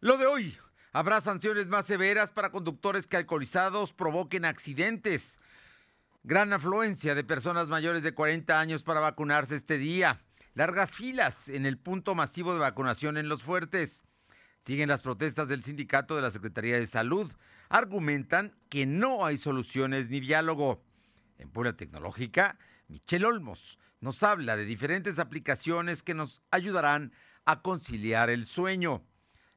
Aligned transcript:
Lo 0.00 0.16
de 0.16 0.26
hoy, 0.26 0.56
habrá 0.92 1.20
sanciones 1.20 1.66
más 1.66 1.84
severas 1.84 2.30
para 2.30 2.52
conductores 2.52 3.08
que 3.08 3.16
alcoholizados 3.16 3.92
provoquen 3.92 4.44
accidentes. 4.44 5.40
Gran 6.22 6.52
afluencia 6.52 7.16
de 7.16 7.24
personas 7.24 7.68
mayores 7.68 8.04
de 8.04 8.14
40 8.14 8.60
años 8.60 8.84
para 8.84 9.00
vacunarse 9.00 9.56
este 9.56 9.76
día. 9.76 10.20
Largas 10.54 10.94
filas 10.94 11.48
en 11.48 11.66
el 11.66 11.78
punto 11.78 12.14
masivo 12.14 12.52
de 12.52 12.60
vacunación 12.60 13.16
en 13.16 13.28
Los 13.28 13.42
Fuertes. 13.42 14.04
Siguen 14.62 14.88
las 14.88 15.02
protestas 15.02 15.48
del 15.48 15.64
sindicato 15.64 16.14
de 16.14 16.22
la 16.22 16.30
Secretaría 16.30 16.76
de 16.76 16.86
Salud. 16.86 17.32
Argumentan 17.68 18.54
que 18.68 18.86
no 18.86 19.26
hay 19.26 19.36
soluciones 19.36 20.10
ni 20.10 20.20
diálogo. 20.20 20.80
En 21.38 21.50
Puebla 21.50 21.72
Tecnológica, 21.72 22.56
Michelle 22.86 23.26
Olmos 23.26 23.80
nos 24.00 24.22
habla 24.22 24.56
de 24.56 24.64
diferentes 24.64 25.18
aplicaciones 25.18 26.04
que 26.04 26.14
nos 26.14 26.40
ayudarán 26.52 27.12
a 27.44 27.62
conciliar 27.62 28.30
el 28.30 28.46
sueño. 28.46 29.02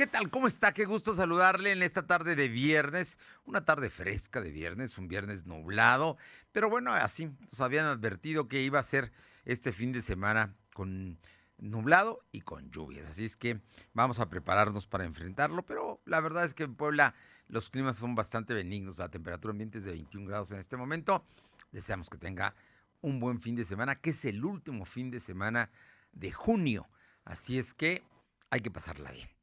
¿Qué 0.00 0.06
tal? 0.06 0.30
¿Cómo 0.30 0.46
está? 0.46 0.72
Qué 0.72 0.86
gusto 0.86 1.12
saludarle 1.12 1.72
en 1.72 1.82
esta 1.82 2.06
tarde 2.06 2.34
de 2.34 2.48
viernes, 2.48 3.18
una 3.44 3.66
tarde 3.66 3.90
fresca 3.90 4.40
de 4.40 4.50
viernes, 4.50 4.96
un 4.96 5.08
viernes 5.08 5.44
nublado, 5.44 6.16
pero 6.52 6.70
bueno, 6.70 6.94
así 6.94 7.36
nos 7.50 7.60
habían 7.60 7.84
advertido 7.84 8.48
que 8.48 8.62
iba 8.62 8.78
a 8.78 8.82
ser 8.82 9.12
este 9.44 9.72
fin 9.72 9.92
de 9.92 10.00
semana 10.00 10.56
con 10.72 11.18
nublado 11.58 12.24
y 12.32 12.40
con 12.40 12.70
lluvias. 12.70 13.10
Así 13.10 13.26
es 13.26 13.36
que 13.36 13.60
vamos 13.92 14.20
a 14.20 14.30
prepararnos 14.30 14.86
para 14.86 15.04
enfrentarlo, 15.04 15.66
pero 15.66 16.00
la 16.06 16.20
verdad 16.20 16.46
es 16.46 16.54
que 16.54 16.62
en 16.62 16.76
Puebla 16.76 17.14
los 17.48 17.68
climas 17.68 17.98
son 17.98 18.14
bastante 18.14 18.54
benignos. 18.54 18.96
La 18.96 19.10
temperatura 19.10 19.52
ambiente 19.52 19.76
es 19.76 19.84
de 19.84 19.90
21 19.90 20.26
grados 20.26 20.50
en 20.50 20.60
este 20.60 20.78
momento. 20.78 21.26
Deseamos 21.72 22.08
que 22.08 22.16
tenga 22.16 22.54
un 23.02 23.20
buen 23.20 23.38
fin 23.38 23.54
de 23.54 23.64
semana, 23.64 23.96
que 23.96 24.08
es 24.08 24.24
el 24.24 24.46
último 24.46 24.86
fin 24.86 25.10
de 25.10 25.20
semana 25.20 25.68
de 26.12 26.32
junio. 26.32 26.88
Así 27.26 27.58
es 27.58 27.74
que 27.74 28.02
hay 28.48 28.60
que 28.60 28.70
pasarla 28.70 29.12
bien. 29.12 29.39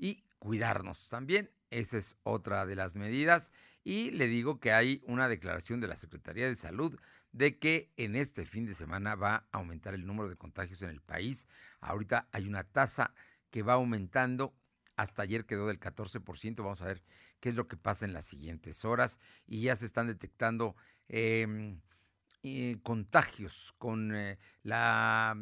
Y 0.00 0.24
cuidarnos 0.38 1.10
también. 1.10 1.50
Esa 1.68 1.98
es 1.98 2.16
otra 2.22 2.64
de 2.64 2.74
las 2.74 2.96
medidas. 2.96 3.52
Y 3.84 4.10
le 4.12 4.26
digo 4.28 4.58
que 4.58 4.72
hay 4.72 5.02
una 5.06 5.28
declaración 5.28 5.80
de 5.80 5.88
la 5.88 5.96
Secretaría 5.96 6.48
de 6.48 6.54
Salud 6.54 6.98
de 7.32 7.58
que 7.58 7.92
en 7.96 8.16
este 8.16 8.44
fin 8.46 8.66
de 8.66 8.74
semana 8.74 9.14
va 9.14 9.46
a 9.52 9.58
aumentar 9.58 9.94
el 9.94 10.06
número 10.06 10.28
de 10.28 10.36
contagios 10.36 10.82
en 10.82 10.88
el 10.88 11.02
país. 11.02 11.46
Ahorita 11.80 12.28
hay 12.32 12.48
una 12.48 12.64
tasa 12.64 13.14
que 13.50 13.62
va 13.62 13.74
aumentando. 13.74 14.54
Hasta 14.96 15.22
ayer 15.22 15.44
quedó 15.44 15.68
del 15.68 15.78
14%. 15.78 16.56
Vamos 16.56 16.80
a 16.80 16.86
ver 16.86 17.02
qué 17.38 17.50
es 17.50 17.54
lo 17.54 17.68
que 17.68 17.76
pasa 17.76 18.06
en 18.06 18.14
las 18.14 18.24
siguientes 18.24 18.84
horas. 18.84 19.20
Y 19.46 19.62
ya 19.62 19.76
se 19.76 19.86
están 19.86 20.06
detectando 20.06 20.76
em, 21.08 21.80
eh, 22.42 22.78
contagios 22.82 23.74
con 23.76 24.14
eh, 24.14 24.38
la, 24.62 25.36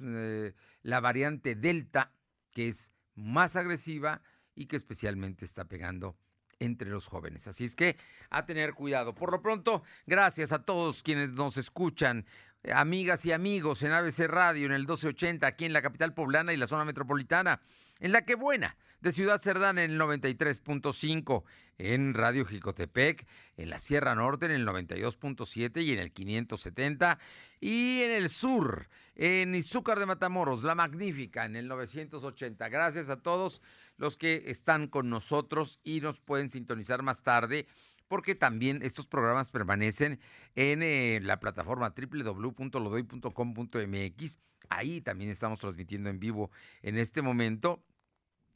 eh, 0.00 0.52
la 0.82 1.00
variante 1.00 1.54
Delta, 1.54 2.12
que 2.50 2.68
es 2.68 2.95
más 3.16 3.56
agresiva 3.56 4.22
y 4.54 4.66
que 4.66 4.76
especialmente 4.76 5.44
está 5.44 5.64
pegando 5.64 6.16
entre 6.58 6.88
los 6.88 7.06
jóvenes. 7.06 7.46
Así 7.48 7.64
es 7.64 7.76
que 7.76 7.96
a 8.30 8.46
tener 8.46 8.74
cuidado. 8.74 9.14
Por 9.14 9.30
lo 9.30 9.42
pronto, 9.42 9.82
gracias 10.06 10.52
a 10.52 10.62
todos 10.62 11.02
quienes 11.02 11.32
nos 11.32 11.56
escuchan, 11.56 12.24
amigas 12.72 13.26
y 13.26 13.32
amigos 13.32 13.82
en 13.82 13.92
ABC 13.92 14.20
Radio, 14.26 14.66
en 14.66 14.72
el 14.72 14.82
1280, 14.82 15.46
aquí 15.46 15.64
en 15.64 15.72
la 15.72 15.82
capital 15.82 16.14
poblana 16.14 16.52
y 16.52 16.56
la 16.56 16.66
zona 16.66 16.84
metropolitana, 16.84 17.60
en 18.00 18.12
la 18.12 18.24
que 18.24 18.34
buena, 18.34 18.76
de 19.00 19.12
Ciudad 19.12 19.38
Cerdán 19.38 19.78
en 19.78 19.92
el 19.92 20.00
93.5, 20.00 21.44
en 21.78 22.14
Radio 22.14 22.46
Jicotepec, 22.46 23.26
en 23.56 23.70
la 23.70 23.78
Sierra 23.78 24.14
Norte 24.14 24.46
en 24.46 24.52
el 24.52 24.66
92.7 24.66 25.82
y 25.84 25.92
en 25.92 25.98
el 25.98 26.12
570, 26.12 27.18
y 27.60 28.00
en 28.02 28.10
el 28.12 28.30
sur, 28.30 28.88
en 29.16 29.54
Izúcar 29.54 29.98
de 29.98 30.06
Matamoros, 30.06 30.62
La 30.62 30.74
Magnífica 30.74 31.46
en 31.46 31.56
el 31.56 31.68
980. 31.68 32.68
Gracias 32.68 33.08
a 33.08 33.22
todos 33.22 33.62
los 33.96 34.16
que 34.16 34.44
están 34.46 34.88
con 34.88 35.10
nosotros 35.10 35.78
y 35.82 36.00
nos 36.00 36.20
pueden 36.20 36.50
sintonizar 36.50 37.02
más 37.02 37.22
tarde 37.22 37.66
porque 38.08 38.34
también 38.34 38.82
estos 38.82 39.06
programas 39.06 39.50
permanecen 39.50 40.18
en 40.54 40.82
eh, 40.82 41.20
la 41.22 41.40
plataforma 41.40 41.94
www.lodoy.com.mx. 41.96 44.38
Ahí 44.68 45.00
también 45.00 45.30
estamos 45.30 45.60
transmitiendo 45.60 46.10
en 46.10 46.20
vivo 46.20 46.50
en 46.82 46.98
este 46.98 47.22
momento. 47.22 47.82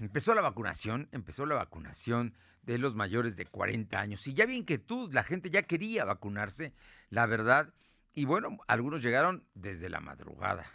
empezó 0.00 0.34
la 0.34 0.40
vacunación, 0.40 1.10
empezó 1.12 1.44
la 1.44 1.56
vacunación 1.56 2.34
de 2.72 2.78
los 2.78 2.94
mayores 2.94 3.36
de 3.36 3.46
40 3.46 3.98
años 3.98 4.26
y 4.26 4.34
ya 4.34 4.44
vi 4.44 4.56
inquietud, 4.56 5.12
la 5.14 5.24
gente 5.24 5.48
ya 5.48 5.62
quería 5.62 6.04
vacunarse, 6.04 6.74
la 7.08 7.24
verdad 7.24 7.72
y 8.12 8.26
bueno, 8.26 8.58
algunos 8.66 9.02
llegaron 9.02 9.46
desde 9.54 9.88
la 9.88 10.00
madrugada. 10.00 10.66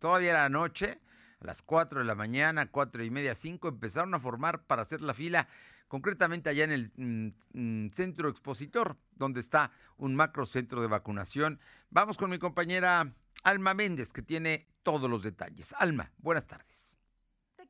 Todavía 0.00 0.30
era 0.30 0.48
noche, 0.48 1.00
a 1.40 1.44
las 1.44 1.62
4 1.62 2.00
de 2.00 2.06
la 2.06 2.16
mañana, 2.16 2.70
cuatro 2.70 3.04
y 3.04 3.10
media, 3.10 3.36
5, 3.36 3.68
empezaron 3.68 4.14
a 4.14 4.20
formar 4.20 4.64
para 4.64 4.82
hacer 4.82 5.00
la 5.00 5.14
fila, 5.14 5.48
concretamente 5.86 6.50
allá 6.50 6.64
en 6.64 6.72
el 6.72 6.92
mm, 6.96 7.28
mm, 7.52 7.90
centro 7.90 8.28
expositor, 8.28 8.96
donde 9.12 9.40
está 9.40 9.70
un 9.98 10.16
macro 10.16 10.44
centro 10.44 10.80
de 10.80 10.88
vacunación. 10.88 11.60
Vamos 11.90 12.16
con 12.16 12.30
mi 12.30 12.38
compañera 12.38 13.14
Alma 13.44 13.74
Méndez, 13.74 14.12
que 14.12 14.22
tiene 14.22 14.66
todos 14.82 15.08
los 15.08 15.22
detalles. 15.22 15.72
Alma, 15.78 16.10
buenas 16.18 16.46
tardes 16.48 17.01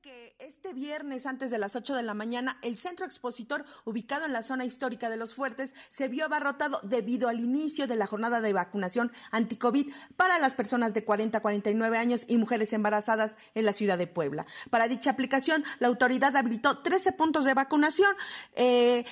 que 0.02 0.34
este 0.40 0.74
viernes 0.74 1.26
antes 1.26 1.52
de 1.52 1.58
las 1.58 1.76
8 1.76 1.94
de 1.94 2.02
la 2.02 2.12
mañana 2.12 2.58
el 2.62 2.76
centro 2.76 3.06
expositor 3.06 3.64
ubicado 3.84 4.26
en 4.26 4.32
la 4.32 4.42
zona 4.42 4.64
histórica 4.64 5.08
de 5.08 5.16
Los 5.16 5.32
Fuertes 5.32 5.76
se 5.88 6.08
vio 6.08 6.24
abarrotado 6.24 6.80
debido 6.82 7.28
al 7.28 7.38
inicio 7.38 7.86
de 7.86 7.94
la 7.94 8.08
jornada 8.08 8.40
de 8.40 8.52
vacunación 8.52 9.12
anti-COVID 9.30 9.92
para 10.16 10.40
las 10.40 10.54
personas 10.54 10.92
de 10.92 11.04
40 11.04 11.38
a 11.38 11.40
49 11.40 11.98
años 11.98 12.24
y 12.26 12.36
mujeres 12.36 12.72
embarazadas 12.72 13.36
en 13.54 13.64
la 13.64 13.72
ciudad 13.72 13.96
de 13.96 14.08
Puebla. 14.08 14.44
Para 14.70 14.88
dicha 14.88 15.10
aplicación, 15.10 15.62
la 15.78 15.86
autoridad 15.86 16.34
habilitó 16.34 16.78
13 16.78 17.12
puntos 17.12 17.44
de 17.44 17.54
vacunación. 17.54 18.10
Eh, 18.56 19.04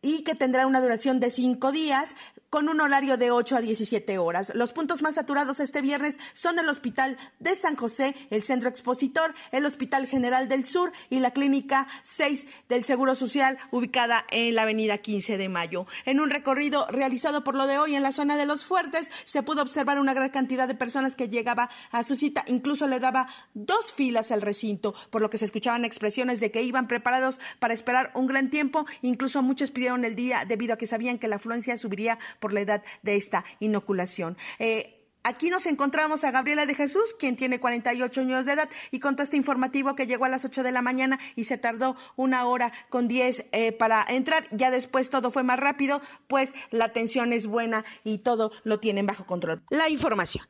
y 0.00 0.22
que 0.22 0.36
tendrá 0.36 0.64
una 0.66 0.80
duración 0.80 1.18
de 1.18 1.28
cinco 1.28 1.72
días 1.72 2.14
con 2.50 2.68
un 2.68 2.80
horario 2.80 3.16
de 3.16 3.30
8 3.30 3.56
a 3.56 3.60
17 3.60 4.18
horas. 4.18 4.52
Los 4.54 4.72
puntos 4.72 5.02
más 5.02 5.16
saturados 5.16 5.60
este 5.60 5.82
viernes 5.82 6.18
son 6.32 6.58
el 6.58 6.68
Hospital 6.68 7.16
de 7.38 7.54
San 7.54 7.76
José, 7.76 8.14
el 8.30 8.42
Centro 8.42 8.68
Expositor, 8.68 9.34
el 9.52 9.66
Hospital 9.66 10.06
General 10.06 10.48
del 10.48 10.64
Sur 10.64 10.92
y 11.10 11.20
la 11.20 11.32
Clínica 11.32 11.86
6 12.02 12.46
del 12.68 12.84
Seguro 12.84 13.14
Social, 13.14 13.58
ubicada 13.70 14.24
en 14.30 14.54
la 14.54 14.62
Avenida 14.62 14.98
15 14.98 15.36
de 15.36 15.48
Mayo. 15.48 15.86
En 16.04 16.20
un 16.20 16.30
recorrido 16.30 16.86
realizado 16.90 17.44
por 17.44 17.54
lo 17.54 17.66
de 17.66 17.78
hoy 17.78 17.94
en 17.94 18.02
la 18.02 18.12
zona 18.12 18.36
de 18.36 18.46
Los 18.46 18.64
Fuertes, 18.64 19.10
se 19.24 19.42
pudo 19.42 19.62
observar 19.62 19.98
una 19.98 20.14
gran 20.14 20.30
cantidad 20.30 20.68
de 20.68 20.74
personas 20.74 21.16
que 21.16 21.28
llegaba 21.28 21.70
a 21.90 22.02
su 22.02 22.16
cita, 22.16 22.44
incluso 22.46 22.86
le 22.86 23.00
daba 23.00 23.28
dos 23.54 23.92
filas 23.92 24.32
al 24.32 24.42
recinto, 24.42 24.94
por 25.10 25.22
lo 25.22 25.30
que 25.30 25.38
se 25.38 25.44
escuchaban 25.44 25.84
expresiones 25.84 26.40
de 26.40 26.50
que 26.50 26.62
iban 26.62 26.88
preparados 26.88 27.40
para 27.58 27.74
esperar 27.74 28.10
un 28.14 28.26
gran 28.26 28.50
tiempo, 28.50 28.86
incluso 29.02 29.42
muchos 29.42 29.70
pidieron 29.70 30.04
el 30.04 30.14
día 30.14 30.44
debido 30.46 30.74
a 30.74 30.78
que 30.78 30.86
sabían 30.86 31.18
que 31.18 31.28
la 31.28 31.36
afluencia 31.36 31.76
subiría 31.76 32.18
por 32.40 32.52
la 32.52 32.60
edad 32.60 32.82
de 33.02 33.16
esta 33.16 33.44
inoculación. 33.60 34.36
Eh, 34.58 34.94
Aquí 35.24 35.50
nos 35.50 35.66
encontramos 35.66 36.24
a 36.24 36.30
Gabriela 36.30 36.64
de 36.64 36.74
Jesús, 36.74 37.14
quien 37.18 37.36
tiene 37.36 37.60
48 37.60 38.20
años 38.22 38.46
de 38.46 38.52
edad, 38.52 38.70
y 38.90 38.98
contó 38.98 39.22
este 39.22 39.36
informativo 39.36 39.94
que 39.94 40.06
llegó 40.06 40.24
a 40.24 40.30
las 40.30 40.44
8 40.46 40.62
de 40.62 40.72
la 40.72 40.80
mañana 40.80 41.18
y 41.36 41.44
se 41.44 41.58
tardó 41.58 41.96
una 42.16 42.46
hora 42.46 42.72
con 42.88 43.08
10 43.08 43.44
eh, 43.52 43.72
para 43.72 44.06
entrar. 44.08 44.46
Ya 44.52 44.70
después 44.70 45.10
todo 45.10 45.30
fue 45.30 45.42
más 45.42 45.58
rápido, 45.58 46.00
pues 46.28 46.54
la 46.70 46.86
atención 46.86 47.34
es 47.34 47.46
buena 47.46 47.84
y 48.04 48.18
todo 48.18 48.52
lo 48.64 48.80
tienen 48.80 49.06
bajo 49.06 49.26
control. 49.26 49.62
La 49.68 49.90
información. 49.90 50.46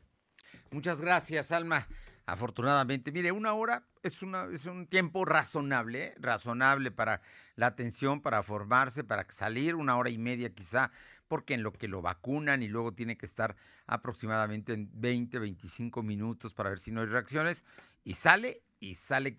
Muchas 0.71 1.01
gracias, 1.01 1.51
Alma. 1.51 1.87
afortunadamente. 2.25 3.11
Mire, 3.11 3.31
una 3.31 3.53
hora 3.53 3.83
es, 4.03 4.21
un 4.21 4.87
tiempo 4.87 5.25
razonable, 5.25 6.13
razonable 6.19 6.91
para 6.91 7.21
la 7.55 7.67
atención, 7.67 8.21
para 8.21 8.43
formarse, 8.43 9.03
para 9.03 9.25
salir, 9.29 9.75
una 9.75 9.97
hora 9.97 10.09
y 10.09 10.17
media 10.17 10.53
quizá, 10.53 10.91
porque 11.29 11.53
en 11.53 11.63
lo 11.63 11.71
que 11.71 11.87
lo 11.87 12.01
vacunan 12.01 12.61
y 12.61 12.67
luego 12.67 12.93
tiene 12.93 13.17
que 13.17 13.25
estar 13.25 13.55
aproximadamente 13.87 14.73
en 14.73 14.89
20, 14.93 15.39
25 15.39 16.03
minutos 16.03 16.53
para 16.53 16.71
ver 16.71 16.79
si 16.79 16.91
no 16.91 16.99
hay 16.99 17.07
reacciones, 17.07 17.63
y 18.03 18.15
sale 18.15 18.63
y 18.81 18.95
sale 18.95 19.37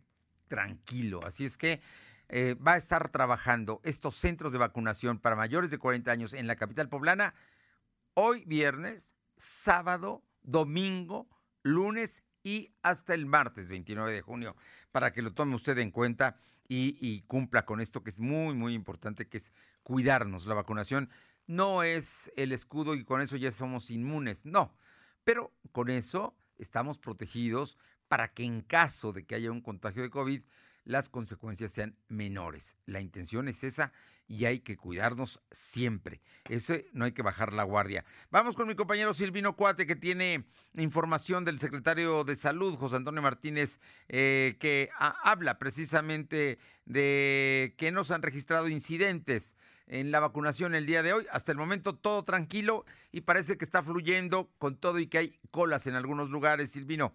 tranquilo. 0.49 1.21
Así 1.27 1.45
es 1.45 1.59
que 1.59 1.83
eh, 2.29 2.55
va 2.55 2.75
a 2.75 2.77
estar 2.77 3.11
trabajando 3.11 3.81
estos 3.83 4.15
centros 4.15 4.53
de 4.53 4.59
vacunación 4.59 5.19
para 5.19 5.37
mayores 5.37 5.71
de 5.71 5.79
40 5.79 6.11
años 6.11 6.33
en 6.33 6.47
la 6.47 6.57
capital 6.57 6.89
poblana 6.89 7.35
hoy 8.15 8.45
viernes, 8.47 9.17
sábado, 9.37 10.23
domingo, 10.43 11.29
lunes 11.63 12.23
y 12.43 12.73
hasta 12.83 13.15
el 13.15 13.27
martes 13.27 13.69
29 13.69 14.13
de 14.13 14.23
junio, 14.23 14.57
para 14.93 15.13
que 15.13 15.23
lo 15.23 15.33
tome 15.33 15.57
usted 15.57 15.77
en 15.79 15.91
cuenta 15.91 16.37
y, 16.69 16.97
y, 17.01 17.23
cumpla 17.23 17.67
con 17.67 17.81
esto 17.81 18.05
que 18.05 18.11
es 18.11 18.21
muy, 18.21 18.55
muy 18.55 18.75
importante, 18.75 19.27
que 19.27 19.39
es 19.39 19.53
cuidarnos. 19.83 20.47
La 20.47 20.55
vacunación 20.55 21.11
no 21.47 21.83
es 21.83 22.33
el 22.37 22.53
escudo 22.53 22.95
y 22.95 23.05
con 23.05 23.21
eso 23.21 23.37
ya 23.37 23.51
somos 23.51 23.91
inmunes, 23.91 24.45
no, 24.45 24.75
pero 25.25 25.53
con 25.73 25.91
eso 25.91 26.37
estamos 26.59 26.99
protegidos 26.99 27.77
para 28.09 28.33
que 28.33 28.45
en 28.45 28.61
caso 28.61 29.13
de 29.13 29.25
que 29.25 29.35
haya 29.35 29.51
un 29.51 29.61
contagio 29.61 30.03
de 30.03 30.11
COVID, 30.11 30.43
las 30.85 31.09
consecuencias 31.09 31.73
sean 31.73 31.97
menores. 32.09 32.77
La 32.87 33.01
intención 33.01 33.49
es 33.49 33.63
esa 33.65 33.93
y 34.27 34.45
hay 34.45 34.61
que 34.61 34.77
cuidarnos 34.77 35.41
siempre. 35.51 36.21
Ese 36.49 36.89
no 36.93 37.05
hay 37.05 37.13
que 37.13 37.23
bajar 37.23 37.53
la 37.53 37.65
guardia. 37.65 38.05
Vamos 38.31 38.55
con 38.55 38.69
mi 38.69 38.77
compañero 38.77 39.13
Silvino 39.13 39.57
Cuate 39.57 39.87
que 39.87 39.97
tiene 39.97 40.45
información 40.75 41.45
del 41.45 41.59
secretario 41.59 42.23
de 42.25 42.37
Salud, 42.37 42.77
José 42.77 42.97
Antonio 42.97 43.23
Martínez, 43.23 43.81
eh, 44.09 44.57
que 44.61 44.89
habla 44.99 45.59
precisamente 45.59 46.59
de 46.85 47.75
que 47.77 47.91
no 47.91 48.05
se 48.05 48.15
han 48.15 48.23
registrado 48.23 48.69
incidentes 48.69 49.57
en 49.91 50.13
la 50.13 50.21
vacunación 50.21 50.75
el 50.75 50.87
día 50.87 51.03
de 51.03 51.13
hoy. 51.13 51.27
Hasta 51.31 51.53
el 51.53 51.59
momento 51.59 51.95
todo 51.95 52.25
tranquilo 52.25 52.85
y 53.13 53.23
parece 53.23 53.59
que 53.59 53.65
está 53.65 53.83
fluyendo 53.83 54.49
con 54.59 54.77
todo 54.77 54.99
y 54.99 55.09
que 55.09 55.19
hay 55.19 55.41
colas 55.51 55.87
en 55.87 55.97
algunos 55.97 56.31
lugares, 56.31 56.71
Silvino. 56.71 57.13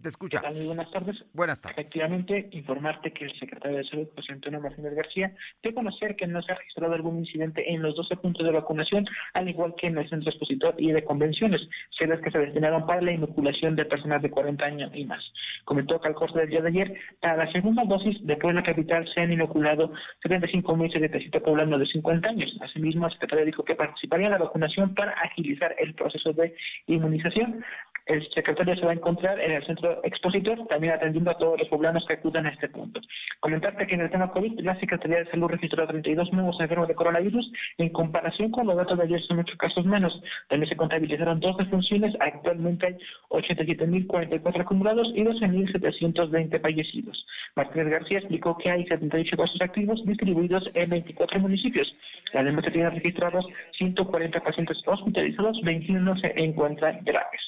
Te 0.00 0.08
escucha. 0.08 0.42
Muy 0.54 0.66
buenas 0.66 0.90
tardes. 0.90 1.16
Buenas 1.32 1.60
tardes. 1.60 1.78
Efectivamente, 1.78 2.48
informarte 2.52 3.12
que 3.12 3.24
el 3.24 3.38
secretario 3.38 3.78
de 3.78 3.84
Salud, 3.84 4.08
José 4.14 4.34
Antonio 4.34 4.60
Martínez 4.60 4.94
García, 4.94 5.34
dio 5.62 5.72
a 5.72 5.74
conocer 5.74 6.16
que 6.16 6.26
no 6.26 6.42
se 6.42 6.52
ha 6.52 6.56
registrado 6.56 6.92
algún 6.92 7.18
incidente 7.18 7.72
en 7.72 7.80
los 7.80 7.96
12 7.96 8.16
puntos 8.16 8.44
de 8.44 8.52
vacunación, 8.52 9.06
al 9.32 9.48
igual 9.48 9.74
que 9.76 9.86
en 9.86 9.96
el 9.96 10.08
centro 10.08 10.30
expositor 10.30 10.74
y 10.78 10.92
de 10.92 11.02
convenciones, 11.02 11.62
sedes 11.98 12.20
que 12.20 12.30
se 12.30 12.38
destinaron 12.38 12.86
para 12.86 13.00
la 13.00 13.12
inoculación 13.12 13.74
de 13.74 13.86
personas 13.86 14.20
de 14.20 14.30
40 14.30 14.64
años 14.64 14.90
y 14.94 15.04
más. 15.06 15.24
Comentó 15.64 15.98
que 16.00 16.08
al 16.08 16.14
costo 16.14 16.38
del 16.38 16.50
día 16.50 16.60
de 16.60 16.68
ayer, 16.68 16.94
para 17.20 17.36
la 17.44 17.52
segunda 17.52 17.84
dosis 17.84 18.24
de 18.24 18.36
la 18.36 18.62
capital 18.62 19.08
se 19.12 19.22
han 19.22 19.32
inoculado 19.32 19.92
75.077 20.22 21.42
poblanos 21.42 21.80
de 21.80 21.86
50 21.86 22.28
años. 22.28 22.56
Asimismo, 22.60 23.06
el 23.06 23.12
secretario 23.12 23.46
dijo 23.46 23.64
que 23.64 23.74
participaría 23.74 24.26
en 24.26 24.32
la 24.32 24.38
vacunación 24.38 24.94
para 24.94 25.12
agilizar 25.12 25.74
el 25.78 25.94
proceso 25.94 26.32
de 26.32 26.54
inmunización. 26.86 27.64
El 28.06 28.24
secretario 28.30 28.76
se 28.76 28.84
va 28.84 28.92
a 28.92 28.94
encontrar 28.94 29.40
en 29.40 29.50
el 29.50 29.66
centro 29.66 30.00
expositor, 30.04 30.64
también 30.68 30.92
atendiendo 30.92 31.32
a 31.32 31.38
todos 31.38 31.58
los 31.58 31.68
poblanos 31.68 32.06
que 32.06 32.14
acudan 32.14 32.46
a 32.46 32.50
este 32.50 32.68
punto. 32.68 33.00
Comentarte 33.40 33.84
que 33.84 33.96
en 33.96 34.02
el 34.02 34.10
tema 34.10 34.30
COVID, 34.30 34.60
la 34.60 34.78
Secretaría 34.78 35.18
de 35.18 35.30
Salud 35.32 35.48
registró 35.48 35.84
32 35.88 36.32
nuevos 36.32 36.56
enfermos 36.60 36.86
de 36.86 36.94
coronavirus. 36.94 37.50
En 37.78 37.88
comparación 37.88 38.52
con 38.52 38.68
los 38.68 38.76
datos 38.76 38.96
de 38.98 39.04
ayer, 39.04 39.20
son 39.22 39.38
muchos 39.38 39.58
casos 39.58 39.84
menos. 39.84 40.22
También 40.48 40.68
se 40.68 40.76
contabilizaron 40.76 41.40
dos 41.40 41.56
defunciones. 41.56 42.14
Actualmente 42.20 42.86
hay 42.86 42.96
87.044 43.30 44.60
acumulados 44.60 45.10
y 45.12 45.24
12.720 45.24 46.60
fallecidos. 46.60 47.26
Martínez 47.56 47.88
García 47.88 48.18
explicó 48.18 48.56
que 48.56 48.70
hay 48.70 48.86
78 48.86 49.36
casos 49.36 49.60
activos 49.60 50.06
distribuidos 50.06 50.70
en 50.74 50.90
24 50.90 51.40
municipios. 51.40 51.92
Además, 52.34 52.66
se 52.66 52.70
tienen 52.70 52.92
registrados 52.92 53.44
140 53.78 54.40
pacientes 54.40 54.80
hospitalizados, 54.86 55.60
21 55.62 56.16
se 56.16 56.32
encuentran 56.36 57.00
graves 57.02 57.40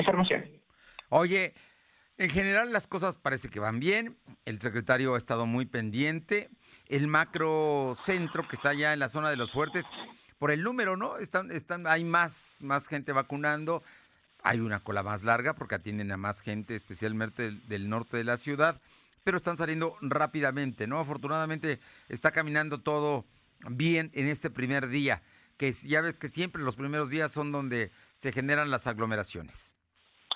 información. 0.00 0.44
Oye, 1.08 1.54
en 2.18 2.30
general 2.30 2.72
las 2.72 2.86
cosas 2.86 3.18
parece 3.18 3.48
que 3.48 3.60
van 3.60 3.80
bien. 3.80 4.16
El 4.44 4.60
secretario 4.60 5.14
ha 5.14 5.18
estado 5.18 5.46
muy 5.46 5.66
pendiente. 5.66 6.50
El 6.86 7.06
macro 7.06 7.96
centro 7.96 8.46
que 8.46 8.56
está 8.56 8.70
allá 8.70 8.92
en 8.92 8.98
la 8.98 9.08
zona 9.08 9.30
de 9.30 9.36
los 9.36 9.52
fuertes, 9.52 9.90
por 10.38 10.50
el 10.50 10.62
número, 10.62 10.96
¿no? 10.96 11.18
Están, 11.18 11.50
están, 11.50 11.86
hay 11.86 12.04
más, 12.04 12.56
más 12.60 12.88
gente 12.88 13.12
vacunando. 13.12 13.82
Hay 14.42 14.60
una 14.60 14.80
cola 14.80 15.02
más 15.02 15.22
larga 15.22 15.54
porque 15.54 15.76
atienden 15.76 16.10
a 16.12 16.16
más 16.16 16.40
gente, 16.40 16.74
especialmente 16.74 17.42
del, 17.42 17.68
del 17.68 17.88
norte 17.88 18.16
de 18.16 18.24
la 18.24 18.36
ciudad, 18.36 18.80
pero 19.22 19.36
están 19.36 19.56
saliendo 19.56 19.96
rápidamente, 20.00 20.86
¿no? 20.86 20.98
Afortunadamente 20.98 21.78
está 22.08 22.32
caminando 22.32 22.80
todo 22.80 23.24
bien 23.68 24.10
en 24.14 24.26
este 24.26 24.50
primer 24.50 24.88
día, 24.88 25.22
que 25.56 25.72
ya 25.72 26.00
ves 26.00 26.18
que 26.18 26.28
siempre 26.28 26.62
los 26.62 26.76
primeros 26.76 27.08
días 27.08 27.30
son 27.30 27.52
donde 27.52 27.92
se 28.14 28.32
generan 28.32 28.70
las 28.70 28.86
aglomeraciones. 28.88 29.76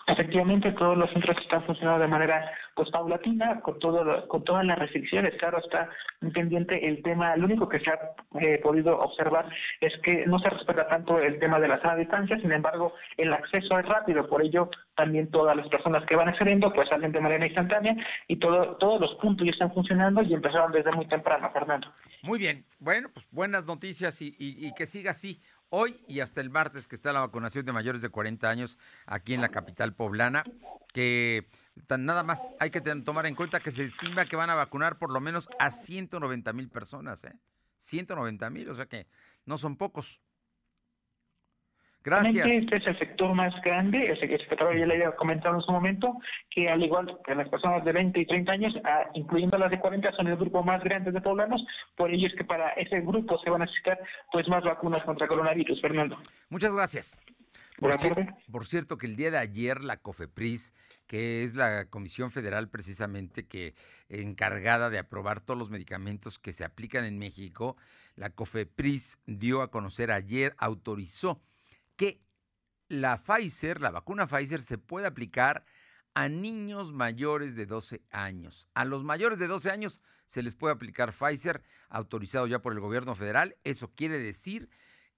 Efectivamente, 0.08 0.70
todos 0.72 0.96
los 0.96 1.10
centros 1.10 1.36
están 1.38 1.64
funcionando 1.64 2.02
de 2.02 2.08
manera 2.08 2.48
pues 2.76 2.88
paulatina, 2.90 3.60
con 3.60 3.78
todo 3.80 4.28
con 4.28 4.44
todas 4.44 4.64
las 4.64 4.78
restricciones. 4.78 5.34
Claro, 5.36 5.58
está 5.58 5.88
pendiente 6.32 6.86
el 6.86 7.02
tema. 7.02 7.34
Lo 7.36 7.46
único 7.46 7.68
que 7.68 7.80
se 7.80 7.90
ha 7.90 7.98
eh, 8.40 8.60
podido 8.62 8.96
observar 9.00 9.48
es 9.80 9.92
que 10.04 10.24
no 10.26 10.38
se 10.38 10.50
respeta 10.50 10.86
tanto 10.86 11.18
el 11.18 11.40
tema 11.40 11.58
de 11.58 11.68
la 11.68 11.80
sana 11.80 11.96
distancia. 11.96 12.38
Sin 12.38 12.52
embargo, 12.52 12.92
el 13.16 13.32
acceso 13.32 13.78
es 13.80 13.86
rápido. 13.86 14.28
Por 14.28 14.42
ello, 14.42 14.70
también 14.94 15.28
todas 15.30 15.56
las 15.56 15.68
personas 15.68 16.04
que 16.06 16.14
van 16.14 16.28
accediendo 16.28 16.72
pues 16.72 16.88
salen 16.88 17.10
de 17.10 17.20
manera 17.20 17.44
instantánea 17.44 17.96
y 18.28 18.36
todo, 18.36 18.76
todos 18.76 19.00
los 19.00 19.14
puntos 19.16 19.44
ya 19.44 19.52
están 19.52 19.74
funcionando 19.74 20.22
y 20.22 20.34
empezaron 20.34 20.70
desde 20.70 20.92
muy 20.92 21.06
temprano, 21.06 21.50
Fernando. 21.50 21.88
Muy 22.22 22.38
bien. 22.38 22.64
Bueno, 22.78 23.08
pues 23.12 23.26
buenas 23.32 23.66
noticias 23.66 24.22
y, 24.22 24.36
y 24.38 24.72
que 24.74 24.86
siga 24.86 25.10
así 25.10 25.40
hoy 25.70 26.00
y 26.08 26.20
hasta 26.20 26.40
el 26.40 26.50
martes 26.50 26.88
que 26.88 26.96
está 26.96 27.12
la 27.12 27.20
vacunación 27.20 27.64
de 27.66 27.72
mayores 27.72 28.02
de 28.02 28.08
40 28.08 28.48
años 28.48 28.78
aquí 29.06 29.34
en 29.34 29.40
la 29.40 29.50
capital 29.50 29.94
poblana, 29.94 30.44
que 30.92 31.46
nada 31.98 32.22
más 32.22 32.54
hay 32.60 32.70
que 32.70 32.80
tomar 32.80 33.26
en 33.26 33.34
cuenta 33.34 33.60
que 33.60 33.70
se 33.70 33.84
estima 33.84 34.26
que 34.26 34.36
van 34.36 34.50
a 34.50 34.54
vacunar 34.54 34.98
por 34.98 35.12
lo 35.12 35.20
menos 35.20 35.48
a 35.58 35.70
190 35.70 36.52
mil 36.52 36.68
personas, 36.68 37.24
¿eh? 37.24 37.38
190 37.78 38.48
mil, 38.50 38.70
o 38.70 38.74
sea 38.74 38.86
que 38.86 39.06
no 39.44 39.58
son 39.58 39.76
pocos. 39.76 40.20
Gracias. 42.06 42.46
Este 42.46 42.76
es 42.76 42.86
el 42.86 42.96
sector 43.00 43.34
más 43.34 43.52
grande, 43.62 44.06
el 44.06 44.20
secretario 44.20 44.78
ya 44.78 44.86
le 44.86 44.94
había 44.94 45.16
comentado 45.16 45.56
en 45.56 45.60
su 45.62 45.72
momento, 45.72 46.16
que 46.48 46.68
al 46.68 46.80
igual 46.80 47.18
que 47.26 47.34
las 47.34 47.48
personas 47.48 47.84
de 47.84 47.90
20 47.90 48.20
y 48.20 48.26
30 48.26 48.52
años, 48.52 48.74
ah, 48.84 49.10
incluyendo 49.14 49.58
las 49.58 49.72
de 49.72 49.80
40, 49.80 50.12
son 50.12 50.28
el 50.28 50.36
grupo 50.36 50.62
más 50.62 50.84
grande 50.84 51.10
de 51.10 51.20
poblanos, 51.20 51.66
por 51.96 52.12
ello 52.12 52.28
es 52.28 52.34
que 52.36 52.44
para 52.44 52.70
ese 52.74 53.00
grupo 53.00 53.36
se 53.42 53.50
van 53.50 53.62
a 53.62 53.64
necesitar 53.64 53.98
pues 54.30 54.46
más 54.46 54.62
vacunas 54.62 55.04
contra 55.04 55.26
coronavirus, 55.26 55.80
Fernando. 55.82 56.16
Muchas 56.48 56.72
gracias. 56.72 57.20
Por, 57.76 57.90
por, 58.52 58.66
cierto, 58.66 58.98
que 58.98 59.06
el 59.06 59.16
día 59.16 59.32
de 59.32 59.38
ayer 59.38 59.82
la 59.82 59.96
COFEPRIS, 59.96 60.74
que 61.08 61.42
es 61.42 61.56
la 61.56 61.86
Comisión 61.90 62.30
Federal 62.30 62.68
precisamente 62.68 63.48
que 63.48 63.74
encargada 64.08 64.90
de 64.90 65.00
aprobar 65.00 65.40
todos 65.40 65.58
los 65.58 65.70
medicamentos 65.70 66.38
que 66.38 66.52
se 66.52 66.64
aplican 66.64 67.04
en 67.04 67.18
México, 67.18 67.76
la 68.14 68.30
COFEPRIS 68.30 69.18
dio 69.26 69.60
a 69.60 69.72
conocer 69.72 70.12
ayer, 70.12 70.54
autorizó 70.56 71.42
que 71.96 72.22
la 72.88 73.18
Pfizer, 73.18 73.80
la 73.80 73.90
vacuna 73.90 74.26
Pfizer, 74.26 74.62
se 74.62 74.78
puede 74.78 75.06
aplicar 75.06 75.64
a 76.14 76.28
niños 76.28 76.92
mayores 76.92 77.56
de 77.56 77.66
12 77.66 78.02
años. 78.10 78.68
A 78.74 78.84
los 78.84 79.04
mayores 79.04 79.38
de 79.38 79.48
12 79.48 79.70
años 79.70 80.00
se 80.24 80.42
les 80.42 80.54
puede 80.54 80.74
aplicar 80.74 81.12
Pfizer, 81.12 81.62
autorizado 81.88 82.46
ya 82.46 82.62
por 82.62 82.72
el 82.72 82.80
gobierno 82.80 83.14
federal. 83.14 83.56
Eso 83.64 83.92
quiere 83.94 84.18
decir 84.18 84.70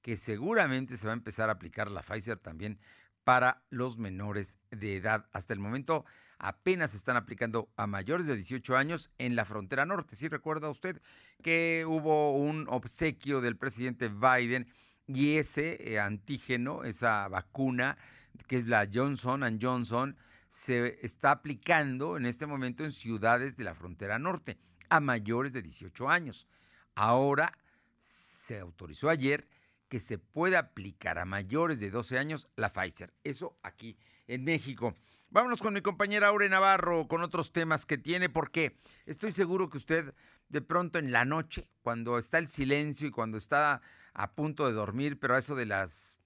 que 0.03 0.17
seguramente 0.17 0.97
se 0.97 1.07
va 1.07 1.13
a 1.13 1.17
empezar 1.17 1.51
a 1.51 1.53
aplicar 1.53 1.91
la 1.91 2.03
Pfizer 2.03 2.39
también 2.39 2.81
para 3.25 3.63
los 3.71 3.99
menores 3.99 4.59
de 4.71 4.97
edad. 4.97 5.29
Hasta 5.33 5.53
el 5.53 5.61
momento 5.61 6.05
apenas 6.39 6.93
se 6.93 6.97
están 6.97 7.17
aplicando 7.17 7.71
a 7.77 7.87
mayores 7.87 8.27
de 8.27 8.35
18 8.35 8.77
años 8.77 9.11
en 9.19 9.37
la 9.37 9.45
frontera 9.45 9.85
norte. 9.87 10.17
¿Sí 10.17 10.29
recuerda 10.29 10.71
usted 10.71 11.01
que 11.43 11.85
hubo 11.87 12.35
un 12.37 12.67
obsequio 12.69 13.41
del 13.41 13.57
presidente 13.57 14.09
Biden 14.09 14.67
y 15.09 15.37
ese 15.37 15.93
eh, 15.93 15.99
antígeno, 15.99 16.85
esa 16.85 17.27
vacuna, 17.29 17.99
que 18.47 18.59
es 18.59 18.67
la 18.67 18.89
Johnson 18.93 19.59
Johnson, 19.61 20.17
se 20.49 21.05
está 21.05 21.33
aplicando 21.33 22.17
en 22.17 22.27
este 22.27 22.47
momento 22.47 22.85
en 22.85 22.93
ciudades 22.93 23.57
de 23.57 23.65
la 23.65 23.75
frontera 23.75 24.19
norte 24.19 24.59
a 24.89 25.01
mayores 25.01 25.53
de 25.53 25.63
18 25.63 26.09
años. 26.09 26.47
Ahora 26.95 27.53
se 27.99 28.61
autorizó 28.61 29.09
ayer 29.09 29.49
que 29.89 30.01
se 30.01 30.19
pueda 30.19 30.59
aplicar 30.59 31.19
a 31.19 31.25
mayores 31.25 31.81
de 31.81 31.91
12 31.91 32.19
años 32.19 32.49
la 32.57 32.71
Pfizer. 32.71 33.13
Eso 33.25 33.59
aquí 33.63 33.99
en 34.27 34.45
México. 34.45 34.95
Vámonos 35.31 35.61
con 35.61 35.75
mi 35.75 35.83
compañera 35.83 36.29
Aure 36.29 36.49
Navarro 36.49 37.09
con 37.09 37.23
otros 37.23 37.53
temas 37.53 37.85
que 37.85 37.99
tiene, 37.99 38.29
porque 38.29 38.79
estoy 39.07 39.33
seguro 39.33 39.69
que 39.69 39.79
usted 39.79 40.15
de 40.49 40.63
pronto 40.63 40.99
en 40.99 41.13
la 41.13 41.25
noche, 41.25 41.69
cuando 41.83 42.19
está 42.19 42.39
el 42.39 42.49
silencio 42.49 43.09
y 43.09 43.11
cuando 43.11 43.37
está 43.37 43.83
a 44.19 44.33
punto 44.33 44.67
de 44.67 44.73
dormir, 44.73 45.21
pero 45.21 45.37
a 45.37 45.39
eso 45.39 45.55
de 45.55 45.65
las 45.65 46.19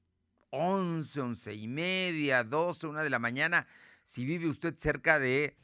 11, 0.49 1.21
once 1.21 1.55
y 1.55 1.69
media, 1.69 2.43
12, 2.43 2.87
una 2.87 3.03
de 3.03 3.11
la 3.11 3.19
mañana, 3.19 3.67
si 4.03 4.25
vive 4.25 4.49
usted 4.49 4.75
cerca 4.77 5.19
de 5.19 5.59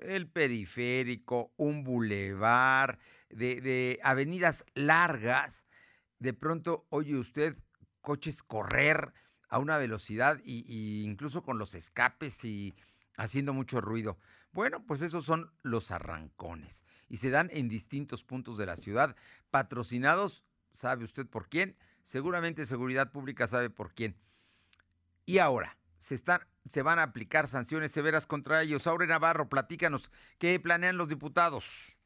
el 0.00 0.28
periférico, 0.28 1.52
un 1.58 1.84
bulevar, 1.84 2.98
de, 3.28 4.00
avenidas 4.02 4.64
largas, 4.74 5.66
de 6.18 6.32
pronto 6.32 6.86
oye 6.88 7.16
usted 7.16 7.54
coches 8.00 8.42
correr 8.42 9.12
a 9.50 9.58
una 9.58 9.76
velocidad 9.76 10.40
y, 10.42 11.04
incluso 11.04 11.42
con 11.42 11.58
los 11.58 11.74
escapes 11.74 12.44
y 12.44 12.74
haciendo 13.18 13.52
mucho 13.52 13.82
ruido. 13.82 14.18
Bueno, 14.52 14.86
pues 14.86 15.02
esos 15.02 15.26
son 15.26 15.52
los 15.62 15.90
arrancones 15.90 16.86
y 17.10 17.18
se 17.18 17.28
dan 17.28 17.50
en 17.52 17.68
distintos 17.68 18.24
puntos 18.24 18.56
de 18.56 18.64
la 18.64 18.76
ciudad, 18.76 19.16
patrocinados, 19.50 20.46
¿sabe 20.78 21.04
usted 21.04 21.26
por 21.26 21.48
quién? 21.48 21.76
Seguramente 22.02 22.64
Seguridad 22.64 23.10
Pública 23.10 23.46
sabe 23.46 23.68
por 23.68 23.92
quién. 23.92 24.16
Y 25.26 25.38
ahora, 25.38 25.76
se, 25.98 26.14
están, 26.14 26.40
se 26.66 26.82
van 26.82 27.00
a 27.00 27.02
aplicar 27.02 27.48
sanciones 27.48 27.90
severas 27.90 28.26
contra 28.26 28.62
ellos. 28.62 28.86
Aure 28.86 29.06
Navarro, 29.06 29.48
platícanos, 29.48 30.10
¿qué 30.38 30.58
planean 30.60 30.96
los 30.96 31.08
diputados? 31.08 31.97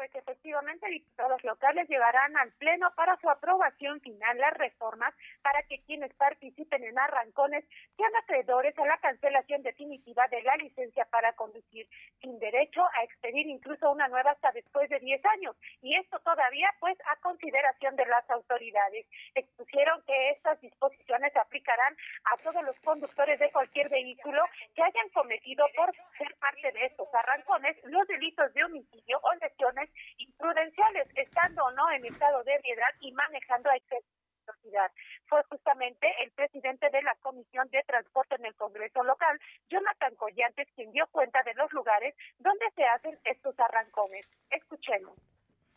Pues 0.00 0.14
efectivamente 0.14 0.88
diputados 0.88 1.44
locales 1.44 1.86
llevarán 1.86 2.34
al 2.38 2.50
Pleno 2.52 2.90
para 2.96 3.18
su 3.20 3.28
aprobación 3.28 4.00
final 4.00 4.38
las 4.38 4.54
reformas 4.54 5.12
para 5.42 5.62
que 5.64 5.82
quienes 5.82 6.10
participen 6.14 6.82
en 6.84 6.98
arrancones 6.98 7.66
sean 7.98 8.16
acreedores 8.16 8.78
a 8.78 8.86
la 8.86 8.96
cancelación 8.96 9.62
definitiva 9.62 10.26
de 10.28 10.40
la 10.40 10.56
licencia 10.56 11.04
para 11.10 11.34
conducir, 11.34 11.86
sin 12.22 12.38
derecho 12.38 12.82
a 12.82 13.04
expedir 13.04 13.46
incluso 13.46 13.92
una 13.92 14.08
nueva 14.08 14.30
hasta 14.30 14.50
después 14.52 14.88
de 14.88 15.00
10 15.00 15.22
años. 15.36 15.54
Y 15.82 15.94
esto 15.94 16.18
todavía 16.20 16.72
pues 16.80 16.96
a 17.04 17.16
consideración 17.16 17.94
de 17.96 18.06
las 18.06 18.30
autoridades. 18.30 19.06
Expusieron 19.34 20.02
que 20.06 20.30
estas 20.30 20.58
disposiciones 20.62 21.30
se 21.34 21.40
aplicarán 21.40 21.94
a 22.24 22.38
todos 22.38 22.64
los 22.64 22.78
conductores 22.80 23.38
de 23.38 23.50
cualquier 23.50 23.90
vehículo 23.90 24.42
que 24.74 24.82
hayan 24.82 25.10
cometido 25.10 25.66
por 25.76 25.94
ser 26.16 26.34
parte 26.36 26.72
de 26.72 26.86
estos 26.86 27.08
arrancones 27.14 27.76
los 27.84 28.08
delitos 28.08 28.50
de 28.54 28.64
homicidio 28.64 29.20
o 29.22 29.34
lesiones 29.34 29.89
imprudenciales, 30.18 31.08
estando 31.14 31.64
o 31.64 31.70
no 31.72 31.90
en 31.90 32.04
estado 32.06 32.42
de 32.44 32.54
ebriedad 32.54 32.94
y 33.00 33.12
manejando 33.12 33.70
a 33.70 33.76
exceso 33.76 34.06
de 34.06 34.52
velocidad. 34.52 34.90
Fue 35.26 35.42
justamente 35.44 36.06
el 36.22 36.30
presidente 36.32 36.88
de 36.90 37.02
la 37.02 37.14
Comisión 37.22 37.68
de 37.70 37.82
Transporte 37.86 38.36
en 38.36 38.46
el 38.46 38.54
Congreso 38.54 39.02
local, 39.02 39.38
Jonathan 39.68 40.14
Collantes, 40.16 40.68
quien 40.74 40.90
dio 40.92 41.06
cuenta 41.10 41.42
de 41.44 41.54
los 41.54 41.72
lugares 41.72 42.14
donde 42.38 42.66
se 42.74 42.84
hacen 42.84 43.18
estos 43.24 43.58
arrancones. 43.58 44.26
Escuchemos. 44.50 45.16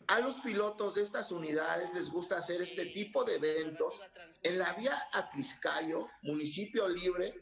A 0.08 0.20
los 0.20 0.36
pilotos 0.40 0.94
de 0.94 1.02
estas 1.02 1.32
unidades 1.32 1.92
les 1.94 2.10
gusta 2.10 2.36
hacer 2.36 2.60
este 2.60 2.86
tipo 2.86 3.24
de 3.24 3.36
eventos 3.36 4.02
en 4.42 4.58
la 4.58 4.74
vía 4.74 4.94
Atliscayo, 5.14 6.08
municipio 6.22 6.86
libre, 6.88 7.32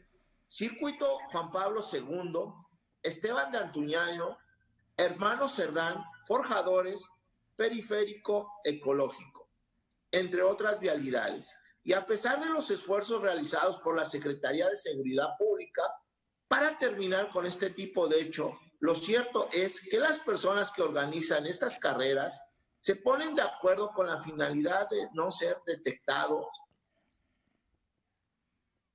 circuito 0.47 1.19
Juan 1.31 1.51
Pablo 1.51 1.81
II, 1.91 2.53
Esteban 3.01 3.51
de 3.51 3.57
Antuñayo, 3.57 4.37
Hermano 4.95 5.49
Cerdán, 5.49 6.05
Forjadores, 6.25 7.07
Periférico 7.55 8.59
Ecológico, 8.63 9.49
entre 10.11 10.41
otras 10.41 10.79
vialidades. 10.79 11.55
Y 11.83 11.93
a 11.93 12.05
pesar 12.05 12.39
de 12.39 12.49
los 12.49 12.71
esfuerzos 12.71 13.21
realizados 13.21 13.77
por 13.77 13.95
la 13.95 14.05
Secretaría 14.05 14.69
de 14.69 14.75
Seguridad 14.75 15.29
Pública 15.37 15.83
para 16.47 16.77
terminar 16.77 17.29
con 17.31 17.45
este 17.45 17.71
tipo 17.71 18.07
de 18.07 18.21
hecho, 18.21 18.57
lo 18.79 18.95
cierto 18.95 19.49
es 19.51 19.81
que 19.81 19.99
las 19.99 20.19
personas 20.19 20.71
que 20.71 20.81
organizan 20.81 21.45
estas 21.45 21.79
carreras 21.79 22.39
se 22.77 22.97
ponen 22.97 23.33
de 23.33 23.41
acuerdo 23.41 23.91
con 23.93 24.07
la 24.07 24.21
finalidad 24.21 24.89
de 24.89 25.07
no 25.13 25.31
ser 25.31 25.57
detectados 25.65 26.47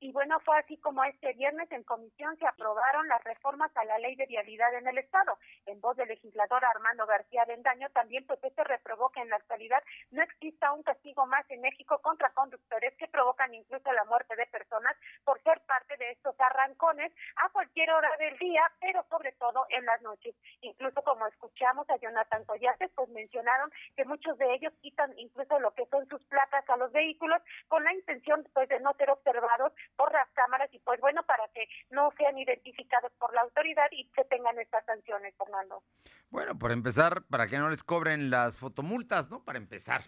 y 0.01 0.13
bueno, 0.13 0.39
fue 0.41 0.57
así 0.59 0.77
como 0.79 1.03
este 1.05 1.33
viernes 1.33 1.71
en 1.73 1.83
comisión 1.83 2.37
se 2.39 2.47
aprobaron 2.47 3.09
las 3.09 3.23
reformas 3.25 3.71
a 3.77 3.85
la 3.85 3.99
ley 3.99 4.15
de 4.15 4.27
vialidad 4.27 4.73
en 4.75 4.87
el 4.87 4.99
Estado. 4.99 5.39
En 5.67 5.81
voz 5.81 5.97
del 5.97 6.09
legislador 6.09 6.65
Armando 6.65 7.05
García 7.07 7.45
Bendaño, 7.47 7.89
también 7.91 8.25
pues 8.27 8.39
este 8.43 8.63
reprobó 8.63 9.11
que 9.11 9.21
en 9.21 9.29
la 9.29 9.37
actualidad 9.37 9.83
no 10.11 10.23
exista 10.23 10.73
un 10.73 10.85
castigo 10.85 11.27
más 11.27 11.45
en 11.51 11.63
México 11.63 11.99
contra 12.01 12.31
conductores 12.31 12.95
que 12.97 13.09
provocan 13.09 13.53
incluso 13.55 13.93
la 13.93 14.05
muerte 14.05 14.37
de 14.37 14.47
personas 14.47 14.97
por 15.25 15.43
ser 15.43 15.61
parte 15.63 15.97
de 15.97 16.13
estos 16.13 16.35
arrancones 16.39 17.13
a 17.37 17.49
cualquier 17.51 17.91
hora 17.91 18.11
del 18.19 18.39
día, 18.39 18.63
pero 18.81 19.05
sobre 19.11 19.33
todo 19.33 19.67
en 19.71 19.85
las 19.85 20.01
noches. 20.03 20.35
Incluso 20.61 21.03
como 21.03 21.27
escuchamos 21.27 21.91
a 21.91 21.97
Jonathan 21.97 22.45
Collates, 22.45 22.91
pues 22.95 23.09
mencionaron 23.09 23.71
que 23.97 24.05
muchos 24.05 24.39
de 24.39 24.55
ellos 24.55 24.73
quitan 24.81 25.13
incluso 25.19 25.59
lo 25.59 25.73
que 25.75 25.87
son 25.87 26.07
sus 26.09 26.25
placas 26.27 26.69
a 26.71 26.77
los 26.77 26.93
vehículos 26.93 27.43
con 27.67 27.83
la 27.83 27.93
intención 27.93 28.47
pues 28.55 28.69
de 28.69 28.79
no 28.81 28.93
ser 28.95 29.11
observados 29.11 29.73
por 29.97 30.13
las 30.13 30.29
cámaras 30.35 30.69
y 30.73 30.79
pues 30.81 31.01
bueno, 31.01 31.23
para 31.25 31.49
que 31.55 31.69
no 31.91 32.11
sean 32.17 32.39
identificados 32.39 33.13
por 33.19 33.35
la 33.35 33.43
autoridad 33.43 33.89
y 33.93 34.09
que 34.11 34.25
tengan 34.25 34.59
estas 34.59 34.85
sanciones, 34.85 35.35
Fernando. 35.37 35.83
Bueno, 36.31 36.59
por 36.59 36.73
empezar, 36.73 37.23
para 37.31 37.49
que 37.49 37.59
no 37.59 37.71
les 37.71 37.83
cobren 37.83 38.31
las 38.31 38.59
fotomultas, 38.59 39.31
¿no? 39.31 39.45
Para 39.45 39.59
empezar. 39.59 40.03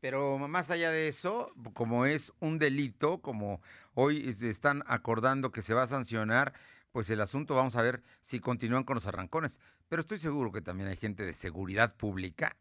Pero 0.00 0.36
más 0.36 0.70
allá 0.70 0.90
de 0.90 1.06
eso, 1.06 1.54
como 1.74 2.06
es 2.06 2.32
un 2.40 2.58
delito, 2.58 3.22
como 3.22 3.60
hoy 3.94 4.36
están 4.42 4.82
acordando 4.86 5.52
que 5.52 5.62
se 5.62 5.74
va 5.74 5.82
a 5.82 5.86
sancionar, 5.86 6.52
pues 6.90 7.08
el 7.10 7.20
asunto 7.20 7.54
vamos 7.54 7.76
a 7.76 7.82
ver 7.82 8.02
si 8.20 8.40
continúan 8.40 8.84
con 8.84 8.94
los 8.94 9.06
arrancones. 9.06 9.60
Pero 9.88 10.00
estoy 10.00 10.18
seguro 10.18 10.52
que 10.52 10.60
también 10.60 10.88
hay 10.88 10.96
gente 10.96 11.24
de 11.24 11.32
seguridad 11.32 11.94
pública, 11.96 12.56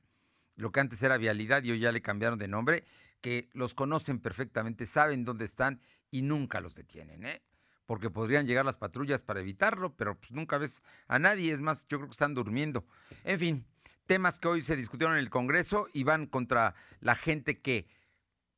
lo 0.56 0.72
que 0.72 0.80
antes 0.80 1.02
era 1.02 1.18
vialidad 1.18 1.64
y 1.64 1.72
hoy 1.72 1.80
ya 1.80 1.92
le 1.92 2.02
cambiaron 2.02 2.38
de 2.38 2.48
nombre, 2.48 2.84
que 3.22 3.50
los 3.54 3.74
conocen 3.74 4.20
perfectamente, 4.20 4.86
saben 4.86 5.26
dónde 5.26 5.46
están 5.46 5.82
y 6.12 6.22
nunca 6.22 6.62
los 6.62 6.76
detienen, 6.76 7.26
¿eh? 7.26 7.42
Porque 7.86 8.10
podrían 8.10 8.46
llegar 8.46 8.64
las 8.64 8.78
patrullas 8.78 9.22
para 9.22 9.40
evitarlo, 9.40 9.96
pero 9.96 10.18
pues 10.20 10.32
nunca 10.32 10.58
ves 10.58 10.84
a 11.08 11.18
nadie, 11.18 11.52
es 11.52 11.60
más, 11.60 11.88
yo 11.88 11.98
creo 11.98 12.08
que 12.08 12.14
están 12.14 12.36
durmiendo. 12.36 12.86
En 13.24 13.40
fin, 13.40 13.66
temas 14.06 14.40
que 14.40 14.48
hoy 14.48 14.62
se 14.62 14.76
discutieron 14.76 15.16
en 15.16 15.22
el 15.22 15.30
Congreso 15.30 15.88
y 15.94 16.04
van 16.04 16.28
contra 16.28 16.76
la 17.00 17.16
gente 17.16 17.60
que 17.60 17.88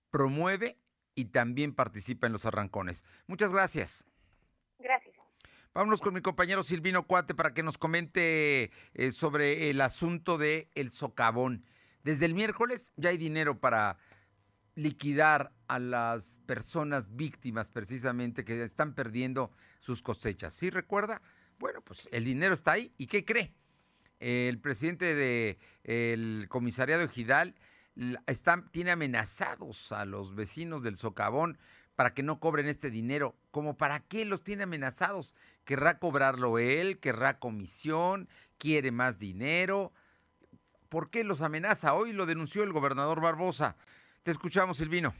promueve 0.09 0.77
y 1.15 1.25
también 1.25 1.73
participa 1.73 2.27
en 2.27 2.33
los 2.33 2.45
arrancones. 2.45 3.03
Muchas 3.27 3.53
gracias. 3.53 4.05
Gracias. 4.79 5.15
Vámonos 5.73 6.01
con 6.01 6.13
mi 6.13 6.21
compañero 6.21 6.61
Silvino 6.61 7.07
Cuate 7.07 7.33
para 7.33 7.53
que 7.55 7.63
nos 7.63 7.79
comente 7.79 8.71
eh, 8.93 9.11
sobre 9.11 9.71
el 9.71 9.81
asunto 9.81 10.37
del 10.37 10.67
el 10.75 10.91
socavón. 10.91 11.65
Desde 12.03 12.25
el 12.25 12.35
miércoles 12.35 12.93
ya 12.95 13.09
hay 13.09 13.17
dinero 13.17 13.59
para 13.59 13.97
liquidar 14.75 15.51
a 15.67 15.79
las 15.79 16.39
personas 16.45 17.15
víctimas 17.15 17.69
precisamente 17.69 18.43
que 18.43 18.63
están 18.63 18.93
perdiendo 18.93 19.51
sus 19.79 20.01
cosechas. 20.01 20.53
¿Sí 20.53 20.69
recuerda? 20.69 21.21
Bueno, 21.59 21.81
pues 21.81 22.09
el 22.11 22.25
dinero 22.25 22.53
está 22.53 22.73
ahí. 22.73 22.93
¿Y 22.97 23.07
qué 23.07 23.25
cree? 23.25 23.53
El 24.19 24.59
presidente 24.59 25.15
del 25.15 26.47
comisariado 26.49 27.03
Ejidal 27.03 27.55
está, 28.25 28.63
tiene 28.71 28.91
amenazados 28.91 29.91
a 29.91 30.05
los 30.05 30.33
vecinos 30.33 30.81
del 30.81 30.95
socavón 30.95 31.57
para 31.95 32.13
que 32.13 32.23
no 32.23 32.39
cobren 32.39 32.67
este 32.67 32.89
dinero. 32.89 33.35
¿Cómo 33.51 33.77
para 33.77 33.99
qué 33.99 34.25
los 34.25 34.43
tiene 34.43 34.63
amenazados? 34.63 35.35
¿Querrá 35.65 35.99
cobrarlo 35.99 36.57
él? 36.57 36.99
¿Querrá 36.99 37.37
comisión? 37.39 38.27
¿Quiere 38.57 38.91
más 38.91 39.19
dinero? 39.19 39.93
¿Por 40.89 41.09
qué 41.09 41.23
los 41.23 41.41
amenaza? 41.41 41.93
Hoy 41.93 42.13
lo 42.13 42.25
denunció 42.25 42.63
el 42.63 42.73
gobernador 42.73 43.21
Barbosa. 43.21 43.75
Te 44.23 44.31
escuchamos, 44.31 44.77
Silvino. 44.77 45.13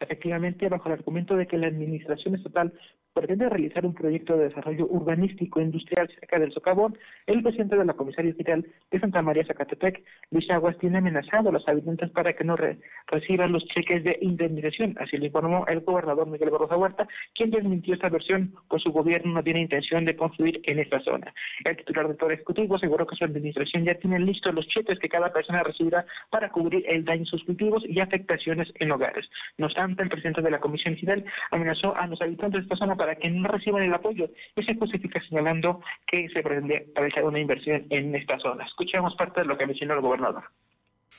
Efectivamente, 0.00 0.68
bajo 0.68 0.88
el 0.88 0.94
argumento 0.94 1.36
de 1.36 1.46
que 1.46 1.56
la 1.56 1.68
administración 1.68 2.34
estatal 2.34 2.72
pretende 3.12 3.48
realizar 3.48 3.84
un 3.84 3.94
proyecto 3.94 4.36
de 4.36 4.48
desarrollo 4.48 4.86
urbanístico 4.86 5.60
e 5.60 5.64
industrial 5.64 6.08
cerca 6.08 6.38
del 6.38 6.52
socavón, 6.52 6.96
el 7.26 7.42
presidente 7.42 7.76
de 7.76 7.84
la 7.84 7.94
Comisaría 7.94 8.32
General 8.34 8.66
de 8.90 9.00
Santa 9.00 9.22
María 9.22 9.44
Zacatepec, 9.44 10.02
Luis 10.30 10.50
Aguas, 10.50 10.78
tiene 10.78 10.98
amenazado 10.98 11.48
a 11.48 11.52
los 11.52 11.66
habitantes 11.68 12.10
para 12.10 12.32
que 12.32 12.44
no 12.44 12.56
reciban 12.56 13.52
los 13.52 13.64
cheques 13.66 14.04
de 14.04 14.18
indemnización. 14.20 14.96
Así 15.00 15.16
lo 15.16 15.26
informó 15.26 15.66
el 15.66 15.80
gobernador 15.80 16.28
Miguel 16.28 16.50
Barroso 16.50 16.78
Huerta, 16.78 17.06
quien 17.34 17.50
desmintió 17.50 17.94
esta 17.94 18.08
versión, 18.08 18.54
con 18.68 18.80
su 18.80 18.90
gobierno 18.90 19.32
no 19.32 19.42
tiene 19.42 19.60
intención 19.60 20.04
de 20.04 20.16
construir 20.16 20.60
en 20.64 20.78
esta 20.78 21.00
zona. 21.00 21.32
El 21.64 21.76
titular 21.76 22.06
del 22.08 22.16
Poder 22.16 22.34
Ejecutivo 22.34 22.76
aseguró 22.76 23.06
que 23.06 23.16
su 23.16 23.24
administración 23.24 23.84
ya 23.84 23.94
tiene 23.94 24.18
listos 24.20 24.54
los 24.54 24.66
cheques 24.68 24.98
que 24.98 25.08
cada 25.08 25.32
persona 25.32 25.62
recibirá 25.62 26.06
para 26.30 26.50
cubrir 26.50 26.84
el 26.88 27.04
daño 27.04 27.24
en 27.32 27.58
y 27.88 28.00
afectaciones 28.00 28.68
en 28.76 28.92
hogares. 28.92 29.28
No 29.56 29.66
obstante, 29.66 30.02
el 30.02 30.08
presidente 30.08 30.42
de 30.42 30.50
la 30.50 30.60
Comisión 30.60 30.96
General 30.96 31.24
amenazó 31.50 31.96
a 31.96 32.06
los 32.06 32.20
habitantes 32.20 32.60
de 32.60 32.62
esta 32.64 32.76
zona 32.76 32.96
para 32.98 33.16
que 33.16 33.30
no 33.30 33.48
reciban 33.48 33.82
el 33.82 33.94
apoyo 33.94 34.28
y 34.54 34.62
se 34.62 34.74
justifica 34.74 35.22
señalando 35.26 35.80
que 36.06 36.28
se 36.28 36.42
pretende 36.42 36.88
realizar 36.94 37.24
una 37.24 37.38
inversión 37.38 37.86
en 37.88 38.14
esta 38.14 38.38
zona. 38.38 38.66
Escuchemos 38.66 39.14
parte 39.14 39.40
de 39.40 39.46
lo 39.46 39.56
que 39.56 39.66
mencionó 39.66 39.94
el 39.94 40.00
gobernador. 40.02 40.44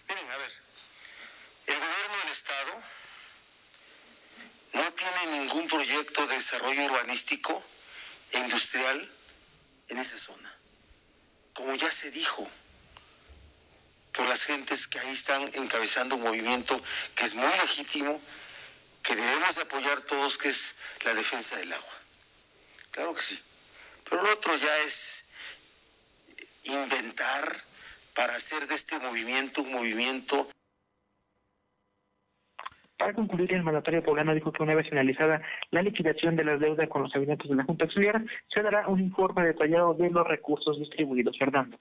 Miren, 0.08 0.30
a 0.30 0.38
ver, 0.38 0.52
el 1.68 1.76
gobierno 1.76 2.18
del 2.24 2.32
Estado 2.32 2.72
no 4.74 4.94
tiene 4.94 5.40
ningún 5.40 5.68
proyecto 5.68 6.28
de 6.28 6.36
desarrollo 6.36 6.86
urbanístico 6.86 7.64
e 8.34 8.40
industrial 8.40 9.10
en 9.90 9.98
esa 9.98 10.18
zona. 10.18 10.54
Como 11.54 11.74
ya 11.74 11.90
se 11.92 12.12
dijo, 12.12 12.48
por 14.14 14.28
las 14.28 14.44
gentes 14.44 14.88
que 14.88 15.00
ahí 15.00 15.12
están 15.12 15.50
encabezando 15.54 16.16
un 16.16 16.24
movimiento 16.24 16.82
que 17.16 17.26
es 17.26 17.36
muy 17.36 17.52
legítimo 17.62 18.22
que 19.04 19.16
debemos 19.16 19.58
apoyar 19.58 20.02
todos, 20.02 20.38
que 20.38 20.50
es 20.50 20.76
la 21.06 21.14
defensa 21.14 21.56
del 21.58 21.74
agua. 21.74 21.94
Claro 22.92 23.14
que 23.16 23.22
sí. 23.22 23.40
Pero 24.10 24.24
lo 24.24 24.34
otro 24.34 24.56
ya 24.58 24.78
es 24.80 25.26
inventar 26.64 27.64
para 28.14 28.36
hacer 28.36 28.68
de 28.68 28.76
este 28.76 29.00
movimiento 29.00 29.62
un 29.62 29.72
movimiento 29.72 30.50
para 33.00 33.14
concluir, 33.14 33.54
el 33.54 33.64
mandatario 33.64 34.04
poblano 34.04 34.36
dijo 34.36 34.52
que 34.52 34.62
una 34.62 34.76
vez 34.76 34.90
finalizada 34.90 35.42
la 35.72 35.82
liquidación 35.82 36.36
de 36.36 36.44
las 36.44 36.60
deudas 36.60 36.90
con 36.90 37.04
los 37.04 37.16
habitantes 37.16 37.50
de 37.50 37.56
la 37.56 37.64
Junta 37.64 37.86
Auxiliar, 37.86 38.22
se 38.54 38.62
dará 38.62 38.90
un 38.90 39.00
informe 39.00 39.46
detallado 39.46 39.94
de 39.94 40.10
los 40.10 40.28
recursos 40.28 40.78
distribuidos. 40.78 41.38
Fernando. 41.40 41.80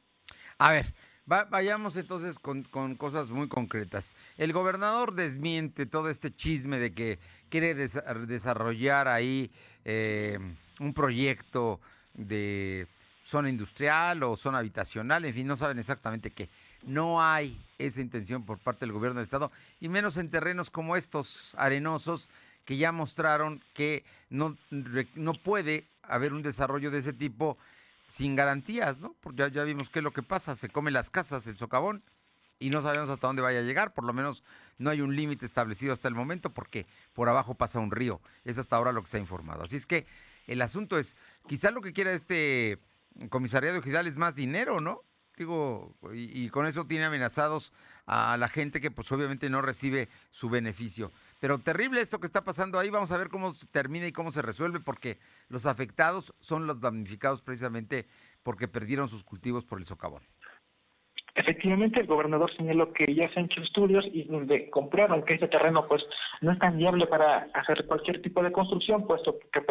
A 0.59 0.71
ver, 0.71 0.85
vayamos 1.29 1.97
entonces 1.97 2.39
con, 2.39 2.65
cosas 2.97 3.29
muy 3.29 3.49
concretas. 3.49 4.15
El 4.39 4.53
gobernador 4.53 5.15
desmiente 5.15 5.85
todo 5.85 6.09
este 6.09 6.35
chisme 6.35 6.79
de 6.79 6.95
que 6.95 7.19
quiere 7.51 7.75
desarrollar 7.75 9.09
ahí 9.09 9.51
eh, 9.85 10.39
un 10.81 10.95
proyecto 10.95 11.81
de 12.15 12.87
zona 13.25 13.51
industrial 13.51 14.23
o 14.23 14.37
zona 14.37 14.59
habitacional, 14.59 15.25
en 15.27 15.35
fin, 15.35 15.47
no 15.47 15.57
saben 15.57 15.79
exactamente 15.79 16.31
qué. 16.31 16.49
No 16.83 17.23
hay 17.23 17.61
esa 17.77 18.01
intención 18.01 18.45
por 18.45 18.59
parte 18.59 18.87
del 18.87 18.93
gobierno 18.93 19.19
del 19.19 19.25
Estado, 19.25 19.53
y 19.81 19.89
menos 19.89 20.17
en 20.17 20.31
terrenos 20.31 20.71
como 20.71 20.97
estos 20.97 21.55
arenosos 21.59 22.31
que 22.65 22.79
ya 22.79 22.91
mostraron 22.91 23.63
que 23.75 24.05
no, 24.31 24.57
no 25.15 25.35
puede 25.35 25.87
haber 26.03 26.33
un 26.33 26.43
desarrollo 26.43 26.91
de 26.91 26.99
ese 26.99 27.13
tipo 27.13 27.59
sin 28.09 28.37
garantías, 28.37 28.99
¿no? 28.99 29.15
Porque 29.21 29.39
ya, 29.43 29.49
ya 29.49 29.65
vimos 29.65 29.91
qué 29.91 30.01
es 30.01 30.03
lo 30.03 30.13
que 30.13 30.23
pasa, 30.23 30.57
se 30.57 30.69
come 30.69 30.91
las 30.91 31.11
casas, 31.11 31.47
el 31.47 31.57
socavón, 31.57 32.03
y 32.59 32.71
no 32.71 32.83
sabemos 32.83 33.09
hasta 33.11 33.27
dónde 33.27 33.43
vaya 33.43 33.61
a 33.61 33.63
llegar, 33.63 33.95
por 33.95 34.05
lo 34.05 34.13
menos 34.13 34.43
no 34.79 34.91
hay 34.91 35.01
un 35.01 35.15
límite 35.15 35.47
establecido 35.47 35.93
hasta 35.93 36.09
el 36.09 36.15
momento, 36.15 36.53
porque 36.53 36.87
por 37.13 37.29
abajo 37.29 37.55
pasa 37.55 37.79
un 37.79 37.91
río, 37.91 38.21
es 38.45 38.59
hasta 38.59 38.77
ahora 38.77 38.93
lo 38.93 39.03
que 39.03 39.09
se 39.09 39.19
ha 39.19 39.21
informado. 39.21 39.63
Así 39.63 39.77
es 39.77 39.87
que 39.87 40.07
el 40.47 40.63
asunto 40.63 40.99
es, 40.99 41.17
quizá 41.47 41.71
lo 41.71 41.81
que 41.81 41.93
quiera 41.93 42.13
este 42.13 42.81
comisariado 43.31 43.83
Gidal 43.83 44.07
es 44.07 44.17
más 44.17 44.35
dinero, 44.35 44.81
¿no? 44.81 45.05
Digo, 45.37 45.95
y, 46.13 46.49
con 46.49 46.67
eso 46.67 46.87
tiene 46.87 47.05
amenazados 47.05 47.73
a 48.09 48.39
la 48.39 48.49
gente 48.49 48.81
que 48.81 48.91
pues 48.91 49.13
obviamente 49.13 49.51
no 49.51 49.61
recibe 49.61 50.09
su 50.31 50.49
beneficio. 50.49 51.13
Pero 51.41 51.59
terrible 51.59 52.01
esto 52.01 52.19
que 52.19 52.27
está 52.27 52.43
pasando 52.43 52.79
ahí, 52.79 52.89
vamos 52.89 53.13
a 53.13 53.19
ver 53.19 53.29
cómo 53.29 53.55
termina 53.71 54.07
y 54.07 54.13
cómo 54.13 54.33
se 54.33 54.41
resuelve, 54.41 54.81
porque 54.81 55.19
los 55.49 55.67
afectados 55.67 56.33
son 56.41 56.67
los 56.67 56.81
damnificados 56.81 57.43
precisamente 57.43 58.09
porque 58.43 58.67
perdieron 58.67 59.09
sus 59.09 59.25
cultivos 59.25 59.67
por 59.67 59.79
el 59.79 59.85
socavón. 59.85 60.23
Efectivamente, 61.39 62.01
el 62.01 62.09
gobernador 62.09 62.51
señaló 62.57 62.93
que 62.93 63.15
ya 63.15 63.33
se 63.33 63.39
han 63.39 63.47
hecho 63.47 63.61
estudios 63.63 64.05
y 64.13 64.25
donde 64.25 64.69
comprueban 64.71 65.23
que 65.23 65.35
ese 65.35 65.47
terreno 65.47 65.87
pues 65.87 66.03
no 66.41 66.51
es 66.51 66.59
tan 66.59 66.77
viable 66.77 67.07
para 67.07 67.49
hacer 67.55 67.87
cualquier 67.87 68.21
tipo 68.21 68.43
de 68.43 68.51
construcción, 68.51 69.07
puesto 69.07 69.39
que 69.53 69.63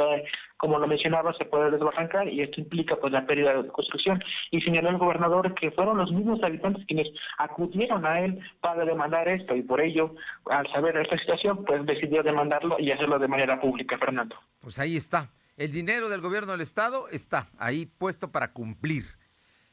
como 0.55 0.79
lo 0.79 0.87
mencionaba, 0.87 1.33
se 1.33 1.43
puede 1.43 1.69
desbarrancar 1.69 2.29
y 2.29 2.41
esto 2.41 2.61
implica 2.61 2.95
pues 2.95 3.11
la 3.11 3.25
pérdida 3.25 3.61
de 3.61 3.67
construcción. 3.67 4.23
Y 4.49 4.61
señaló 4.61 4.89
el 4.91 4.97
gobernador 4.97 5.53
que 5.55 5.71
fueron 5.71 5.97
los 5.97 6.09
mismos 6.09 6.41
habitantes 6.41 6.85
quienes 6.87 7.09
acudieron 7.37 8.05
a 8.05 8.21
él 8.21 8.39
para 8.61 8.85
demandar 8.85 9.27
esto 9.27 9.53
y 9.53 9.61
por 9.61 9.81
ello, 9.81 10.15
al 10.49 10.71
saber 10.71 10.95
esta 10.95 11.17
situación, 11.17 11.65
pues 11.65 11.85
decidió 11.85 12.23
demandarlo 12.23 12.79
y 12.79 12.91
hacerlo 12.91 13.19
de 13.19 13.27
manera 13.27 13.59
pública, 13.59 13.97
Fernando. 13.97 14.37
Pues 14.61 14.79
ahí 14.79 14.95
está. 14.95 15.31
El 15.57 15.73
dinero 15.73 16.07
del 16.07 16.21
gobierno 16.21 16.53
del 16.53 16.61
estado 16.61 17.09
está 17.09 17.49
ahí 17.59 17.87
puesto 17.87 18.31
para 18.31 18.53
cumplir. 18.53 19.03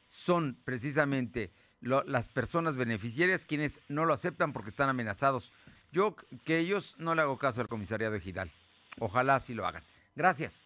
Son 0.07 0.57
precisamente 0.65 1.51
las 1.85 2.27
personas 2.27 2.75
beneficiarias 2.75 3.45
quienes 3.45 3.81
no 3.87 4.05
lo 4.05 4.13
aceptan 4.13 4.53
porque 4.53 4.69
están 4.69 4.89
amenazados. 4.89 5.51
Yo 5.91 6.15
que 6.43 6.59
ellos 6.59 6.95
no 6.97 7.15
le 7.15 7.21
hago 7.21 7.37
caso 7.37 7.61
al 7.61 7.67
comisariado 7.67 8.15
Ejidal. 8.15 8.51
Ojalá 8.99 9.39
sí 9.39 9.53
lo 9.53 9.65
hagan. 9.65 9.83
Gracias. 10.15 10.65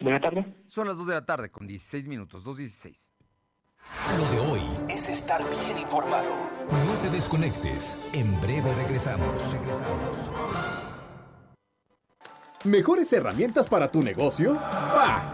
Buenas 0.00 0.22
tardes. 0.22 0.46
Son 0.66 0.86
las 0.86 0.98
2 0.98 1.06
de 1.06 1.14
la 1.14 1.24
tarde 1.24 1.50
con 1.50 1.66
16 1.66 2.06
minutos, 2.06 2.44
2.16. 2.44 3.14
Lo 4.18 4.30
de 4.30 4.38
hoy 4.50 4.60
es 4.88 5.08
estar 5.08 5.42
bien 5.42 5.78
informado. 5.78 6.50
No 6.70 6.94
te 7.02 7.10
desconectes. 7.10 7.98
En 8.12 8.40
breve 8.40 8.74
regresamos. 8.74 9.52
Regresamos. 9.52 10.30
¿Mejores 12.64 13.12
herramientas 13.12 13.68
para 13.68 13.90
tu 13.90 14.02
negocio? 14.02 14.54
¡Bah! 14.54 15.33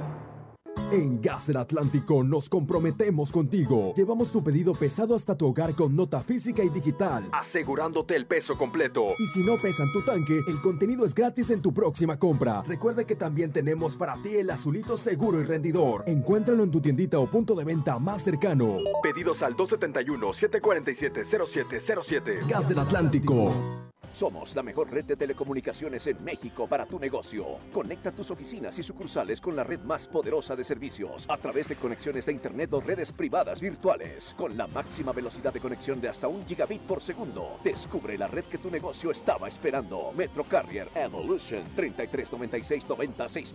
En 0.91 1.21
Gas 1.21 1.47
del 1.47 1.55
Atlántico 1.55 2.21
nos 2.21 2.49
comprometemos 2.49 3.31
contigo. 3.31 3.93
Llevamos 3.95 4.29
tu 4.29 4.43
pedido 4.43 4.75
pesado 4.75 5.15
hasta 5.15 5.37
tu 5.37 5.47
hogar 5.47 5.73
con 5.73 5.95
nota 5.95 6.19
física 6.19 6.65
y 6.65 6.69
digital, 6.69 7.23
asegurándote 7.31 8.13
el 8.13 8.25
peso 8.25 8.57
completo. 8.57 9.07
Y 9.17 9.27
si 9.27 9.41
no 9.41 9.55
pesan 9.55 9.89
tu 9.93 10.03
tanque, 10.03 10.41
el 10.45 10.59
contenido 10.59 11.05
es 11.05 11.15
gratis 11.15 11.49
en 11.51 11.61
tu 11.61 11.73
próxima 11.73 12.19
compra. 12.19 12.61
Recuerda 12.63 13.05
que 13.05 13.15
también 13.15 13.53
tenemos 13.53 13.95
para 13.95 14.21
ti 14.21 14.35
el 14.35 14.49
azulito 14.49 14.97
seguro 14.97 15.39
y 15.39 15.45
rendidor. 15.45 16.03
Encuéntralo 16.07 16.61
en 16.61 16.71
tu 16.71 16.81
tiendita 16.81 17.19
o 17.19 17.27
punto 17.27 17.55
de 17.55 17.63
venta 17.63 17.97
más 17.97 18.23
cercano. 18.23 18.79
Pedidos 19.01 19.43
al 19.43 19.55
271-747-0707. 19.55 22.49
Gas 22.49 22.67
del 22.67 22.79
Atlántico. 22.79 23.53
Somos 24.13 24.53
la 24.57 24.63
mejor 24.63 24.91
red 24.91 25.05
de 25.05 25.15
telecomunicaciones 25.15 26.05
en 26.07 26.21
México 26.25 26.67
para 26.67 26.85
tu 26.85 26.99
negocio. 26.99 27.45
Conecta 27.71 28.11
tus 28.11 28.29
oficinas 28.29 28.77
y 28.77 28.83
sucursales 28.83 29.39
con 29.39 29.55
la 29.55 29.63
red 29.63 29.79
más 29.81 30.05
poderosa 30.05 30.53
de 30.53 30.65
servicios 30.65 30.80
a 31.27 31.37
través 31.37 31.67
de 31.67 31.75
conexiones 31.75 32.25
de 32.25 32.31
Internet 32.31 32.73
o 32.73 32.81
redes 32.81 33.11
privadas 33.11 33.61
virtuales 33.61 34.33
con 34.35 34.57
la 34.57 34.65
máxima 34.65 35.11
velocidad 35.11 35.53
de 35.53 35.59
conexión 35.59 36.01
de 36.01 36.09
hasta 36.09 36.27
un 36.27 36.43
gigabit 36.45 36.81
por 36.81 37.01
segundo. 37.01 37.59
Descubre 37.63 38.17
la 38.17 38.25
red 38.25 38.45
que 38.45 38.57
tu 38.57 38.71
negocio 38.71 39.11
estaba 39.11 39.47
esperando. 39.47 40.11
Metro 40.13 40.43
Carrier 40.43 40.89
Evolution 40.95 41.63
3396 41.75 43.53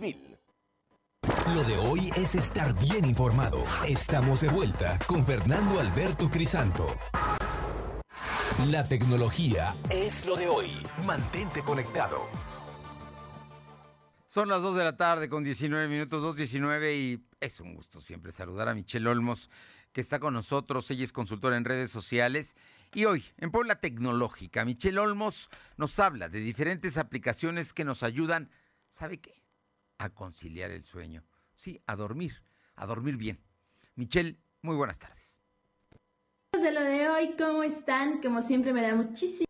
Lo 1.53 1.63
de 1.65 1.77
hoy 1.89 2.09
es 2.15 2.35
estar 2.35 2.73
bien 2.79 3.03
informado. 3.03 3.61
Estamos 3.85 4.39
de 4.39 4.47
vuelta 4.47 4.97
con 5.05 5.25
Fernando 5.25 5.81
Alberto 5.81 6.29
Crisanto. 6.29 6.87
La 8.71 8.85
tecnología 8.85 9.75
es 9.91 10.25
lo 10.25 10.37
de 10.37 10.47
hoy. 10.47 10.71
Mantente 11.05 11.61
conectado. 11.61 12.56
Son 14.37 14.49
las 14.49 14.61
2 14.61 14.75
de 14.75 14.83
la 14.83 14.95
tarde 14.95 15.29
con 15.29 15.43
19 15.43 15.87
minutos, 15.87 16.37
2.19 16.37 16.95
y 16.95 17.25
es 17.39 17.59
un 17.59 17.73
gusto 17.73 17.99
siempre 17.99 18.31
saludar 18.31 18.69
a 18.69 18.75
Michelle 18.75 19.09
Olmos 19.09 19.49
que 19.91 20.01
está 20.01 20.19
con 20.19 20.35
nosotros. 20.35 20.91
Ella 20.91 21.05
es 21.05 21.11
consultora 21.11 21.57
en 21.57 21.65
redes 21.65 21.89
sociales. 21.89 22.55
Y 22.93 23.05
hoy, 23.05 23.25
en 23.37 23.49
Puebla 23.49 23.79
Tecnológica, 23.79 24.63
Michelle 24.63 24.99
Olmos 24.99 25.49
nos 25.77 25.99
habla 25.99 26.29
de 26.29 26.39
diferentes 26.39 26.99
aplicaciones 26.99 27.73
que 27.73 27.83
nos 27.83 28.03
ayudan, 28.03 28.51
¿sabe 28.89 29.19
qué? 29.19 29.41
A 29.97 30.09
conciliar 30.11 30.69
el 30.69 30.85
sueño. 30.85 31.23
Sí, 31.55 31.81
a 31.87 31.95
dormir, 31.95 32.43
a 32.75 32.85
dormir 32.85 33.17
bien. 33.17 33.41
Michelle, 33.95 34.37
muy 34.61 34.75
buenas 34.75 34.99
tardes 34.99 35.41
de 36.61 36.71
lo 36.71 36.81
de 36.81 37.09
hoy, 37.09 37.35
¿cómo 37.37 37.63
están? 37.63 38.21
Como 38.21 38.43
siempre 38.43 38.71
me 38.71 38.83
da 38.83 38.93
muchísimo 38.93 39.46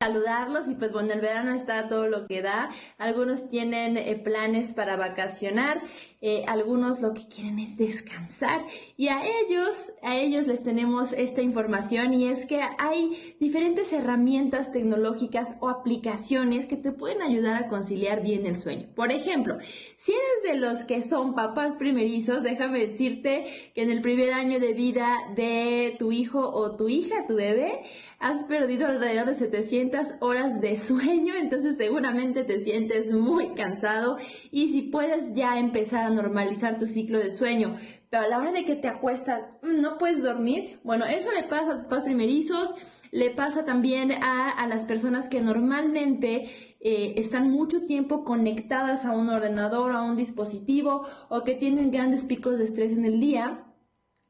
saludarlos 0.00 0.68
y 0.68 0.76
pues 0.76 0.92
bueno, 0.92 1.12
el 1.12 1.20
verano 1.20 1.52
está 1.52 1.88
todo 1.88 2.06
lo 2.06 2.28
que 2.28 2.40
da. 2.40 2.70
Algunos 2.98 3.48
tienen 3.48 3.96
eh, 3.96 4.14
planes 4.14 4.72
para 4.72 4.94
vacacionar, 4.96 5.82
eh, 6.20 6.44
algunos 6.46 7.00
lo 7.00 7.14
que 7.14 7.26
quieren 7.26 7.58
es 7.58 7.76
descansar 7.76 8.64
y 8.96 9.08
a 9.08 9.22
ellos, 9.24 9.90
a 10.02 10.16
ellos 10.16 10.46
les 10.46 10.62
tenemos 10.62 11.12
esta 11.12 11.42
información 11.42 12.14
y 12.14 12.28
es 12.28 12.46
que 12.46 12.60
hay 12.78 13.34
diferentes 13.40 13.92
herramientas 13.92 14.70
tecnológicas 14.70 15.56
o 15.58 15.68
aplicaciones 15.68 16.66
que 16.66 16.76
te 16.76 16.92
pueden 16.92 17.20
ayudar 17.20 17.56
a 17.56 17.68
conciliar 17.68 18.22
bien 18.22 18.46
el 18.46 18.56
sueño. 18.56 18.86
Por 18.94 19.10
ejemplo, 19.10 19.58
si 19.96 20.12
eres 20.12 20.52
de 20.52 20.60
los 20.60 20.84
que 20.84 21.02
son 21.02 21.34
papás 21.34 21.74
primerizos, 21.74 22.44
déjame 22.44 22.78
decirte 22.78 23.72
que 23.74 23.82
en 23.82 23.90
el 23.90 24.00
primer 24.00 24.32
año 24.32 24.60
de 24.60 24.74
vida 24.74 25.08
de 25.34 25.96
tu 25.98 26.12
hijo 26.12 26.48
o 26.50 26.76
tu 26.76 26.88
hija, 26.88 27.26
tu 27.26 27.34
bebé, 27.34 27.80
has 28.18 28.42
perdido 28.44 28.86
alrededor 28.86 29.26
de 29.26 29.34
700 29.34 30.14
horas 30.20 30.60
de 30.60 30.76
sueño, 30.76 31.34
entonces 31.34 31.76
seguramente 31.76 32.44
te 32.44 32.60
sientes 32.60 33.12
muy 33.12 33.54
cansado 33.54 34.18
y 34.50 34.68
si 34.68 34.82
puedes 34.82 35.34
ya 35.34 35.58
empezar 35.58 36.04
a 36.04 36.10
normalizar 36.10 36.78
tu 36.78 36.86
ciclo 36.86 37.18
de 37.18 37.30
sueño, 37.30 37.76
pero 38.10 38.24
a 38.24 38.28
la 38.28 38.38
hora 38.38 38.52
de 38.52 38.64
que 38.64 38.74
te 38.74 38.88
acuestas 38.88 39.42
mm, 39.62 39.80
no 39.80 39.98
puedes 39.98 40.22
dormir, 40.22 40.78
bueno, 40.82 41.04
eso 41.04 41.30
le 41.32 41.44
pasa 41.44 41.84
a 41.88 41.94
los 41.94 42.02
primerizos, 42.02 42.74
le 43.10 43.30
pasa 43.30 43.64
también 43.64 44.12
a, 44.12 44.66
las 44.66 44.84
personas 44.84 45.28
que 45.28 45.40
normalmente 45.40 46.50
eh, 46.80 47.14
están 47.16 47.50
mucho 47.50 47.86
tiempo 47.86 48.22
conectadas 48.22 49.06
a 49.06 49.12
un 49.12 49.30
ordenador, 49.30 49.92
a 49.92 50.02
un 50.02 50.16
dispositivo 50.16 51.06
o 51.30 51.42
que 51.42 51.54
tienen 51.54 51.90
grandes 51.90 52.24
picos 52.24 52.58
de 52.58 52.64
estrés 52.64 52.92
en 52.92 53.06
el 53.06 53.18
día 53.18 53.67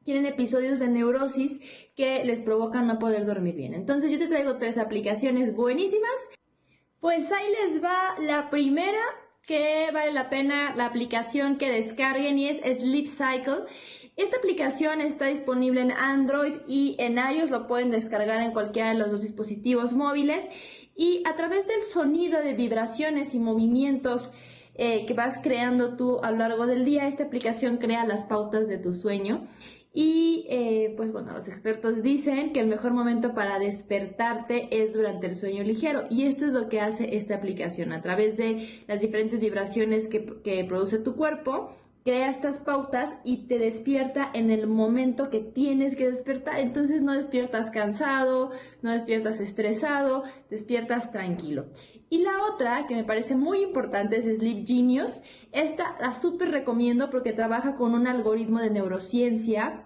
tienen 0.03 0.25
episodios 0.25 0.79
de 0.79 0.87
neurosis 0.87 1.59
que 1.95 2.23
les 2.23 2.41
provocan 2.41 2.87
no 2.87 2.99
poder 2.99 3.25
dormir 3.25 3.55
bien. 3.55 3.73
Entonces 3.73 4.11
yo 4.11 4.19
te 4.19 4.27
traigo 4.27 4.57
tres 4.57 4.77
aplicaciones 4.77 5.55
buenísimas. 5.55 6.29
Pues 6.99 7.31
ahí 7.31 7.47
les 7.63 7.83
va 7.83 8.15
la 8.19 8.49
primera 8.49 8.99
que 9.49 9.89
vale 9.91 10.11
la 10.11 10.29
pena 10.29 10.75
la 10.75 10.85
aplicación 10.85 11.57
que 11.57 11.71
descarguen 11.71 12.37
y 12.37 12.49
es 12.49 12.57
Sleep 12.57 13.07
Cycle. 13.07 13.65
Esta 14.15 14.37
aplicación 14.37 15.01
está 15.01 15.25
disponible 15.25 15.81
en 15.81 15.91
Android 15.91 16.55
y 16.67 16.95
en 16.99 17.17
iOS, 17.17 17.49
lo 17.49 17.67
pueden 17.67 17.89
descargar 17.89 18.41
en 18.41 18.51
cualquiera 18.51 18.89
de 18.89 18.95
los 18.95 19.11
dos 19.11 19.21
dispositivos 19.21 19.93
móviles 19.93 20.45
y 20.95 21.23
a 21.25 21.35
través 21.35 21.65
del 21.67 21.81
sonido 21.83 22.41
de 22.41 22.53
vibraciones 22.53 23.33
y 23.33 23.39
movimientos 23.39 24.31
eh, 24.75 25.05
que 25.05 25.13
vas 25.13 25.39
creando 25.41 25.95
tú 25.97 26.19
a 26.21 26.31
lo 26.31 26.37
largo 26.37 26.67
del 26.67 26.85
día, 26.85 27.07
esta 27.07 27.23
aplicación 27.23 27.77
crea 27.77 28.05
las 28.05 28.25
pautas 28.25 28.67
de 28.67 28.77
tu 28.77 28.93
sueño 28.93 29.47
y 29.91 30.45
eh, 30.49 30.93
pues 30.95 31.11
bueno, 31.11 31.33
los 31.33 31.47
expertos 31.47 32.03
dicen 32.03 32.53
que 32.53 32.59
el 32.59 32.67
mejor 32.67 32.93
momento 32.93 33.33
para 33.33 33.57
despertarte 33.57 34.83
es 34.83 34.93
durante 34.93 35.27
el 35.27 35.35
sueño 35.35 35.63
ligero. 35.63 36.05
Y 36.09 36.25
esto 36.25 36.45
es 36.45 36.53
lo 36.53 36.69
que 36.69 36.79
hace 36.79 37.15
esta 37.15 37.35
aplicación. 37.35 37.91
A 37.91 38.01
través 38.01 38.37
de 38.37 38.83
las 38.87 39.01
diferentes 39.01 39.39
vibraciones 39.39 40.07
que, 40.07 40.41
que 40.43 40.63
produce 40.63 40.99
tu 40.99 41.15
cuerpo, 41.15 41.71
crea 42.03 42.29
estas 42.29 42.59
pautas 42.59 43.15
y 43.23 43.47
te 43.47 43.57
despierta 43.57 44.29
en 44.33 44.51
el 44.51 44.67
momento 44.67 45.31
que 45.31 45.39
tienes 45.39 45.95
que 45.95 46.07
despertar. 46.07 46.59
Entonces 46.59 47.01
no 47.01 47.13
despiertas 47.13 47.71
cansado, 47.71 48.51
no 48.83 48.91
despiertas 48.91 49.39
estresado, 49.39 50.23
despiertas 50.51 51.11
tranquilo. 51.11 51.65
Y 52.09 52.19
la 52.23 52.43
otra 52.51 52.87
que 52.87 52.95
me 52.95 53.03
parece 53.03 53.35
muy 53.35 53.61
importante 53.61 54.17
es 54.17 54.25
Sleep 54.39 54.67
Genius. 54.67 55.19
Esta 55.51 55.95
la 56.01 56.13
súper 56.13 56.49
recomiendo 56.49 57.09
porque 57.09 57.33
trabaja 57.33 57.75
con 57.75 57.93
un 57.93 58.07
algoritmo 58.07 58.59
de 58.59 58.71
neurociencia. 58.71 59.85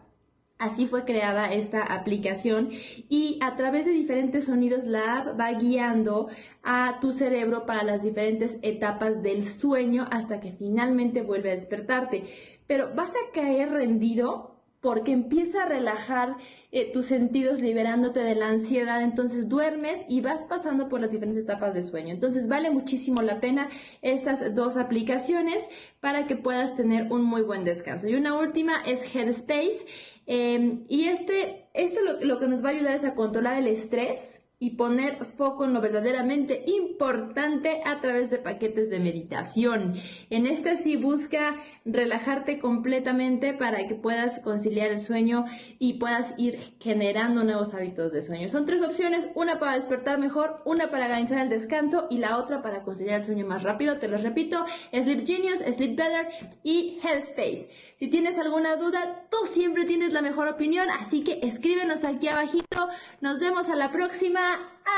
Así 0.58 0.86
fue 0.86 1.04
creada 1.04 1.52
esta 1.52 1.82
aplicación 1.82 2.70
y 3.10 3.38
a 3.42 3.58
través 3.58 3.86
de 3.86 3.92
diferentes 3.92 4.46
sonidos 4.46 4.86
la 4.86 5.18
app 5.18 5.38
va 5.38 5.52
guiando 5.52 6.30
a 6.64 7.00
tu 7.02 7.12
cerebro 7.12 7.66
para 7.66 7.84
las 7.84 8.04
diferentes 8.04 8.60
etapas 8.62 9.22
del 9.22 9.44
sueño 9.44 10.08
hasta 10.10 10.40
que 10.40 10.54
finalmente 10.54 11.22
vuelve 11.22 11.50
a 11.50 11.54
despertarte. 11.56 12.24
Pero 12.66 12.96
vas 12.96 13.10
a 13.10 13.32
caer 13.34 13.72
rendido 13.72 14.53
porque 14.84 15.14
empieza 15.14 15.64
a 15.64 15.66
relajar 15.66 16.36
eh, 16.74 16.92
tus 16.92 17.06
sentidos 17.06 17.62
liberándote 17.62 18.20
de 18.20 18.36
la 18.36 18.50
ansiedad, 18.50 19.02
entonces 19.02 19.48
duermes 19.48 20.02
y 20.10 20.20
vas 20.20 20.46
pasando 20.46 20.90
por 20.90 21.00
las 21.00 21.10
diferentes 21.10 21.42
etapas 21.42 21.74
de 21.74 21.82
sueño. 21.82 22.14
Entonces 22.14 22.50
vale 22.50 22.70
muchísimo 22.70 23.22
la 23.22 23.40
pena 23.40 23.70
estas 24.02 24.54
dos 24.54 24.76
aplicaciones 24.76 25.66
para 26.02 26.28
que 26.28 26.36
puedas 26.36 26.76
tener 26.76 27.10
un 27.14 27.24
muy 27.24 27.44
buen 27.44 27.64
descanso. 27.64 28.10
Y 28.10 28.16
una 28.16 28.38
última 28.38 28.84
es 28.86 29.16
Headspace 29.16 29.86
em, 30.26 30.84
y 30.90 31.06
este, 31.06 31.70
esto 31.74 32.02
lo 32.20 32.40
que 32.40 32.48
nos 32.48 32.62
va 32.62 32.68
a 32.68 32.72
ayudar 32.74 32.98
es 32.98 33.06
a 33.06 33.16
controlar 33.16 33.58
el 33.60 33.68
estrés 33.68 34.43
y 34.64 34.78
poner 34.78 35.26
foco 35.26 35.66
en 35.66 35.74
lo 35.74 35.82
verdaderamente 35.82 36.64
importante 36.68 37.82
a 37.84 38.00
través 38.00 38.30
de 38.30 38.38
paquetes 38.38 38.90
de 38.90 39.02
meditación. 39.02 39.96
En 40.30 40.48
este 40.48 40.78
sí 40.78 40.96
busca 40.96 41.58
relajarte 41.84 42.60
completamente 42.60 43.52
para 43.52 43.86
que 43.88 43.96
puedas 43.96 44.40
conciliar 44.40 44.90
el 44.90 45.02
sueño 45.02 45.44
y 45.80 45.96
puedas 45.96 46.34
ir 46.38 46.58
generando 46.80 47.44
nuevos 47.44 47.74
hábitos 47.74 48.14
de 48.14 48.22
sueño. 48.22 48.48
Son 48.48 48.66
tres 48.66 48.82
opciones, 48.82 49.28
una 49.36 49.60
para 49.60 49.74
despertar 49.74 50.18
mejor, 50.18 50.62
una 50.64 50.90
para 50.90 51.10
garantizar 51.10 51.42
el 51.42 51.50
descanso 51.50 52.08
y 52.10 52.20
la 52.20 52.38
otra 52.38 52.62
para 52.62 52.84
conciliar 52.84 53.20
el 53.20 53.26
sueño 53.26 53.46
más 53.46 53.64
rápido. 53.64 54.00
Te 54.00 54.08
los 54.08 54.24
repito, 54.24 54.64
Sleep 54.94 55.28
Genius, 55.28 55.60
Sleep 55.60 55.98
Better 55.98 56.28
y 56.64 57.00
Headspace. 57.04 57.68
Si 58.04 58.10
tienes 58.10 58.38
alguna 58.38 58.76
duda, 58.76 59.30
tú 59.32 59.38
siempre 59.46 59.86
tienes 59.86 60.12
la 60.12 60.22
mejor 60.22 60.50
opinión, 60.50 60.90
así 60.90 61.24
que 61.24 61.40
escríbenos 61.42 62.04
aquí 62.04 62.28
abajito. 62.28 62.90
Nos 63.22 63.40
vemos 63.40 63.70
a 63.70 63.78
la 63.78 63.94
próxima. 63.94 64.42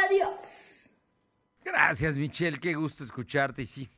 Adiós. 0.07 0.89
Gracias, 1.63 2.17
Michelle. 2.17 2.57
Qué 2.57 2.73
gusto 2.73 3.03
escucharte. 3.03 3.61
Y 3.61 3.67
sí, 3.67 3.89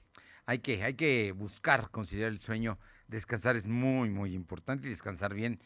hay 0.46 0.60
que, 0.60 0.84
hay 0.84 0.96
que 0.96 1.32
buscar 1.32 1.90
conciliar 1.90 2.28
el 2.28 2.40
sueño. 2.40 2.80
Descansar 3.08 3.56
es 3.56 3.66
muy, 3.66 4.10
muy 4.10 4.34
importante 4.34 4.88
y 4.88 4.90
descansar 4.90 5.34
bien, 5.34 5.62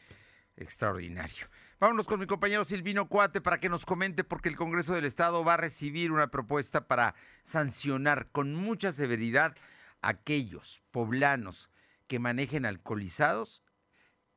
extraordinario. 0.56 1.48
Vámonos 1.80 2.06
con 2.06 2.20
mi 2.20 2.28
compañero 2.28 2.64
Silvino 2.64 3.10
Cuate 3.10 3.42
para 3.42 3.60
que 3.60 3.70
nos 3.70 3.88
comente 3.88 4.24
porque 4.24 4.50
el 4.50 4.56
Congreso 4.56 4.94
del 4.94 5.06
Estado 5.06 5.44
va 5.44 5.56
a 5.56 5.58
recibir 5.58 6.12
una 6.12 6.28
propuesta 6.28 6.88
para 6.88 7.16
sancionar 7.42 8.28
con 8.32 8.54
mucha 8.54 8.92
severidad 8.92 9.56
a 10.04 10.10
aquellos 10.10 10.84
poblanos 10.92 11.72
que 12.12 12.20
manejen 12.20 12.66
alcoholizados, 12.66 13.64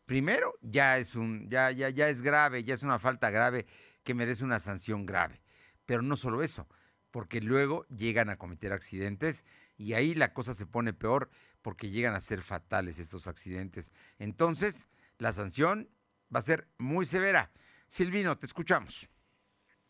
primero 0.06 0.54
ya 0.62 0.96
es 0.96 1.16
un, 1.16 1.50
ya, 1.50 1.72
ya, 1.72 1.88
ya 1.88 2.08
es 2.08 2.22
grave, 2.22 2.62
ya 2.62 2.72
es 2.72 2.84
una 2.84 3.00
falta 3.00 3.30
grave 3.30 3.66
que 4.04 4.14
merece 4.14 4.44
una 4.44 4.60
sanción 4.60 5.06
grave. 5.06 5.42
Pero 5.84 6.00
no 6.00 6.14
solo 6.14 6.44
eso, 6.44 6.68
porque 7.10 7.40
luego 7.40 7.84
llegan 7.88 8.30
a 8.30 8.36
cometer 8.36 8.72
accidentes 8.72 9.44
y 9.76 9.94
ahí 9.94 10.14
la 10.14 10.32
cosa 10.32 10.54
se 10.54 10.66
pone 10.66 10.92
peor 10.92 11.30
porque 11.62 11.90
llegan 11.90 12.14
a 12.14 12.20
ser 12.20 12.42
fatales 12.42 13.00
estos 13.00 13.26
accidentes. 13.26 13.90
Entonces, 14.20 14.88
la 15.18 15.32
sanción 15.32 15.90
va 16.32 16.38
a 16.38 16.42
ser 16.42 16.68
muy 16.78 17.06
severa. 17.06 17.50
Silvino, 17.88 18.38
te 18.38 18.46
escuchamos 18.46 19.08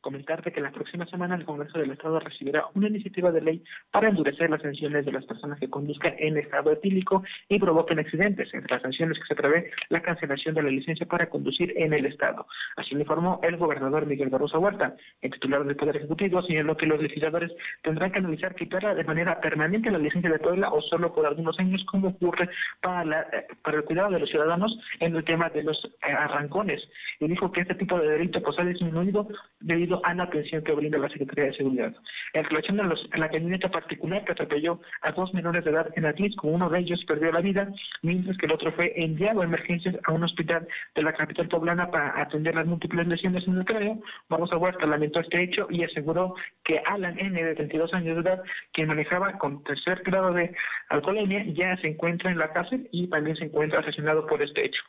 comentarte 0.04 0.52
que 0.52 0.60
la 0.60 0.70
próxima 0.70 1.06
semana 1.06 1.34
el 1.34 1.46
Congreso 1.46 1.78
del 1.78 1.92
Estado 1.92 2.20
recibirá 2.20 2.66
una 2.74 2.88
iniciativa 2.88 3.32
de 3.32 3.40
ley 3.40 3.64
para 3.90 4.10
endurecer 4.10 4.50
las 4.50 4.60
sanciones 4.60 5.06
de 5.06 5.12
las 5.12 5.24
personas 5.24 5.58
que 5.58 5.70
conduzcan 5.70 6.14
en 6.18 6.36
estado 6.36 6.72
etílico 6.72 7.24
y 7.48 7.58
provoquen 7.58 7.98
accidentes. 7.98 8.52
Entre 8.52 8.70
las 8.70 8.82
sanciones 8.82 9.18
que 9.18 9.24
se 9.24 9.34
prevé 9.34 9.70
la 9.88 10.02
cancelación 10.02 10.54
de 10.54 10.62
la 10.62 10.68
licencia 10.68 11.06
para 11.06 11.30
conducir 11.30 11.72
en 11.76 11.94
el 11.94 12.04
Estado. 12.04 12.46
Así 12.76 12.94
lo 12.94 13.00
informó 13.00 13.40
el 13.42 13.56
gobernador 13.56 14.04
Miguel 14.04 14.28
Barroso 14.28 14.60
Huerta. 14.60 14.94
El 15.22 15.30
titular 15.30 15.64
del 15.64 15.74
Poder 15.74 15.96
Ejecutivo 15.96 16.42
señaló 16.42 16.76
que 16.76 16.84
los 16.84 17.00
legisladores 17.00 17.50
tendrán 17.82 18.12
que 18.12 18.18
analizar 18.18 18.54
quitarla 18.54 18.94
de 18.94 19.04
manera 19.04 19.40
permanente 19.40 19.90
la 19.90 19.98
licencia 19.98 20.30
de 20.30 20.38
Puebla 20.38 20.68
o 20.70 20.82
solo 20.82 21.14
por 21.14 21.24
algunos 21.24 21.58
años, 21.58 21.82
como 21.90 22.08
ocurre 22.08 22.50
para, 22.82 23.06
la, 23.06 23.26
para 23.62 23.78
el 23.78 23.84
cuidado 23.84 24.10
de 24.10 24.20
los 24.20 24.28
ciudadanos 24.28 24.78
en 25.00 25.16
el 25.16 25.24
tema 25.24 25.48
de 25.48 25.62
los 25.62 25.82
eh, 26.06 26.12
arrancones. 26.12 26.82
Y 27.20 27.26
dijo 27.26 27.50
que 27.50 27.62
este 27.62 27.74
tipo 27.74 27.98
de 27.98 28.10
delito 28.10 28.42
pues, 28.42 28.58
ha 28.58 28.64
disminuido 28.64 29.26
debido 29.60 29.93
a 30.04 30.14
la 30.14 30.24
atención 30.24 30.64
que 30.64 30.72
brinda 30.72 30.98
la 30.98 31.08
Secretaría 31.08 31.44
de 31.44 31.56
Seguridad. 31.56 31.94
En 32.32 32.44
relación 32.44 32.80
a, 32.80 32.92
la 33.16 33.28
camioneta 33.28 33.70
particular 33.70 34.24
que 34.24 34.32
atropelló 34.32 34.80
a 35.02 35.12
dos 35.12 35.32
menores 35.34 35.64
de 35.64 35.70
edad 35.70 35.88
en 35.94 36.06
Atlisco, 36.06 36.48
uno 36.48 36.68
de 36.68 36.80
ellos 36.80 37.04
perdió 37.06 37.30
la 37.30 37.40
vida, 37.40 37.68
mientras 38.02 38.36
que 38.38 38.46
el 38.46 38.52
otro 38.52 38.72
fue 38.72 38.92
enviado 38.96 39.42
a 39.42 39.44
emergencias 39.44 39.96
a 40.04 40.12
un 40.12 40.24
hospital 40.24 40.66
de 40.94 41.02
la 41.02 41.12
capital 41.12 41.48
poblana 41.48 41.90
para 41.90 42.20
atender 42.20 42.54
las 42.54 42.66
múltiples 42.66 43.06
lesiones 43.06 43.46
en 43.46 43.58
el 43.58 43.64
cráneo. 43.64 44.00
Vamos 44.28 44.52
a 44.52 44.56
Huerta 44.56 44.86
lamentó 44.86 45.20
este 45.20 45.42
hecho 45.42 45.66
y 45.70 45.84
aseguró 45.84 46.34
que 46.64 46.80
Alan 46.86 47.18
N., 47.18 47.42
de 47.42 47.54
32 47.54 47.92
años 47.94 48.16
de 48.16 48.30
edad, 48.30 48.42
quien 48.72 48.88
manejaba 48.88 49.32
con 49.38 49.62
tercer 49.64 50.02
grado 50.04 50.32
de 50.32 50.54
alcoholemia, 50.88 51.44
ya 51.46 51.76
se 51.78 51.88
encuentra 51.88 52.30
en 52.30 52.38
la 52.38 52.52
cárcel 52.52 52.88
y 52.92 53.08
también 53.08 53.36
se 53.36 53.44
encuentra 53.44 53.80
asesinado 53.80 54.26
por 54.26 54.42
este 54.42 54.64
hecho. 54.64 54.80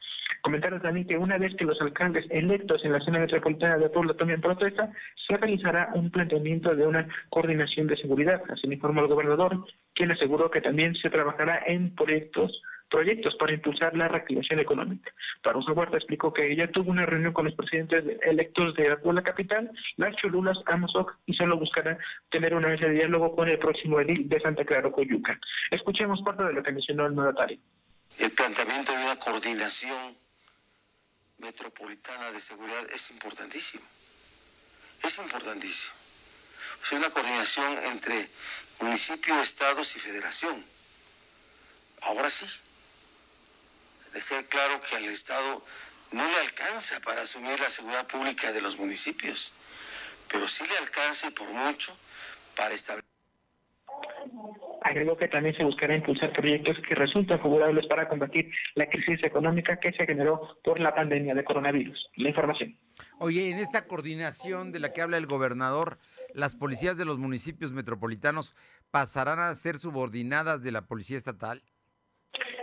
Comentaron 0.42 0.82
también 0.82 1.08
que 1.08 1.18
una 1.18 1.38
vez 1.38 1.56
que 1.56 1.66
los 1.66 1.80
alcaldes 1.82 2.26
electos 2.30 2.84
en 2.86 2.92
la 2.92 3.00
zona 3.00 3.20
metropolitana 3.20 3.78
de 3.78 3.90
Puebla 3.90 4.14
tomen 4.14 4.42
protesta, 4.42 4.92
se 5.28 5.38
realizará 5.38 5.90
un 5.94 6.12
planteamiento 6.12 6.76
de 6.76 6.86
una 6.86 7.08
coordinación 7.30 7.88
de 7.88 7.98
seguridad. 7.98 8.42
Así 8.50 8.68
me 8.68 8.76
informó 8.76 9.02
el 9.02 9.08
gobernador, 9.08 9.66
quien 9.94 10.12
aseguró 10.12 10.52
que 10.52 10.62
también 10.62 10.96
se 10.96 11.10
trabajará 11.10 11.64
en 11.66 11.96
proyectos 11.96 12.62
proyectos 12.90 13.36
para 13.36 13.54
impulsar 13.54 13.96
la 13.98 14.08
reactivación 14.08 14.60
económica. 14.60 15.12
Rosa 15.44 15.72
Huerta 15.72 15.98
explicó 15.98 16.34
que 16.34 16.52
ella 16.52 16.72
tuvo 16.72 16.92
una 16.92 17.06
reunión 17.06 17.34
con 17.34 17.46
los 17.46 17.56
presidentes 17.56 18.04
electos 18.24 18.76
de 18.76 18.96
la 19.04 19.22
capital, 19.24 19.72
las 19.98 20.16
Cholulas, 20.18 20.58
Amozoc, 20.66 21.18
y 21.26 21.34
solo 21.34 21.58
buscará 21.58 21.98
tener 22.30 22.54
una 22.54 22.70
mesa 22.70 22.86
de 22.86 22.94
diálogo 22.94 23.36
con 23.36 23.50
el 23.50 23.60
próximo 23.60 24.00
edil 24.00 24.30
de 24.30 24.40
Santa 24.40 24.66
Clara, 24.66 24.92
Coyuca. 24.92 25.40
Escuchemos 25.72 26.22
parte 26.22 26.44
de 26.44 26.54
lo 26.54 26.64
que 26.64 26.72
mencionó 26.72 27.06
el 27.06 27.14
mandatario. 27.14 27.58
El 28.18 28.32
planteamiento 28.32 28.91
de 28.91 29.04
una 29.04 29.20
coordinación 29.20 30.18
metropolitana 31.38 32.32
de 32.32 32.39
seguridad 32.39 32.89
es 32.91 33.10
importantísimo. 33.10 33.84
Es 35.04 35.18
importantísimo. 35.18 35.94
Es 36.84 36.91
una 36.91 37.10
coordinación 37.10 37.78
entre 37.86 38.30
municipio, 38.80 39.39
estados 39.41 39.96
y 39.96 40.00
federación. 40.00 40.65
Ahora 42.02 42.30
sí, 42.30 42.46
dejar 44.13 44.46
claro 44.46 44.82
que 44.82 44.96
al 44.96 45.06
Estado 45.06 45.65
no 46.12 46.28
le 46.30 46.39
alcanza 46.39 47.00
para 47.02 47.24
asumir 47.24 47.60
la 47.60 47.70
seguridad 47.70 48.08
pública 48.08 48.52
de 48.52 48.62
los 48.62 48.78
municipios, 48.78 49.52
pero 50.30 50.48
sí 50.48 50.65
le 50.68 50.78
alcanza 50.78 51.32
por 51.32 51.50
mucho 51.50 51.98
para 52.56 52.74
establecer. 52.74 53.14
Agregó 54.86 55.17
que 55.17 55.28
también 55.28 55.56
se 55.58 55.63
buscará 55.63 55.95
impulsar 55.95 56.32
proyectos 56.32 56.78
que 56.88 56.93
resultan 56.93 57.39
favorables 57.39 57.88
para 57.88 58.08
combatir 58.08 58.52
la 58.76 58.86
crisis 58.86 59.24
económica 59.24 59.80
que 59.80 59.91
se 59.93 60.06
generó 60.06 60.60
por 60.63 60.80
la 60.80 60.93
pandemia 60.93 61.34
de 61.34 61.43
coronavirus. 61.43 62.12
La 62.17 62.30
información. 62.30 62.78
Oye, 63.17 63.50
en 63.50 63.58
esta 63.58 63.88
coordinación 63.88 64.71
de 64.71 64.80
la 64.80 64.93
que 64.93 65.02
habla 65.02 65.17
el 65.17 65.26
gobernador, 65.26 65.98
las 66.36 66.54
policías 66.54 67.00
de 67.00 67.06
los 67.06 67.17
municipios 67.17 67.71
metropolitanos 67.71 68.56
pasarán 68.91 69.39
a 69.39 69.56
ser 69.56 69.78
subordinadas 69.78 70.62
de 70.62 70.71
la 70.71 70.84
policía 70.84 71.17
estatal. 71.17 71.63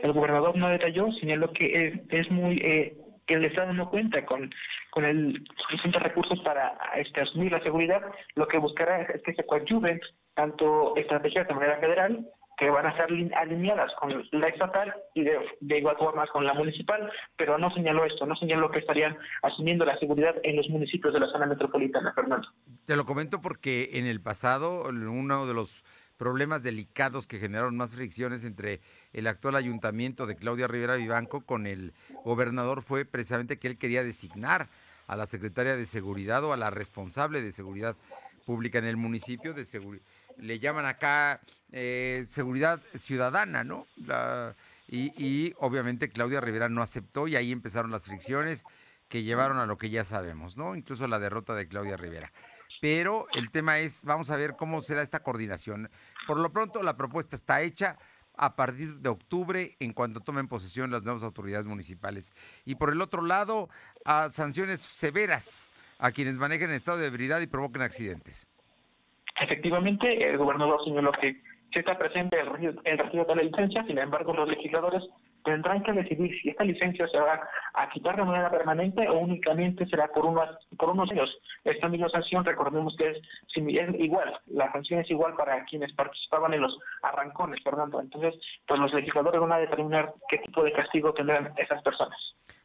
El 0.05 0.13
gobernador 0.13 0.57
no 0.57 0.69
detalló, 0.69 1.11
señaló 1.19 1.53
que 1.53 2.05
es, 2.09 2.31
muy 2.31 2.59
eh, 2.59 2.97
que 3.27 3.35
el 3.35 3.47
Estado 3.47 3.73
no 3.73 3.91
cuenta 3.91 4.25
con, 4.25 4.49
con 4.91 5.05
el 5.05 5.43
suficientes 5.57 6.01
recursos 6.01 6.39
para 6.45 6.79
este, 6.95 7.23
asumir 7.23 7.51
la 7.51 7.63
seguridad, 7.65 8.01
lo 8.37 8.47
que 8.47 8.59
buscará 8.59 9.03
es 9.03 9.23
que 9.23 9.35
se 9.35 9.45
coadyuven 9.45 10.01
tanto 10.35 10.97
estrategias 10.97 11.47
de 11.49 11.55
manera 11.55 11.79
federal 11.79 12.27
que 12.59 12.71
van 12.71 12.87
a 12.87 12.97
ser 12.97 13.07
alineadas 13.37 13.93
con 13.99 14.25
la 14.31 14.49
estatal 14.49 14.95
y 15.15 15.25
de, 15.25 15.39
de, 15.61 15.79
igual 15.79 15.97
forma 15.97 16.27
con 16.29 16.45
la 16.45 16.55
municipal, 16.55 17.11
pero 17.37 17.59
no 17.59 17.71
señaló 17.71 18.05
esto, 18.05 18.27
no 18.27 18.37
señaló 18.37 18.71
que 18.71 18.79
estarían 18.79 19.17
asumiendo 19.43 19.85
la 19.85 19.99
seguridad 19.99 20.35
en 20.43 20.57
los 20.57 20.69
municipios 20.69 21.13
de 21.13 21.21
la 21.21 21.27
zona 21.29 21.47
metropolitana, 21.47 22.13
Fernando. 22.13 22.47
Te 22.85 22.95
lo 22.95 23.05
comento 23.05 23.41
porque 23.41 23.91
en 23.95 24.07
el 24.07 24.21
pasado 24.21 24.85
uno 24.89 25.47
de 25.47 25.55
los 25.55 25.85
problemas 26.17 26.63
delicados 26.63 27.27
que 27.27 27.39
generaron 27.39 27.77
más 27.77 27.97
fricciones 27.97 28.45
entre 28.45 28.81
el 29.13 29.27
actual 29.27 29.57
ayuntamiento 29.57 30.27
de 30.27 30.37
Claudia 30.37 30.69
Rivera 30.69 30.95
Vivanco 30.95 31.41
con 31.41 31.67
el 31.67 31.95
gobernador 32.25 32.83
fue 32.83 33.05
precisamente 33.05 33.59
que 33.59 33.67
él 33.67 33.77
quería 33.77 34.05
designar 34.05 34.69
a 35.09 35.17
la 35.17 35.27
secretaria 35.27 35.75
de 35.75 35.85
seguridad 35.85 36.45
o 36.45 36.53
a 36.53 36.57
la 36.57 36.71
responsable 36.71 37.41
de 37.41 37.51
seguridad 37.51 37.97
pública 38.47 38.79
en 38.79 38.85
el 38.87 38.97
municipio 38.97 39.53
de 39.53 39.65
le 40.39 40.59
llaman 40.59 40.87
acá 40.87 41.41
eh, 41.71 42.25
seguridad 42.27 42.81
ciudadana, 42.95 43.65
¿no? 43.65 43.87
y, 44.89 45.55
obviamente 45.59 46.11
Claudia 46.11 46.41
Rivera 46.41 46.69
no 46.69 46.83
aceptó 46.83 47.29
y 47.29 47.37
ahí 47.37 47.53
empezaron 47.53 47.91
las 47.91 48.05
fricciones 48.05 48.65
que 49.09 49.23
llevaron 49.23 49.59
a 49.59 49.67
lo 49.67 49.79
que 49.79 49.91
ya 49.91 50.05
sabemos, 50.05 50.57
¿no? 50.57 50.75
Incluso 50.75 51.07
la 51.07 51.19
derrota 51.19 51.55
de 51.55 51.69
Claudia 51.69 51.97
Rivera 51.97 52.33
pero 52.83 53.29
el 53.35 53.49
tema 53.53 53.79
es, 53.79 54.03
vamos 54.03 54.31
a 54.31 54.37
ver 54.37 54.57
cómo 54.57 54.83
se 54.83 54.97
da 54.97 55.03
esta 55.03 55.23
coordinación. 55.23 55.89
Por 56.27 56.41
lo 56.41 56.51
pronto, 56.51 56.83
la 56.83 56.97
propuesta 56.97 57.37
está 57.37 57.61
hecha 57.61 57.97
a 58.37 58.57
partir 58.57 58.97
de 58.97 59.09
octubre 59.09 59.77
en 59.79 59.93
cuanto 59.93 60.19
tomen 60.19 60.49
posesión 60.49 60.91
las 60.91 61.05
nuevas 61.05 61.23
autoridades 61.23 61.67
municipales. 61.67 62.33
Y 62.65 62.75
por 62.75 62.91
el 62.91 63.01
otro 63.01 63.23
lado, 63.23 63.69
a 64.05 64.31
sanciones 64.31 64.83
severas 64.83 65.73
a 66.01 66.11
quienes 66.11 66.39
manejen 66.39 66.71
en 66.71 66.75
estado 66.75 66.99
de 66.99 67.07
ebriedad 67.07 67.41
y 67.41 67.47
provoquen 67.47 67.83
accidentes. 67.83 68.49
Efectivamente, 69.43 70.29
el 70.29 70.39
gobernador 70.39 70.83
señaló 70.85 71.13
que 71.13 71.41
se 71.73 71.81
está 71.81 71.99
presente 71.99 72.39
el, 72.39 72.79
el 72.85 72.99
retiro 72.99 73.25
de 73.25 73.37
la 73.37 73.43
licencia, 73.43 73.85
sin 73.85 73.99
embargo, 73.99 74.33
los 74.33 74.49
legisladores 74.49 75.03
tendrán 75.45 75.83
que 75.83 75.93
decidir 75.93 76.31
si 76.41 76.51
esta 76.51 76.65
licencia 76.65 77.07
se 77.09 77.19
va 77.19 77.41
a 77.75 77.89
quitar 77.91 78.17
de 78.17 78.25
manera 78.25 78.51
permanente 78.51 79.09
o 79.09 79.19
únicamente 79.19 79.87
será 79.87 80.09
por 80.09 80.27
unos, 80.27 80.49
por 80.79 80.91
unos 80.91 81.11
años. 81.11 81.31
Esta 81.65 81.89
misma 81.89 82.09
sanción, 82.11 82.45
recordemos 82.45 82.95
que 82.97 83.11
es, 83.11 83.19
es 83.57 84.01
igual, 84.01 84.39
la 84.47 84.71
sanción 84.73 85.01
es 85.01 85.11
igual 85.11 85.35
para 85.35 85.65
quienes 85.65 85.93
participaban 85.95 86.55
en 86.55 86.61
los 86.61 86.79
arrancones, 87.03 87.63
Fernando. 87.63 88.01
Entonces, 88.01 88.35
pues 88.67 88.79
los 88.79 88.93
legisladores 88.93 89.41
van 89.41 89.53
a 89.53 89.59
determinar 89.59 90.15
qué 90.29 90.39
tipo 90.39 90.63
de 90.63 90.73
castigo 90.73 91.13
tendrán 91.13 91.53
esas 91.57 91.83
personas. 91.83 92.19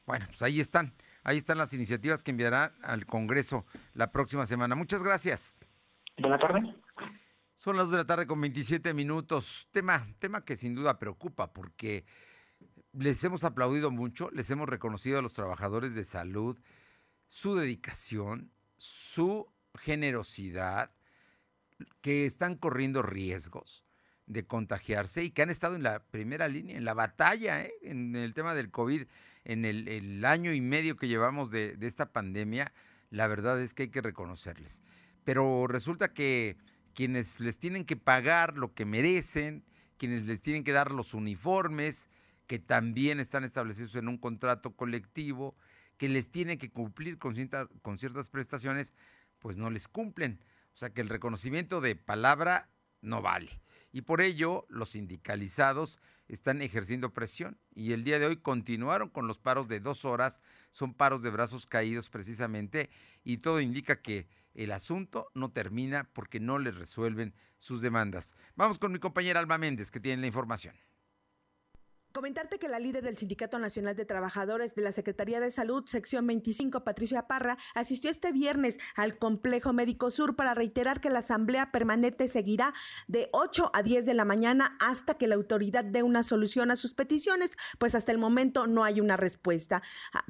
Bueno, 0.06 0.26
pues 0.28 0.42
ahí 0.42 0.60
están, 0.60 0.94
ahí 1.24 1.38
están 1.38 1.58
las 1.58 1.74
iniciativas 1.74 2.24
que 2.24 2.32
enviará 2.32 2.74
al 2.84 3.06
Congreso 3.06 3.66
la 3.94 4.12
próxima 4.12 4.46
semana. 4.46 4.76
Muchas 4.76 5.04
gracias. 5.04 5.58
Buenas 6.20 6.40
tardes. 6.40 6.64
Son 7.56 7.78
las 7.78 7.88
2 7.88 7.92
de 7.92 7.98
la 7.98 8.06
tarde 8.06 8.28
con 8.28 8.42
27 8.42 8.94
minutos. 8.94 9.68
Tema, 9.72 10.08
tema 10.20 10.44
que 10.44 10.56
sin 10.56 10.74
duda 10.74 11.00
preocupa 11.00 11.54
porque 11.54 12.06
les 12.94 13.24
hemos 13.24 13.44
aplaudido 13.44 13.92
mucho, 13.92 14.30
les 14.32 14.50
hemos 14.50 14.68
reconocido 14.68 15.20
a 15.20 15.22
los 15.22 15.34
trabajadores 15.34 15.94
de 15.96 16.04
salud 16.04 16.60
su 17.28 17.56
dedicación, 17.56 18.52
su 18.78 19.52
generosidad, 19.76 20.92
que 22.02 22.26
están 22.26 22.56
corriendo 22.56 23.02
riesgos 23.02 23.84
de 24.26 24.48
contagiarse 24.48 25.24
y 25.24 25.32
que 25.32 25.44
han 25.44 25.50
estado 25.50 25.76
en 25.76 25.84
la 25.84 26.00
primera 26.00 26.48
línea, 26.48 26.78
en 26.78 26.86
la 26.86 26.94
batalla, 26.94 27.62
¿eh? 27.64 27.74
en 27.84 28.16
el 28.16 28.34
tema 28.34 28.56
del 28.56 28.72
COVID, 28.72 29.04
en 29.46 29.66
el, 29.66 30.26
año 30.26 30.54
y 30.54 30.62
medio 30.62 30.98
que 30.98 31.08
llevamos 31.08 31.52
de, 31.52 31.78
de 31.78 31.88
esta 31.88 32.12
pandemia, 32.12 32.74
la 33.10 33.28
verdad 33.28 33.62
es 33.62 33.74
que 33.74 33.84
hay 33.84 33.90
que 33.90 34.02
reconocerles. 34.02 34.82
Pero 35.28 35.68
resulta 35.68 36.14
que 36.14 36.56
quienes 36.94 37.42
les 37.42 37.60
tienen 37.60 37.84
que 37.84 37.98
pagar 37.98 38.56
lo 38.56 38.74
que 38.74 38.86
merecen, 38.86 39.66
quienes 39.98 40.26
les 40.26 40.40
tienen 40.40 40.64
que 40.64 40.72
dar 40.72 40.92
los 40.92 41.14
uniformes, 41.14 42.10
que 42.46 42.60
también 42.60 43.20
están 43.20 43.44
establecidos 43.44 43.96
en 43.96 44.08
un 44.08 44.18
contrato 44.18 44.78
colectivo, 44.78 45.58
que 45.98 46.08
les 46.08 46.32
tiene 46.32 46.58
que 46.58 46.72
cumplir 46.72 47.18
con, 47.18 47.36
con 47.82 48.00
ciertas 48.00 48.30
prestaciones, 48.30 48.94
pues 49.40 49.58
no 49.58 49.70
les 49.70 49.90
cumplen. 49.90 50.40
O 50.74 50.78
sea 50.78 50.92
que 50.92 51.02
el 51.02 51.10
reconocimiento 51.10 51.82
de 51.82 51.98
palabra 51.98 52.70
no 53.02 53.22
vale. 53.22 53.60
Y 53.92 54.04
por 54.04 54.22
ello 54.22 54.66
los 54.70 54.92
sindicalizados 54.92 56.00
están 56.30 56.62
ejerciendo 56.62 57.14
presión 57.14 57.58
y 57.76 57.92
el 57.92 58.06
día 58.06 58.18
de 58.20 58.28
hoy 58.28 58.38
continuaron 58.38 59.10
con 59.10 59.28
los 59.28 59.40
paros 59.40 59.68
de 59.68 59.82
dos 59.82 60.06
horas, 60.06 60.42
son 60.72 60.94
paros 60.94 61.22
de 61.22 61.32
brazos 61.32 61.66
caídos 61.66 62.10
precisamente 62.10 62.90
y 63.26 63.40
todo 63.40 63.60
indica 63.60 64.02
que 64.02 64.28
el 64.58 64.72
asunto 64.72 65.30
no 65.34 65.52
termina 65.52 66.10
porque 66.14 66.40
no 66.40 66.60
les 66.60 66.76
resuelven 66.76 67.34
sus 67.58 67.82
demandas. 67.82 68.36
Vamos 68.56 68.80
con 68.80 68.92
mi 68.92 69.00
compañera 69.00 69.40
Alma 69.40 69.58
Méndez 69.58 69.92
que 69.92 70.00
tiene 70.00 70.22
la 70.22 70.28
información. 70.28 70.76
Comentarte 72.18 72.58
que 72.58 72.68
la 72.68 72.80
líder 72.80 73.04
del 73.04 73.16
Sindicato 73.16 73.60
Nacional 73.60 73.96
de 73.96 74.04
Trabajadores 74.04 74.74
de 74.74 74.82
la 74.82 74.92
Secretaría 74.92 75.40
de 75.40 75.52
Salud, 75.52 75.86
sección 75.86 76.26
25, 76.26 76.84
Patricia 76.84 77.28
Parra, 77.28 77.60
asistió 77.76 78.10
este 78.10 78.32
viernes 78.32 78.80
al 78.96 79.20
Complejo 79.20 79.72
Médico 79.72 80.10
Sur 80.10 80.36
para 80.36 80.56
reiterar 80.56 81.00
que 81.00 81.12
la 81.12 81.20
asamblea 81.20 81.72
permanente 81.72 82.28
seguirá 82.28 82.74
de 83.08 83.30
8 83.34 83.70
a 83.72 83.84
10 83.84 84.08
de 84.08 84.16
la 84.16 84.26
mañana 84.26 84.78
hasta 84.80 85.16
que 85.16 85.28
la 85.28 85.36
autoridad 85.36 85.84
dé 85.84 86.02
una 86.02 86.24
solución 86.24 86.72
a 86.72 86.76
sus 86.76 86.96
peticiones, 86.96 87.56
pues 87.78 87.94
hasta 87.94 88.14
el 88.14 88.18
momento 88.18 88.66
no 88.66 88.84
hay 88.84 89.00
una 89.00 89.16
respuesta. 89.16 89.84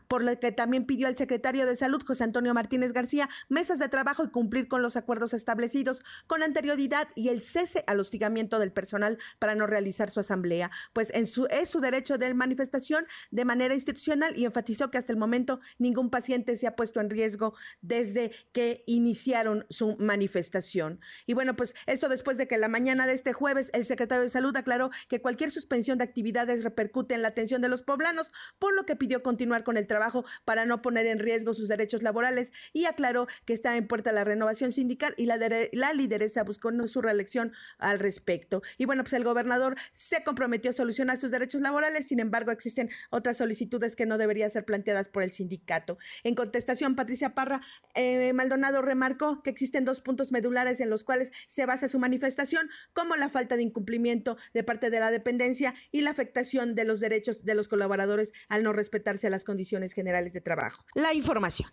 Por 0.07 0.23
lo 0.23 0.39
que 0.39 0.51
también 0.51 0.85
pidió 0.85 1.07
al 1.07 1.17
secretario 1.17 1.65
de 1.65 1.75
Salud, 1.75 2.01
José 2.05 2.23
Antonio 2.23 2.53
Martínez 2.53 2.93
García, 2.93 3.29
mesas 3.49 3.79
de 3.79 3.89
trabajo 3.89 4.23
y 4.23 4.29
cumplir 4.29 4.67
con 4.67 4.81
los 4.81 4.97
acuerdos 4.97 5.33
establecidos 5.33 6.03
con 6.27 6.43
anterioridad 6.43 7.07
y 7.15 7.29
el 7.29 7.41
cese 7.41 7.83
al 7.87 7.99
hostigamiento 7.99 8.59
del 8.59 8.71
personal 8.71 9.17
para 9.39 9.55
no 9.55 9.67
realizar 9.67 10.09
su 10.09 10.19
asamblea, 10.19 10.71
pues 10.93 11.11
en 11.13 11.27
su 11.27 11.47
su 11.65 11.79
derecho 11.79 12.17
de 12.17 12.33
manifestación 12.33 13.05
de 13.31 13.45
manera 13.45 13.73
institucional 13.73 14.37
y 14.37 14.45
enfatizó 14.45 14.89
que 14.89 14.97
hasta 14.97 15.11
el 15.11 15.17
momento 15.17 15.59
ningún 15.77 16.09
paciente 16.09 16.55
se 16.57 16.67
ha 16.67 16.75
puesto 16.75 16.99
en 16.99 17.09
riesgo 17.09 17.55
desde 17.81 18.31
que 18.51 18.83
iniciaron 18.87 19.65
su 19.69 19.97
manifestación. 19.97 20.99
Y 21.25 21.33
bueno, 21.33 21.55
pues 21.55 21.75
esto 21.85 22.09
después 22.09 22.37
de 22.37 22.47
que 22.47 22.57
la 22.57 22.67
mañana 22.67 23.07
de 23.07 23.13
este 23.13 23.33
jueves 23.33 23.69
el 23.73 23.85
secretario 23.85 24.23
de 24.23 24.29
Salud 24.29 24.55
aclaró 24.55 24.89
que 25.07 25.21
cualquier 25.21 25.51
suspensión 25.51 25.97
de 25.97 26.03
actividades 26.03 26.63
repercute 26.63 27.15
en 27.15 27.21
la 27.21 27.29
atención 27.29 27.61
de 27.61 27.69
los 27.69 27.83
poblanos, 27.83 28.31
por 28.59 28.73
lo 28.73 28.85
que 28.85 28.95
pidió 28.95 29.21
continuar 29.23 29.63
con 29.63 29.77
el 29.77 29.87
trabajo 29.87 29.96
para 30.45 30.65
no 30.65 30.81
poner 30.81 31.05
en 31.07 31.19
riesgo 31.19 31.53
sus 31.53 31.67
derechos 31.67 32.03
laborales 32.03 32.53
y 32.73 32.85
aclaró 32.85 33.27
que 33.45 33.53
está 33.53 33.75
en 33.75 33.87
puerta 33.87 34.11
la 34.11 34.23
renovación 34.23 34.71
sindical 34.71 35.13
y 35.17 35.25
la, 35.25 35.37
la 35.71 35.93
lideresa 35.93 36.43
buscó 36.43 36.71
su 36.87 37.01
reelección 37.01 37.53
al 37.79 37.99
respecto. 37.99 38.61
Y 38.77 38.85
bueno, 38.85 39.03
pues 39.03 39.13
el 39.13 39.23
gobernador 39.23 39.75
se 39.91 40.23
comprometió 40.23 40.69
a 40.69 40.73
solucionar 40.73 41.17
sus 41.17 41.31
derechos 41.31 41.61
laborales. 41.61 42.07
Sin 42.07 42.19
embargo, 42.19 42.51
existen 42.51 42.89
otras 43.09 43.37
solicitudes 43.37 43.95
que 43.95 44.05
no 44.05 44.17
deberían 44.17 44.49
ser 44.49 44.65
planteadas 44.65 45.07
por 45.07 45.23
el 45.23 45.31
sindicato. 45.31 45.97
En 46.23 46.35
contestación, 46.35 46.95
Patricia 46.95 47.33
Parra 47.33 47.61
eh, 47.95 48.33
Maldonado 48.33 48.81
remarcó 48.81 49.41
que 49.43 49.49
existen 49.49 49.85
dos 49.85 50.01
puntos 50.01 50.31
medulares 50.31 50.79
en 50.79 50.89
los 50.89 51.03
cuales 51.03 51.31
se 51.47 51.65
basa 51.65 51.87
su 51.87 51.99
manifestación, 51.99 52.69
como 52.93 53.15
la 53.15 53.29
falta 53.29 53.55
de 53.55 53.63
incumplimiento 53.63 54.37
de 54.53 54.63
parte 54.63 54.89
de 54.89 54.99
la 54.99 55.11
dependencia 55.11 55.73
y 55.91 56.01
la 56.01 56.11
afectación 56.11 56.75
de 56.75 56.85
los 56.85 56.99
derechos 56.99 57.45
de 57.45 57.55
los 57.55 57.67
colaboradores 57.67 58.33
al 58.49 58.63
no 58.63 58.73
respetarse 58.73 59.29
las 59.29 59.43
condiciones 59.43 59.86
generales 59.93 60.33
de 60.33 60.41
trabajo. 60.41 60.83
La 60.95 61.13
información. 61.13 61.69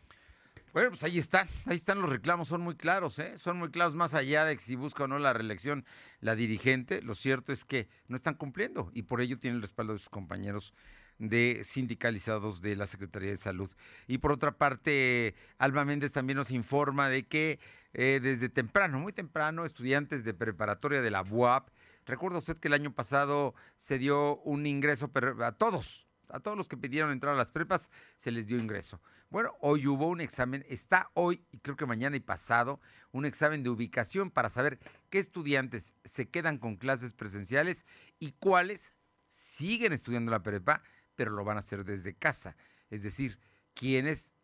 Bueno, 0.74 0.90
pues 0.90 1.04
ahí 1.04 1.20
están, 1.20 1.48
ahí 1.66 1.76
están 1.76 2.00
los 2.00 2.10
reclamos, 2.10 2.48
son 2.48 2.60
muy 2.60 2.74
claros, 2.74 3.20
¿eh? 3.20 3.36
son 3.36 3.58
muy 3.58 3.70
claros 3.70 3.94
más 3.94 4.14
allá 4.14 4.44
de 4.44 4.58
si 4.58 4.74
busca 4.74 5.04
o 5.04 5.06
no 5.06 5.20
la 5.20 5.32
reelección 5.32 5.84
la 6.20 6.34
dirigente, 6.34 7.00
lo 7.00 7.14
cierto 7.14 7.52
es 7.52 7.64
que 7.64 7.88
no 8.08 8.16
están 8.16 8.34
cumpliendo 8.34 8.90
y 8.92 9.02
por 9.02 9.20
ello 9.20 9.38
tienen 9.38 9.56
el 9.58 9.62
respaldo 9.62 9.92
de 9.92 10.00
sus 10.00 10.08
compañeros 10.08 10.74
de 11.18 11.62
sindicalizados 11.64 12.60
de 12.60 12.74
la 12.74 12.88
Secretaría 12.88 13.30
de 13.30 13.36
Salud. 13.36 13.70
Y 14.08 14.18
por 14.18 14.32
otra 14.32 14.58
parte, 14.58 15.36
Alba 15.58 15.84
Méndez 15.84 16.10
también 16.10 16.36
nos 16.36 16.50
informa 16.50 17.08
de 17.08 17.26
que 17.28 17.60
eh, 17.92 18.18
desde 18.20 18.48
temprano, 18.48 18.98
muy 18.98 19.12
temprano, 19.12 19.64
estudiantes 19.64 20.24
de 20.24 20.34
preparatoria 20.34 21.02
de 21.02 21.10
la 21.12 21.22
UAP, 21.22 21.68
recuerda 22.04 22.38
usted 22.38 22.56
que 22.56 22.68
el 22.68 22.74
año 22.74 22.92
pasado 22.92 23.54
se 23.76 23.98
dio 23.98 24.38
un 24.38 24.66
ingreso 24.66 25.10
a 25.40 25.52
todos, 25.52 26.08
a 26.28 26.40
todos 26.40 26.56
los 26.56 26.68
que 26.68 26.76
pidieron 26.76 27.10
entrar 27.10 27.34
a 27.34 27.36
las 27.36 27.50
prepas, 27.50 27.90
se 28.16 28.30
les 28.30 28.46
dio 28.46 28.58
ingreso. 28.58 29.00
Bueno, 29.30 29.54
hoy 29.60 29.86
hubo 29.86 30.08
un 30.08 30.20
examen, 30.20 30.64
está 30.68 31.10
hoy 31.14 31.44
y 31.50 31.58
creo 31.58 31.76
que 31.76 31.86
mañana 31.86 32.16
y 32.16 32.20
pasado, 32.20 32.80
un 33.12 33.26
examen 33.26 33.62
de 33.62 33.70
ubicación 33.70 34.30
para 34.30 34.48
saber 34.48 34.78
qué 35.10 35.18
estudiantes 35.18 35.94
se 36.04 36.28
quedan 36.28 36.58
con 36.58 36.76
clases 36.76 37.12
presenciales 37.12 37.86
y 38.18 38.32
cuáles 38.32 38.92
siguen 39.26 39.92
estudiando 39.92 40.30
la 40.30 40.42
prepa, 40.42 40.82
pero 41.14 41.30
lo 41.30 41.44
van 41.44 41.56
a 41.56 41.60
hacer 41.60 41.84
desde 41.84 42.14
casa. 42.14 42.56
Es 42.90 43.02
decir, 43.02 43.38
quienes 43.74 44.34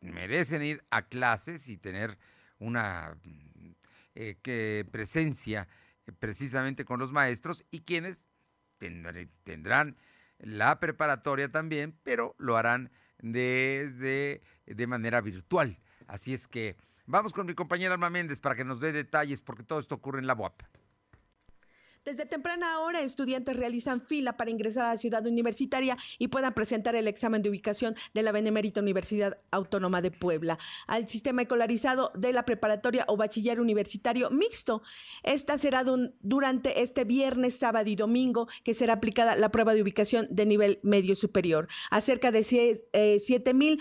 merecen 0.00 0.62
ir 0.62 0.84
a 0.90 1.02
clases 1.02 1.68
y 1.68 1.76
tener 1.76 2.18
una 2.58 3.16
eh, 4.14 4.84
presencia 4.90 5.68
eh, 6.06 6.12
precisamente 6.12 6.84
con 6.84 6.98
los 6.98 7.12
maestros 7.12 7.64
y 7.70 7.80
quienes 7.80 8.26
tendrán 8.78 9.96
la 10.40 10.80
preparatoria 10.80 11.50
también, 11.50 11.98
pero 12.02 12.34
lo 12.38 12.56
harán 12.56 12.90
desde 13.18 14.42
de 14.66 14.86
manera 14.86 15.20
virtual. 15.20 15.78
Así 16.06 16.34
es 16.34 16.48
que 16.48 16.76
vamos 17.06 17.32
con 17.32 17.46
mi 17.46 17.54
compañera 17.54 17.94
Alma 17.94 18.10
Méndez 18.10 18.40
para 18.40 18.54
que 18.54 18.64
nos 18.64 18.80
dé 18.80 18.92
detalles, 18.92 19.40
porque 19.40 19.62
todo 19.62 19.78
esto 19.78 19.94
ocurre 19.94 20.18
en 20.18 20.26
la 20.26 20.34
UAP. 20.34 20.62
Desde 22.02 22.24
temprana 22.24 22.80
hora, 22.80 23.02
estudiantes 23.02 23.58
realizan 23.58 24.00
fila 24.00 24.38
para 24.38 24.50
ingresar 24.50 24.86
a 24.86 24.92
la 24.92 24.96
ciudad 24.96 25.26
universitaria 25.26 25.98
y 26.18 26.28
puedan 26.28 26.54
presentar 26.54 26.96
el 26.96 27.06
examen 27.06 27.42
de 27.42 27.50
ubicación 27.50 27.94
de 28.14 28.22
la 28.22 28.32
Benemérita 28.32 28.80
Universidad 28.80 29.36
Autónoma 29.50 30.00
de 30.00 30.10
Puebla 30.10 30.58
al 30.86 31.08
sistema 31.08 31.42
escolarizado 31.42 32.10
de 32.14 32.32
la 32.32 32.46
preparatoria 32.46 33.04
o 33.06 33.18
bachiller 33.18 33.60
universitario 33.60 34.30
mixto. 34.30 34.80
Esta 35.24 35.58
será 35.58 35.84
durante 36.22 36.80
este 36.80 37.04
viernes, 37.04 37.56
sábado 37.56 37.90
y 37.90 37.96
domingo 37.96 38.48
que 38.64 38.72
será 38.72 38.94
aplicada 38.94 39.36
la 39.36 39.50
prueba 39.50 39.74
de 39.74 39.82
ubicación 39.82 40.26
de 40.30 40.46
nivel 40.46 40.80
medio 40.82 41.14
superior 41.14 41.68
a 41.90 42.00
cerca 42.00 42.30
de 42.30 42.40
7.600 42.40 43.78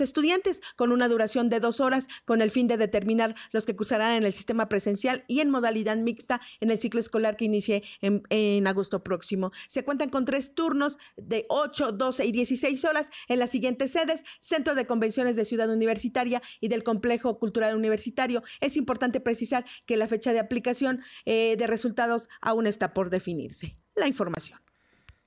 eh, 0.00 0.04
estudiantes 0.04 0.60
con 0.76 0.92
una 0.92 1.08
duración 1.08 1.48
de 1.48 1.60
dos 1.60 1.80
horas 1.80 2.08
con 2.26 2.42
el 2.42 2.50
fin 2.50 2.68
de 2.68 2.76
determinar 2.76 3.34
los 3.52 3.64
que 3.64 3.74
cursarán 3.74 4.18
en 4.18 4.24
el 4.24 4.34
sistema 4.34 4.68
presencial 4.68 5.24
y 5.28 5.40
en 5.40 5.48
modalidad 5.48 5.96
mixta 5.96 6.42
en 6.60 6.70
el 6.70 6.78
ciclo 6.78 7.00
escolar 7.00 7.37
que 7.38 7.46
inicie 7.46 7.82
en, 8.02 8.66
agosto 8.66 9.02
próximo. 9.02 9.50
Se 9.66 9.82
cuentan 9.82 10.10
con 10.10 10.26
tres 10.26 10.54
turnos 10.54 10.98
de 11.16 11.46
8, 11.48 11.92
12 11.92 12.26
y 12.26 12.32
16 12.32 12.84
horas 12.84 13.10
en 13.28 13.38
las 13.38 13.50
siguientes 13.50 13.92
sedes, 13.92 14.24
Centro 14.40 14.74
de 14.74 14.86
Convenciones 14.86 15.36
de 15.36 15.46
Ciudad 15.46 15.70
Universitaria 15.70 16.42
y 16.60 16.68
del 16.68 16.82
Complejo 16.82 17.38
Cultural 17.38 17.74
Universitario. 17.74 18.42
Es 18.60 18.76
importante 18.76 19.20
precisar 19.20 19.64
que 19.86 19.96
la 19.96 20.06
fecha 20.06 20.34
de 20.34 20.40
aplicación 20.40 21.00
eh, 21.24 21.56
de 21.56 21.66
resultados 21.66 22.28
aún 22.42 22.66
está 22.66 22.92
por 22.92 23.08
definirse. 23.08 23.78
La 23.94 24.06
información. 24.06 24.60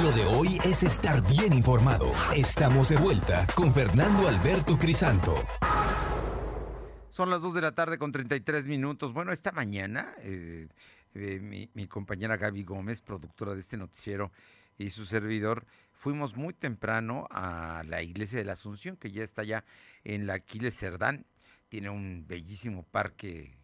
Lo 0.00 0.10
de 0.10 0.24
hoy 0.24 0.58
es 0.64 0.82
estar 0.82 1.20
bien 1.28 1.52
informado. 1.52 2.12
Estamos 2.34 2.88
de 2.88 2.96
vuelta 2.96 3.46
con 3.54 3.72
Fernando 3.74 4.26
Alberto 4.26 4.78
Crisanto. 4.78 5.34
Son 7.08 7.28
las 7.28 7.42
2 7.42 7.54
de 7.54 7.60
la 7.60 7.74
tarde 7.74 7.98
con 7.98 8.10
33 8.10 8.66
minutos. 8.66 9.12
Bueno, 9.12 9.32
esta 9.32 9.52
mañana 9.52 10.14
eh, 10.20 10.66
eh, 11.14 11.68
mi, 11.74 11.86
compañera 11.88 12.38
Gaby 12.38 12.64
Gómez, 12.64 13.02
productora 13.02 13.52
de 13.52 13.60
este 13.60 13.76
noticiero, 13.76 14.32
y 14.78 14.88
su 14.90 15.04
servidor, 15.04 15.66
fuimos 15.92 16.36
muy 16.36 16.54
temprano 16.54 17.28
a 17.30 17.84
la 17.86 18.02
iglesia 18.02 18.38
de 18.38 18.46
la 18.46 18.52
Asunción, 18.52 18.96
que 18.96 19.12
ya 19.12 19.22
está 19.22 19.42
allá 19.42 19.62
en 20.04 20.26
la 20.26 20.34
Aquiles 20.34 20.74
Cerdán. 20.74 21.26
Tiene 21.68 21.90
un 21.90 22.24
bellísimo 22.26 22.82
parque 22.82 23.58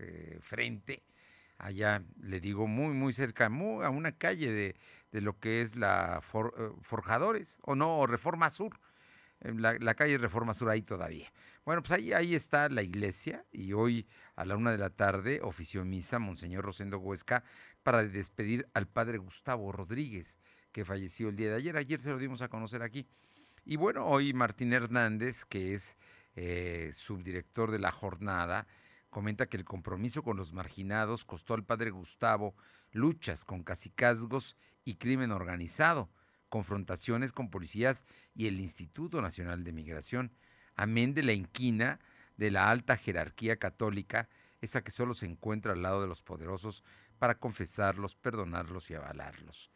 eh, 0.00 0.38
frente 0.40 1.04
allá, 1.58 2.02
le 2.20 2.40
digo, 2.40 2.66
muy, 2.66 2.94
muy 2.94 3.12
cerca, 3.12 3.46
a 3.46 3.90
una 3.90 4.12
calle 4.12 4.50
de, 5.10 5.20
lo 5.20 5.38
que 5.38 5.62
es 5.62 5.76
la 5.76 6.22
eh, 6.22 6.70
Forjadores, 6.80 7.58
o 7.62 7.74
no, 7.74 8.06
Reforma 8.06 8.50
Sur, 8.50 8.80
la, 9.40 9.76
la, 9.78 9.94
calle 9.94 10.18
Reforma 10.18 10.54
Sur 10.54 10.70
ahí 10.70 10.82
todavía. 10.82 11.32
Bueno, 11.64 11.82
pues 11.82 11.92
ahí, 11.92 12.12
ahí 12.12 12.34
está 12.34 12.68
la 12.68 12.82
iglesia 12.82 13.44
y 13.52 13.72
hoy 13.74 14.06
a 14.36 14.44
la 14.44 14.56
una 14.56 14.70
de 14.72 14.78
la 14.78 14.90
tarde 14.90 15.40
ofició 15.42 15.84
misa 15.84 16.18
Monseñor 16.18 16.64
Rosendo 16.64 16.98
Huesca 16.98 17.44
para 17.82 18.02
despedir 18.04 18.66
al 18.72 18.86
padre 18.86 19.18
Gustavo 19.18 19.70
Rodríguez, 19.70 20.38
que 20.72 20.84
falleció 20.84 21.28
el 21.28 21.36
día 21.36 21.50
de 21.50 21.56
ayer. 21.56 21.76
Ayer 21.76 22.00
se 22.00 22.10
lo 22.10 22.18
dimos 22.18 22.40
a 22.40 22.48
conocer 22.48 22.82
aquí. 22.82 23.06
Y 23.64 23.76
bueno, 23.76 24.06
hoy 24.06 24.32
Martín 24.32 24.72
Hernández, 24.72 25.44
que 25.44 25.74
es 25.74 25.98
eh, 26.36 26.90
subdirector 26.94 27.70
de 27.70 27.78
la 27.78 27.90
jornada, 27.90 28.66
comenta 29.10 29.46
que 29.46 29.56
el 29.56 29.64
compromiso 29.64 30.22
con 30.22 30.36
los 30.36 30.52
marginados 30.52 31.24
costó 31.24 31.54
al 31.54 31.64
padre 31.64 31.90
Gustavo 31.90 32.54
luchas 32.92 33.44
con 33.44 33.62
cacicazgos 33.62 34.56
y 34.84 34.96
crimen 34.96 35.32
organizado, 35.32 36.10
confrontaciones 36.48 37.32
con 37.32 37.50
policías 37.50 38.06
y 38.34 38.46
el 38.46 38.60
Instituto 38.60 39.20
Nacional 39.20 39.64
de 39.64 39.72
Migración, 39.72 40.32
amén 40.74 41.14
de 41.14 41.22
la 41.22 41.32
inquina 41.32 42.00
de 42.36 42.50
la 42.50 42.70
alta 42.70 42.96
jerarquía 42.96 43.58
católica, 43.58 44.28
esa 44.60 44.82
que 44.82 44.90
solo 44.90 45.14
se 45.14 45.26
encuentra 45.26 45.72
al 45.72 45.82
lado 45.82 46.00
de 46.00 46.08
los 46.08 46.22
poderosos 46.22 46.82
para 47.18 47.38
confesarlos, 47.38 48.16
perdonarlos 48.16 48.90
y 48.90 48.94
avalarlos. 48.94 49.70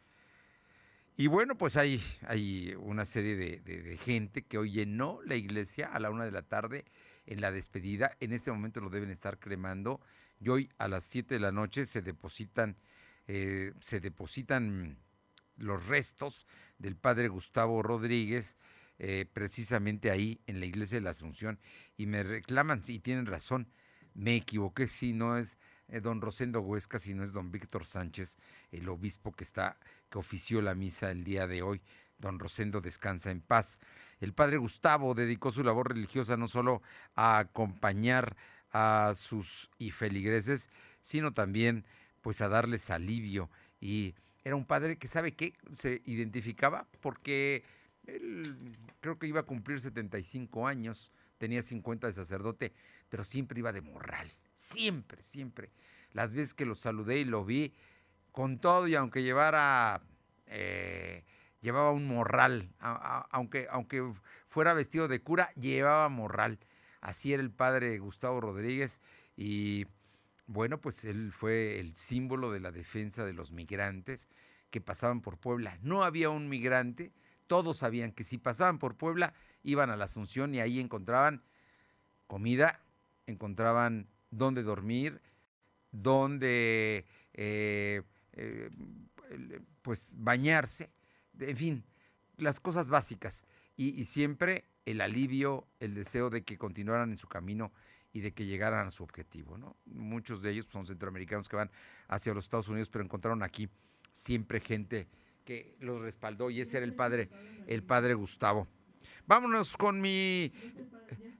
Y 1.15 1.27
bueno, 1.27 1.55
pues 1.57 1.77
hay, 1.77 2.01
hay 2.25 2.73
una 2.79 3.05
serie 3.05 3.35
de, 3.35 3.97
gente 3.97 4.43
que 4.43 4.57
hoy 4.57 4.71
llenó 4.71 5.19
la 5.25 5.35
iglesia 5.35 5.87
a 5.87 5.99
la 5.99 6.09
una 6.09 6.25
de 6.25 6.31
la 6.31 6.41
tarde 6.41 6.85
en 7.25 7.41
la 7.41 7.51
despedida. 7.51 8.15
En 8.19 8.33
este 8.33 8.51
momento 8.51 8.81
lo 8.81 8.89
deben 8.89 9.09
estar 9.09 9.39
cremando. 9.39 10.01
Y 10.39 10.49
hoy 10.49 10.69
a 10.77 10.87
las 10.87 11.03
siete 11.03 11.35
de 11.35 11.39
la 11.39 11.51
noche 11.51 11.85
se 11.85 12.01
depositan, 12.01 12.77
eh, 13.27 13.73
se 13.79 13.99
depositan 13.99 14.97
los 15.57 15.87
restos 15.87 16.45
del 16.77 16.95
padre 16.95 17.27
Gustavo 17.27 17.81
Rodríguez, 17.81 18.57
eh, 18.99 19.25
precisamente 19.31 20.11
ahí 20.11 20.41
en 20.47 20.59
la 20.59 20.65
iglesia 20.65 20.97
de 20.97 21.03
la 21.03 21.11
Asunción. 21.11 21.59
Y 21.97 22.05
me 22.05 22.23
reclaman, 22.23 22.83
si 22.83 22.99
tienen 22.99 23.25
razón, 23.25 23.67
me 24.13 24.35
equivoqué, 24.35 24.87
si 24.87 25.13
no 25.13 25.37
es 25.37 25.57
eh, 25.87 26.01
don 26.01 26.21
Rosendo 26.21 26.61
Huesca, 26.61 26.99
sino 26.99 27.23
es 27.23 27.31
don 27.31 27.51
Víctor 27.51 27.85
Sánchez, 27.85 28.37
el 28.71 28.87
obispo 28.89 29.31
que 29.31 29.43
está, 29.43 29.77
que 30.09 30.17
ofició 30.17 30.61
la 30.61 30.75
misa 30.75 31.11
el 31.11 31.23
día 31.23 31.47
de 31.47 31.61
hoy. 31.61 31.81
Don 32.17 32.39
Rosendo 32.39 32.81
descansa 32.81 33.31
en 33.31 33.41
paz. 33.41 33.79
El 34.19 34.33
padre 34.33 34.57
Gustavo 34.57 35.13
dedicó 35.13 35.51
su 35.51 35.63
labor 35.63 35.89
religiosa 35.89 36.37
no 36.37 36.47
solo 36.47 36.81
a 37.15 37.39
acompañar 37.39 38.35
a 38.71 39.13
sus 39.15 39.69
y 39.77 39.91
feligreses, 39.91 40.69
sino 41.01 41.33
también 41.33 41.85
pues 42.21 42.41
a 42.41 42.47
darles 42.47 42.89
alivio. 42.89 43.49
Y 43.79 44.15
era 44.43 44.55
un 44.55 44.65
padre 44.65 44.97
que 44.97 45.07
sabe 45.07 45.33
que 45.33 45.53
se 45.73 46.01
identificaba 46.05 46.87
porque 47.01 47.63
él 48.07 48.77
creo 48.99 49.19
que 49.19 49.27
iba 49.27 49.41
a 49.41 49.45
cumplir 49.45 49.79
75 49.79 50.67
años, 50.67 51.11
tenía 51.37 51.61
50 51.61 52.07
de 52.07 52.13
sacerdote, 52.13 52.73
pero 53.09 53.23
siempre 53.23 53.59
iba 53.59 53.71
de 53.71 53.81
morral 53.81 54.31
Siempre, 54.53 55.23
siempre. 55.23 55.71
Las 56.11 56.33
veces 56.33 56.53
que 56.53 56.65
lo 56.65 56.75
saludé 56.75 57.19
y 57.19 57.25
lo 57.25 57.43
vi, 57.43 57.73
con 58.31 58.59
todo 58.59 58.87
y 58.87 58.95
aunque 58.95 59.23
llevara, 59.23 60.01
eh, 60.47 61.23
llevaba 61.63 61.91
un 61.91 62.05
morral, 62.05 62.69
aunque, 62.79 63.67
aunque 63.71 64.13
fuera 64.47 64.73
vestido 64.73 65.07
de 65.07 65.21
cura, 65.21 65.49
llevaba 65.53 66.09
morral. 66.09 66.59
Así 66.99 67.33
era 67.33 67.41
el 67.41 67.51
padre 67.51 67.97
Gustavo 67.97 68.41
Rodríguez 68.41 69.01
y 69.35 69.87
bueno, 70.45 70.79
pues 70.79 71.05
él 71.05 71.31
fue 71.31 71.79
el 71.79 71.95
símbolo 71.95 72.51
de 72.51 72.59
la 72.59 72.71
defensa 72.71 73.25
de 73.25 73.33
los 73.33 73.51
migrantes 73.51 74.27
que 74.69 74.81
pasaban 74.81 75.21
por 75.21 75.37
Puebla. 75.37 75.79
No 75.81 76.03
había 76.03 76.29
un 76.29 76.49
migrante, 76.49 77.13
todos 77.47 77.77
sabían 77.77 78.11
que 78.11 78.25
si 78.25 78.37
pasaban 78.37 78.77
por 78.77 78.95
Puebla 78.95 79.33
iban 79.63 79.89
a 79.89 79.95
la 79.95 80.05
Asunción 80.05 80.53
y 80.53 80.59
ahí 80.59 80.81
encontraban 80.81 81.43
comida, 82.27 82.81
encontraban 83.25 84.09
dónde 84.31 84.63
dormir, 84.63 85.21
dónde 85.91 87.05
eh, 87.33 88.01
eh, 88.33 88.69
pues 89.81 90.13
bañarse, 90.17 90.89
en 91.39 91.55
fin, 91.55 91.83
las 92.37 92.59
cosas 92.59 92.89
básicas. 92.89 93.45
Y, 93.75 94.03
siempre 94.05 94.65
el 94.85 95.01
alivio, 95.01 95.67
el 95.79 95.95
deseo 95.95 96.29
de 96.29 96.43
que 96.43 96.57
continuaran 96.57 97.09
en 97.09 97.17
su 97.17 97.27
camino 97.27 97.71
y 98.11 98.21
de 98.21 98.31
que 98.31 98.45
llegaran 98.45 98.85
a 98.85 98.91
su 98.91 99.03
objetivo. 99.03 99.57
¿no? 99.57 99.75
Muchos 99.85 100.41
de 100.41 100.51
ellos 100.51 100.67
son 100.69 100.85
centroamericanos 100.85 101.49
que 101.49 101.55
van 101.55 101.71
hacia 102.07 102.33
los 102.33 102.43
Estados 102.43 102.67
Unidos, 102.67 102.89
pero 102.89 103.03
encontraron 103.03 103.41
aquí 103.41 103.69
siempre 104.11 104.59
gente 104.59 105.07
que 105.43 105.75
los 105.79 106.01
respaldó 106.01 106.51
y 106.51 106.61
ese 106.61 106.77
era 106.77 106.85
el 106.85 106.93
padre, 106.93 107.29
el 107.67 107.83
padre 107.83 108.13
Gustavo. 108.13 108.67
Vámonos 109.25 109.75
con 109.75 109.99
mi 110.01 110.51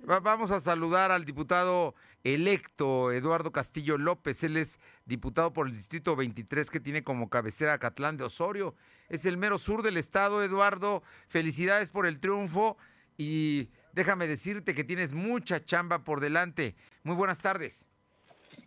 Vamos 0.06 0.52
a 0.52 0.60
saludar 0.60 1.12
al 1.12 1.24
diputado 1.24 1.96
electo 2.26 3.14
Eduardo 3.14 3.54
Castillo 3.54 3.98
López. 3.98 4.44
Él 4.44 4.58
es 4.58 4.82
diputado 5.06 5.54
por 5.54 5.68
el 5.68 5.74
Distrito 5.74 6.18
23 6.18 6.70
que 6.70 6.82
tiene 6.82 7.04
como 7.04 7.30
cabecera 7.30 7.78
Catlán 7.78 8.18
de 8.18 8.26
Osorio. 8.26 8.76
Es 9.14 9.28
el 9.28 9.38
mero 9.38 9.60
sur 9.60 9.84
del 9.84 9.98
estado, 9.98 10.42
Eduardo. 10.42 11.04
Felicidades 11.28 11.92
por 11.92 12.08
el 12.08 12.20
triunfo 12.20 12.78
y 13.16 13.70
déjame 13.94 14.26
decirte 14.26 14.74
que 14.74 14.84
tienes 14.84 15.14
mucha 15.14 15.64
chamba 15.64 16.04
por 16.04 16.20
delante. 16.20 16.74
Muy 17.04 17.16
buenas 17.16 17.40
tardes. 17.40 17.88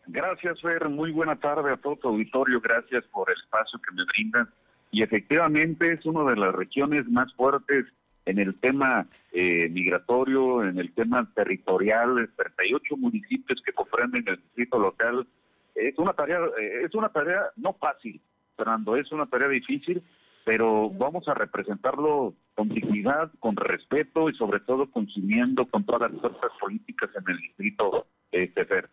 Gracias, 0.06 0.62
Fer. 0.62 0.88
Muy 0.88 1.10
buena 1.10 1.34
tarde 1.34 1.72
a 1.72 1.76
todo 1.76 1.96
tu 1.96 2.08
auditorio. 2.10 2.60
Gracias 2.60 3.02
por 3.06 3.28
el 3.28 3.36
espacio 3.36 3.80
que 3.80 3.92
me 3.92 4.04
brindan. 4.04 4.48
Y 4.92 5.02
efectivamente 5.02 5.94
es 5.94 6.06
una 6.06 6.30
de 6.30 6.36
las 6.36 6.54
regiones 6.54 7.08
más 7.08 7.34
fuertes 7.34 7.86
en 8.24 8.38
el 8.38 8.54
tema 8.60 9.08
eh, 9.32 9.68
migratorio, 9.68 10.62
en 10.62 10.78
el 10.78 10.94
tema 10.94 11.28
territorial, 11.34 12.30
38 12.36 12.96
municipios 12.96 13.60
que 13.66 13.72
comprenden 13.72 14.22
el 14.28 14.36
distrito 14.36 14.78
local. 14.78 15.26
Es 15.74 15.98
una 15.98 16.12
tarea, 16.12 16.38
eh, 16.60 16.82
es 16.84 16.94
una 16.94 17.08
tarea 17.08 17.50
no 17.56 17.72
fácil, 17.72 18.20
Fernando, 18.56 18.94
es 18.94 19.10
una 19.10 19.26
tarea 19.26 19.48
difícil, 19.48 20.04
pero 20.46 20.90
vamos 20.90 21.26
a 21.26 21.34
representarlo 21.34 22.32
con 22.54 22.68
dignidad, 22.68 23.32
con 23.40 23.56
respeto 23.56 24.30
y 24.30 24.34
sobre 24.36 24.60
todo 24.60 24.88
consumiendo 24.92 25.66
con 25.66 25.84
todas 25.84 26.08
las 26.08 26.20
fuerzas 26.20 26.52
políticas 26.60 27.10
en 27.16 27.24
el 27.28 27.36
distrito 27.38 28.06
de 28.30 28.46
Fer. 28.54 28.88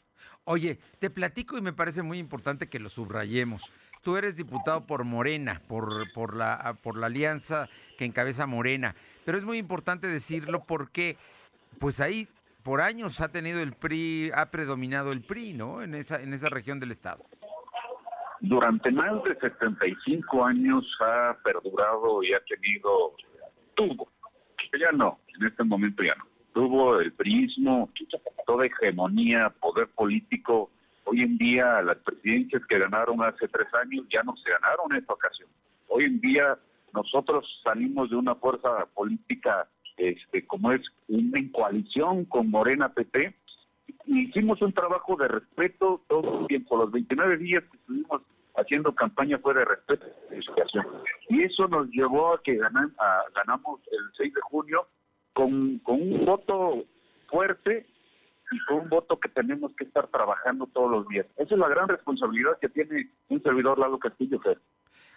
Oye, 0.46 0.80
te 0.98 1.12
platico 1.12 1.56
y 1.56 1.62
me 1.62 1.72
parece 1.72 2.02
muy 2.02 2.18
importante 2.18 2.70
que 2.70 2.80
lo 2.80 2.90
subrayemos. 2.90 3.72
Tú 4.02 4.18
eres 4.18 4.36
diputado 4.36 4.88
por 4.88 5.04
Morena, 5.04 5.62
por, 5.68 6.12
por, 6.14 6.36
la, 6.36 6.76
por 6.82 6.98
la 6.98 7.06
alianza 7.06 7.70
que 8.00 8.06
encabeza 8.06 8.48
Morena, 8.48 8.96
pero 9.24 9.38
es 9.38 9.46
muy 9.46 9.60
importante 9.60 10.08
decirlo 10.08 10.64
porque 10.66 11.18
pues 11.78 12.00
ahí 12.00 12.28
por 12.64 12.82
años 12.82 13.22
ha 13.22 13.28
tenido 13.28 13.62
el 13.62 13.74
PRI, 13.74 14.32
ha 14.34 14.50
predominado 14.50 15.12
el 15.12 15.22
PRI, 15.22 15.54
¿no? 15.54 15.84
En 15.84 15.94
esa, 15.94 16.20
en 16.20 16.34
esa 16.34 16.50
región 16.50 16.80
del 16.80 16.90
estado. 16.90 17.24
Durante 18.44 18.92
más 18.92 19.24
de 19.24 19.36
75 19.36 20.44
años 20.44 20.86
ha 21.00 21.38
perdurado 21.46 22.22
y 22.24 22.34
ha 22.34 22.42
tenido, 22.42 23.16
tuvo, 23.74 24.10
ya 24.78 24.92
no, 24.92 25.18
en 25.40 25.48
este 25.48 25.64
momento 25.64 26.04
ya 26.04 26.14
no, 26.16 26.26
tuvo 26.54 27.00
el 27.00 27.14
prismo, 27.14 27.90
toda 28.46 28.66
hegemonía, 28.66 29.50
poder 29.62 29.88
político. 29.96 30.70
Hoy 31.06 31.22
en 31.22 31.38
día 31.38 31.82
las 31.84 31.98
presidencias 32.00 32.62
que 32.66 32.80
ganaron 32.80 33.24
hace 33.24 33.48
tres 33.48 33.74
años 33.76 34.06
ya 34.12 34.22
no 34.24 34.36
se 34.36 34.50
ganaron 34.50 34.92
en 34.92 34.98
esta 34.98 35.14
ocasión. 35.14 35.48
Hoy 35.88 36.04
en 36.04 36.20
día 36.20 36.60
nosotros 36.94 37.48
salimos 37.64 38.10
de 38.10 38.18
una 38.18 38.36
fuerza 38.36 38.86
política 38.94 39.70
este, 39.96 40.46
como 40.46 40.74
es 40.74 40.82
una 41.08 41.40
coalición 41.54 42.26
con 42.26 42.52
Morena 42.52 42.90
PP. 42.90 43.36
Hicimos 44.06 44.62
un 44.62 44.74
trabajo 44.74 45.16
de 45.16 45.28
respeto 45.28 46.02
todo 46.08 46.42
el 46.42 46.48
tiempo. 46.48 46.78
Los 46.78 46.92
29 46.92 47.38
días 47.38 47.64
que 47.72 47.78
estuvimos 47.78 48.22
haciendo 48.56 48.94
campaña 48.94 49.40
fue 49.40 49.54
de 49.54 49.66
respeto 49.66 50.06
y 51.30 51.44
eso 51.44 51.68
nos 51.68 51.88
llevó 51.90 52.34
a 52.34 52.44
que 52.44 52.56
ganamos 52.56 53.80
el 53.92 54.12
6 54.18 54.34
de 54.34 54.42
junio 54.42 54.88
con, 55.34 55.80
con 55.80 56.02
un 56.02 56.26
voto 56.26 56.84
fuerte 57.28 57.88
y 58.52 58.66
con 58.66 58.82
un 58.82 58.90
voto 58.90 59.20
que 59.20 59.30
tenemos 59.30 59.72
que 59.76 59.86
estar 59.86 60.08
trabajando 60.08 60.68
todos 60.68 60.92
los 60.92 61.08
días. 61.08 61.26
Esa 61.38 61.56
es 61.56 61.60
la 61.60 61.70
gran 61.70 61.88
responsabilidad 61.88 62.60
que 62.62 62.70
tiene 62.70 63.10
un 63.30 63.42
servidor 63.42 63.80
Lalo 63.80 63.98
Castillo 63.98 64.40
Fer. 64.42 64.60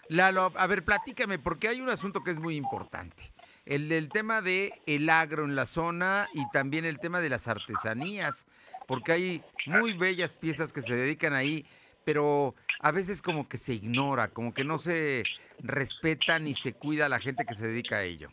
Lalo, 0.09 0.53
a 0.55 0.67
ver, 0.67 0.85
platícame, 0.85 1.39
porque 1.39 1.69
hay 1.69 1.81
un 1.81 1.91
asunto 1.91 2.23
que 2.23 2.31
es 2.31 2.39
muy 2.39 2.57
importante. 2.57 3.33
El 3.67 3.89
del 3.89 4.09
tema 4.09 4.41
de 4.41 4.73
el 4.87 5.11
agro 5.11 5.45
en 5.45 5.57
la 5.57 5.67
zona 5.67 6.29
y 6.33 6.49
también 6.53 6.85
el 6.85 7.01
tema 7.01 7.21
de 7.21 7.29
las 7.29 7.49
artesanías, 7.49 8.47
porque 8.87 9.13
hay 9.13 9.43
muy 9.67 9.93
bellas 9.93 10.35
piezas 10.35 10.73
que 10.73 10.81
se 10.83 10.97
dedican 10.97 11.35
ahí, 11.35 11.65
pero 12.05 12.57
a 12.81 12.91
veces 12.93 13.23
como 13.23 13.49
que 13.49 13.57
se 13.57 13.75
ignora, 13.75 14.29
como 14.29 14.53
que 14.55 14.63
no 14.65 14.79
se 14.79 15.25
respeta 15.59 16.39
ni 16.39 16.55
se 16.55 16.75
cuida 16.75 17.07
a 17.07 17.09
la 17.09 17.19
gente 17.19 17.45
que 17.45 17.55
se 17.55 17.67
dedica 17.69 17.97
a 17.97 18.05
ello. 18.05 18.29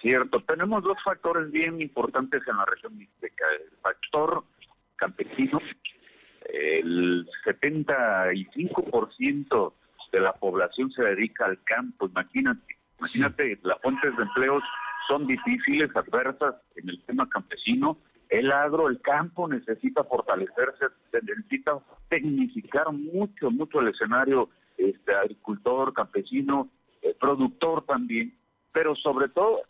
Cierto, 0.00 0.40
tenemos 0.40 0.82
dos 0.84 0.96
factores 1.04 1.50
bien 1.50 1.80
importantes 1.80 2.40
en 2.46 2.56
la 2.56 2.64
región 2.64 2.96
mixteca. 2.96 3.44
El 3.60 3.70
factor 3.82 4.44
campesino, 4.96 5.60
el 6.44 7.28
75% 7.44 9.74
de 10.12 10.20
la 10.20 10.32
población 10.34 10.92
se 10.92 11.02
dedica 11.02 11.46
al 11.46 11.60
campo, 11.64 12.06
imagínate, 12.06 12.78
imagínate, 12.98 13.58
las 13.62 13.80
fuentes 13.82 14.16
de 14.16 14.22
empleos 14.22 14.62
son 15.08 15.26
difíciles, 15.26 15.90
adversas 15.94 16.54
en 16.76 16.88
el 16.88 17.02
tema 17.04 17.28
campesino, 17.28 17.98
el 18.28 18.52
agro, 18.52 18.88
el 18.88 19.00
campo 19.00 19.48
necesita 19.48 20.04
fortalecerse, 20.04 20.86
se 21.10 21.22
necesita 21.22 21.78
tecnificar 22.08 22.92
mucho, 22.92 23.50
mucho 23.50 23.80
el 23.80 23.88
escenario 23.88 24.50
este, 24.76 25.14
agricultor, 25.14 25.94
campesino, 25.94 26.68
eh, 27.02 27.16
productor 27.18 27.84
también, 27.86 28.34
pero 28.72 28.94
sobre 28.96 29.28
todo 29.28 29.62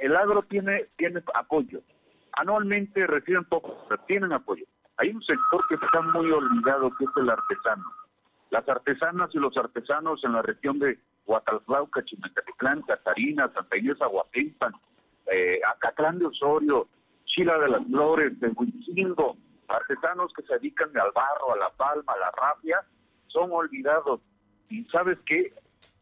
el 0.00 0.16
agro 0.16 0.42
tiene, 0.42 0.86
tiene 0.96 1.22
apoyo. 1.34 1.80
Anualmente 2.32 3.06
reciben 3.06 3.44
poco, 3.44 3.84
pero 3.88 4.02
tienen 4.04 4.32
apoyo. 4.32 4.64
Hay 4.96 5.10
un 5.10 5.22
sector 5.22 5.66
que 5.68 5.74
está 5.74 6.00
muy 6.00 6.30
olvidado, 6.30 6.90
que 6.96 7.04
es 7.04 7.10
el 7.16 7.28
artesano. 7.28 7.84
Las 8.50 8.68
artesanas 8.68 9.30
y 9.34 9.38
los 9.38 9.56
artesanos 9.56 10.24
en 10.24 10.32
la 10.32 10.42
región 10.42 10.78
de 10.78 10.98
Huatalflauca, 11.26 12.04
Chimecatlán, 12.04 12.82
Catarina, 12.82 13.50
Santa 13.52 13.76
Inés, 13.76 14.00
Aguatempan, 14.00 14.72
eh, 15.30 15.60
Acatlán 15.74 16.18
de 16.18 16.26
Osorio, 16.26 16.88
Chila 17.30 17.58
de 17.58 17.68
las 17.68 17.86
Flores, 17.86 18.38
de 18.40 18.48
Huizingo, 18.48 19.36
artesanos 19.68 20.32
que 20.34 20.42
se 20.42 20.54
dedican 20.54 20.88
al 20.96 21.12
barro, 21.12 21.54
a 21.54 21.58
la 21.58 21.70
palma, 21.70 22.12
a 22.12 22.18
la 22.18 22.30
rafia, 22.32 22.80
son 23.28 23.50
olvidados. 23.52 24.20
Y 24.68 24.84
sabes 24.84 25.18
qué, 25.26 25.52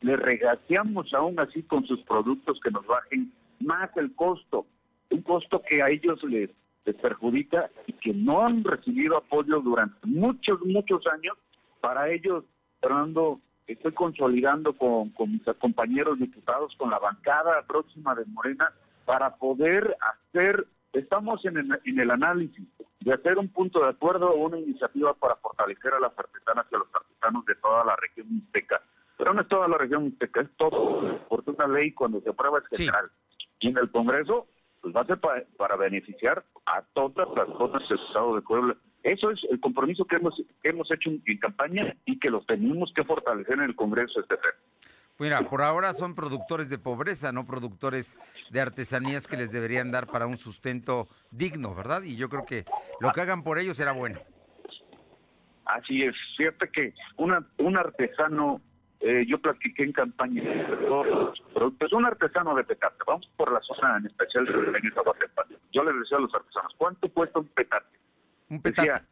le 0.00 0.16
regateamos 0.16 1.12
aún 1.12 1.38
así 1.38 1.62
con 1.62 1.84
sus 1.86 2.00
productos 2.02 2.58
que 2.62 2.70
nos 2.70 2.86
bajen 2.86 3.32
más 3.60 3.94
el 3.96 4.14
costo, 4.14 4.66
un 5.10 5.22
costo 5.22 5.62
que 5.68 5.82
a 5.82 5.90
ellos 5.90 6.22
les, 6.24 6.50
les 6.84 6.96
perjudica 6.96 7.70
y 7.86 7.92
que 7.94 8.12
no 8.12 8.46
han 8.46 8.64
recibido 8.64 9.16
apoyo 9.16 9.60
durante 9.60 10.06
muchos, 10.06 10.60
muchos 10.64 11.06
años. 11.08 11.36
Para 11.80 12.10
ellos, 12.10 12.44
Fernando, 12.80 13.40
estoy 13.66 13.92
consolidando 13.92 14.72
con, 14.72 15.10
con 15.10 15.32
mis 15.32 15.42
compañeros 15.58 16.18
diputados, 16.18 16.74
con 16.78 16.90
la 16.90 16.98
bancada 16.98 17.62
próxima 17.66 18.14
de 18.14 18.24
Morena, 18.26 18.72
para 19.04 19.36
poder 19.36 19.96
hacer 20.00 20.66
Estamos 20.98 21.44
en 21.44 21.56
el, 21.58 21.80
en 21.84 22.00
el 22.00 22.10
análisis 22.10 22.66
de 23.00 23.12
hacer 23.12 23.38
un 23.38 23.48
punto 23.48 23.80
de 23.80 23.90
acuerdo 23.90 24.30
o 24.30 24.46
una 24.46 24.58
iniciativa 24.58 25.14
para 25.14 25.36
fortalecer 25.36 25.94
a 25.94 26.00
las 26.00 26.18
artesanas 26.18 26.66
y 26.70 26.74
a 26.74 26.78
los 26.78 26.88
artesanos 26.94 27.44
de 27.46 27.54
toda 27.56 27.84
la 27.84 27.96
región 27.96 28.26
mixteca. 28.34 28.82
Pero 29.16 29.32
no 29.32 29.42
es 29.42 29.48
toda 29.48 29.68
la 29.68 29.78
región 29.78 30.04
mixteca, 30.04 30.40
es 30.40 30.50
todo, 30.56 31.18
porque 31.28 31.50
una 31.50 31.68
ley 31.68 31.92
cuando 31.92 32.20
se 32.20 32.30
aprueba 32.30 32.58
es 32.58 32.78
general. 32.78 33.10
Y 33.60 33.68
en 33.68 33.78
el 33.78 33.90
Congreso 33.90 34.46
pues 34.80 34.94
va 34.94 35.02
a 35.02 35.06
ser 35.06 35.18
para 35.56 35.76
beneficiar 35.76 36.44
a 36.66 36.82
todas 36.94 37.28
las 37.36 37.48
zonas 37.58 37.88
del 37.88 37.98
Estado 37.98 38.34
de 38.34 38.42
Puebla. 38.42 38.76
Eso 39.02 39.30
es 39.30 39.40
el 39.50 39.60
compromiso 39.60 40.04
que 40.04 40.16
hemos, 40.16 40.34
que 40.62 40.68
hemos 40.68 40.90
hecho 40.90 41.10
en, 41.10 41.38
campaña 41.38 41.96
y 42.04 42.18
que 42.18 42.30
los 42.30 42.46
tenemos 42.46 42.92
que 42.94 43.04
fortalecer 43.04 43.54
en 43.54 43.64
el 43.64 43.76
Congreso 43.76 44.20
este 44.20 44.36
fe. 44.36 44.48
Mira, 45.18 45.42
por 45.48 45.62
ahora 45.62 45.92
son 45.94 46.14
productores 46.14 46.70
de 46.70 46.78
pobreza, 46.78 47.32
no 47.32 47.44
productores 47.44 48.16
de 48.50 48.60
artesanías 48.60 49.26
que 49.26 49.36
les 49.36 49.50
deberían 49.50 49.90
dar 49.90 50.06
para 50.06 50.28
un 50.28 50.36
sustento 50.36 51.08
digno, 51.32 51.74
¿verdad? 51.74 52.02
Y 52.04 52.16
yo 52.16 52.28
creo 52.28 52.44
que 52.46 52.64
lo 53.00 53.10
que 53.10 53.20
hagan 53.20 53.42
por 53.42 53.58
ellos 53.58 53.76
será 53.76 53.92
bueno. 53.92 54.20
Así 55.64 56.02
es, 56.02 56.14
fíjate 56.36 56.70
que 56.70 56.94
una, 57.16 57.44
un 57.58 57.76
artesano, 57.76 58.62
eh, 59.00 59.26
yo 59.26 59.38
platiqué 59.38 59.82
en 59.82 59.92
campaña, 59.92 60.42
es 60.42 61.92
un 61.92 62.06
artesano 62.06 62.54
de 62.54 62.64
petate, 62.64 62.96
vamos 63.06 63.28
por 63.36 63.52
la 63.52 63.60
zona 63.60 63.98
en 63.98 64.06
especial 64.06 64.46
de 64.46 64.52
Yo 65.72 65.84
les 65.84 65.94
decía 66.00 66.16
a 66.16 66.20
los 66.20 66.34
artesanos, 66.34 66.72
¿cuánto 66.78 67.08
cuesta 67.12 67.40
un 67.40 67.48
petate? 67.48 67.98
Un 68.48 68.62
petate. 68.62 69.02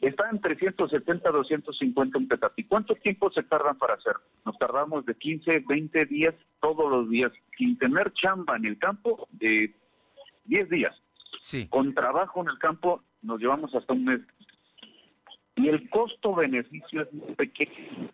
Está 0.00 0.30
en 0.30 0.40
370, 0.40 1.30
250 1.30 2.18
un 2.18 2.28
petate. 2.28 2.66
¿Cuánto 2.66 2.94
tiempo 2.94 3.30
se 3.32 3.42
tardan 3.42 3.76
para 3.76 3.94
hacer? 3.94 4.14
Nos 4.46 4.58
tardamos 4.58 5.04
de 5.04 5.14
15, 5.14 5.64
20 5.68 6.06
días 6.06 6.34
todos 6.60 6.90
los 6.90 7.10
días, 7.10 7.30
sin 7.58 7.76
tener 7.78 8.12
chamba 8.14 8.56
en 8.56 8.64
el 8.64 8.78
campo, 8.78 9.28
de 9.32 9.74
10 10.46 10.70
días. 10.70 10.94
Sí. 11.42 11.68
Con 11.68 11.94
trabajo 11.94 12.40
en 12.40 12.48
el 12.48 12.58
campo 12.58 13.02
nos 13.22 13.40
llevamos 13.40 13.74
hasta 13.74 13.92
un 13.92 14.04
mes. 14.04 14.20
Y 15.56 15.68
el 15.68 15.90
costo-beneficio 15.90 17.02
es 17.02 17.12
muy 17.12 17.34
pequeño. 17.34 18.10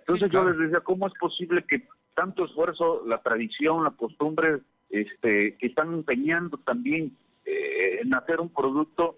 Entonces 0.00 0.32
yo 0.32 0.48
les 0.48 0.58
decía, 0.58 0.80
¿cómo 0.80 1.06
es 1.06 1.14
posible 1.14 1.64
que 1.64 1.86
tanto 2.14 2.44
esfuerzo, 2.44 3.04
la 3.06 3.22
tradición, 3.22 3.84
la 3.84 3.90
costumbre, 3.92 4.60
este, 4.90 5.56
que 5.56 5.66
están 5.68 5.92
empeñando 5.94 6.58
también 6.58 7.16
eh, 7.44 8.00
en 8.02 8.12
hacer 8.14 8.40
un 8.40 8.50
producto 8.50 9.16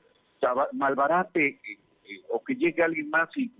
malbarate 0.73 1.47
eh, 1.47 2.23
o 2.31 2.43
que 2.43 2.55
llegue 2.55 2.83
alguien 2.83 3.11
más 3.11 3.29
y, 3.37 3.51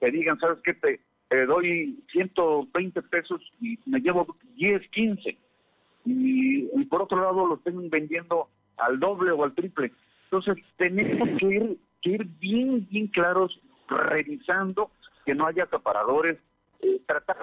te 0.00 0.10
digan, 0.10 0.38
¿sabes 0.38 0.58
qué? 0.64 0.74
Te, 0.74 1.00
doy 1.46 1.98
120 2.12 3.02
pesos 3.02 3.40
y 3.60 3.78
me 3.86 4.00
llevo 4.00 4.36
10, 4.56 4.88
15. 4.90 5.36
Y, 6.04 6.84
por 6.84 7.02
otro 7.02 7.20
lado 7.20 7.46
lo 7.46 7.56
estén 7.56 7.90
vendiendo 7.90 8.48
al 8.76 9.00
doble 9.00 9.32
o 9.32 9.42
al 9.42 9.54
triple. 9.54 9.92
Entonces 10.24 10.62
tenemos 10.76 11.28
que 11.38 11.46
ir, 11.46 11.78
que 12.02 12.10
ir 12.10 12.24
bien, 12.38 12.86
bien 12.88 13.08
claros, 13.08 13.58
revisando 13.88 14.90
que 15.24 15.34
no 15.34 15.46
haya 15.46 15.64
acaparadores, 15.64 16.38
eh, 16.80 17.00
tratar 17.06 17.36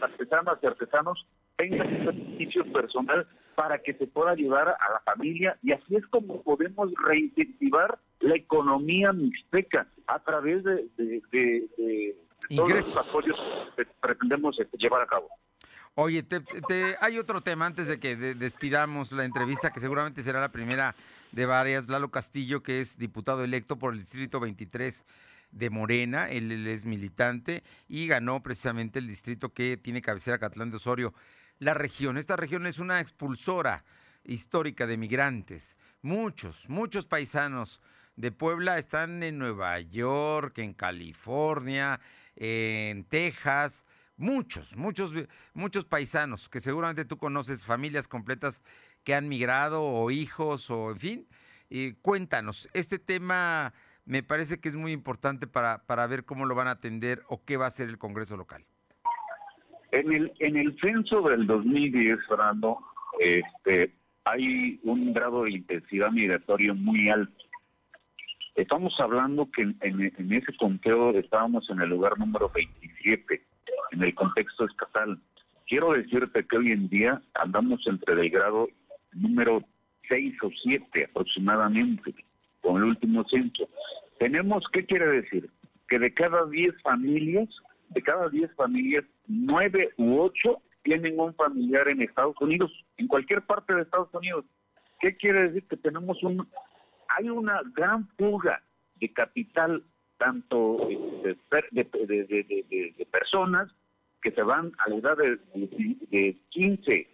artesanos 0.00 0.58
y 0.62 0.66
artesanos 0.66 1.26
tengan 1.56 2.06
beneficio 2.06 2.64
personal 2.72 3.26
para 3.56 3.78
que 3.78 3.92
se 3.94 4.06
pueda 4.06 4.30
ayudar 4.30 4.68
a 4.68 4.92
la 4.92 5.00
familia 5.00 5.58
y 5.62 5.72
así 5.72 5.96
es 5.96 6.06
como 6.06 6.42
podemos 6.42 6.90
reincentivar 7.04 7.98
la 8.20 8.36
economía 8.36 9.12
mixteca 9.12 9.86
a 10.06 10.18
través 10.20 10.64
de, 10.64 12.16
todos 12.54 12.70
los 12.70 13.08
apoyos 13.08 13.36
que 13.76 13.84
pretendemos 14.00 14.56
llevar 14.78 15.02
a 15.02 15.06
cabo. 15.06 15.28
Oye, 15.94 16.22
te, 16.22 16.44
hay 17.00 17.18
otro 17.18 17.40
tema 17.40 17.66
antes 17.66 17.88
de 17.88 17.98
que 17.98 18.14
despidamos 18.16 19.10
la 19.10 19.24
entrevista, 19.24 19.70
que 19.70 19.80
seguramente 19.80 20.22
será 20.22 20.40
la 20.40 20.52
primera 20.52 20.94
de 21.32 21.44
varias. 21.44 21.88
Lalo 21.88 22.10
Castillo, 22.10 22.62
que 22.62 22.80
es 22.80 22.98
diputado 22.98 23.42
electo 23.42 23.76
por 23.76 23.92
el 23.92 23.98
Distrito 23.98 24.38
23 24.38 25.04
de 25.50 25.70
Morena, 25.70 26.30
él, 26.30 26.52
él 26.52 26.66
es 26.68 26.84
militante 26.84 27.64
y 27.88 28.06
ganó 28.06 28.42
precisamente 28.42 28.98
el 28.98 29.08
distrito 29.08 29.52
que 29.52 29.76
tiene 29.76 30.02
cabecera 30.02 30.38
Catlán 30.38 30.70
de 30.70 30.76
Osorio. 30.76 31.14
La 31.58 31.74
región, 31.74 32.16
esta 32.16 32.36
región 32.36 32.66
es 32.66 32.78
una 32.78 33.00
expulsora 33.00 33.84
histórica 34.24 34.86
de 34.86 34.96
migrantes. 34.96 35.78
Muchos, 36.02 36.68
muchos 36.68 37.06
paisanos 37.06 37.80
de 38.18 38.32
Puebla 38.32 38.78
están 38.78 39.22
en 39.22 39.38
Nueva 39.38 39.78
York, 39.78 40.58
en 40.58 40.74
California, 40.74 42.00
en 42.34 43.04
Texas, 43.04 43.86
muchos, 44.16 44.76
muchos, 44.76 45.14
muchos 45.54 45.84
paisanos 45.84 46.48
que 46.48 46.58
seguramente 46.58 47.04
tú 47.04 47.16
conoces, 47.16 47.64
familias 47.64 48.08
completas 48.08 48.64
que 49.04 49.14
han 49.14 49.28
migrado 49.28 49.84
o 49.84 50.10
hijos 50.10 50.68
o 50.68 50.90
en 50.90 50.98
fin. 50.98 51.26
y 51.70 51.92
cuéntanos, 51.92 52.68
este 52.74 52.98
tema 52.98 53.72
me 54.04 54.24
parece 54.24 54.60
que 54.60 54.68
es 54.68 54.74
muy 54.74 54.90
importante 54.90 55.46
para, 55.46 55.86
para 55.86 56.04
ver 56.08 56.24
cómo 56.24 56.44
lo 56.44 56.56
van 56.56 56.66
a 56.66 56.72
atender 56.72 57.22
o 57.28 57.44
qué 57.44 57.56
va 57.56 57.66
a 57.66 57.68
hacer 57.68 57.88
el 57.88 57.98
Congreso 57.98 58.36
local. 58.36 58.64
En 59.92 60.12
el, 60.12 60.32
en 60.40 60.56
el 60.56 60.76
censo 60.80 61.22
del 61.22 61.46
2010, 61.46 62.18
Fernando, 62.26 62.78
este, 63.20 63.94
hay 64.24 64.80
un 64.82 65.12
grado 65.12 65.44
de 65.44 65.52
intensidad 65.52 66.10
migratoria 66.10 66.74
muy 66.74 67.08
alto. 67.10 67.47
Estamos 68.58 68.92
hablando 68.98 69.48
que 69.52 69.62
en, 69.62 70.32
ese 70.32 70.56
conteo 70.56 71.10
estábamos 71.10 71.70
en 71.70 71.80
el 71.80 71.90
lugar 71.90 72.18
número 72.18 72.50
27 72.52 73.40
en 73.92 74.02
el 74.02 74.12
contexto 74.16 74.64
estatal. 74.64 75.16
Quiero 75.68 75.92
decirte 75.92 76.44
que 76.44 76.56
hoy 76.56 76.72
en 76.72 76.88
día 76.88 77.22
andamos 77.34 77.86
entre 77.86 78.14
el 78.14 78.30
grado 78.30 78.68
número 79.12 79.62
6 80.08 80.34
o 80.42 80.50
7 80.64 81.04
aproximadamente 81.04 82.12
con 82.60 82.78
el 82.78 82.88
último 82.88 83.22
censo. 83.28 83.68
Tenemos, 84.18 84.64
¿qué 84.72 84.84
quiere 84.84 85.06
decir? 85.06 85.48
Que 85.86 86.00
de 86.00 86.12
cada 86.12 86.44
10 86.44 86.82
familias, 86.82 87.48
de 87.90 88.02
cada 88.02 88.28
10 88.28 88.52
familias, 88.56 89.04
9 89.28 89.90
u 89.98 90.18
8 90.18 90.60
tienen 90.82 91.20
un 91.20 91.32
familiar 91.36 91.86
en 91.86 92.02
Estados 92.02 92.34
Unidos, 92.40 92.72
en 92.96 93.06
cualquier 93.06 93.40
parte 93.42 93.72
de 93.72 93.82
Estados 93.82 94.12
Unidos. 94.12 94.44
¿Qué 94.98 95.16
quiere 95.16 95.44
decir? 95.44 95.62
Que 95.68 95.76
tenemos 95.76 96.20
un 96.24 96.44
hay 97.08 97.28
una 97.30 97.60
gran 97.74 98.08
fuga 98.16 98.62
de 99.00 99.12
capital, 99.12 99.82
tanto 100.18 100.88
de, 101.22 101.36
de, 101.70 103.06
personas 103.10 103.70
que 104.22 104.32
se 104.32 104.42
van 104.42 104.72
a 104.78 104.90
la 104.90 104.96
edad 104.96 105.16
de, 105.16 106.36
15 106.50 107.08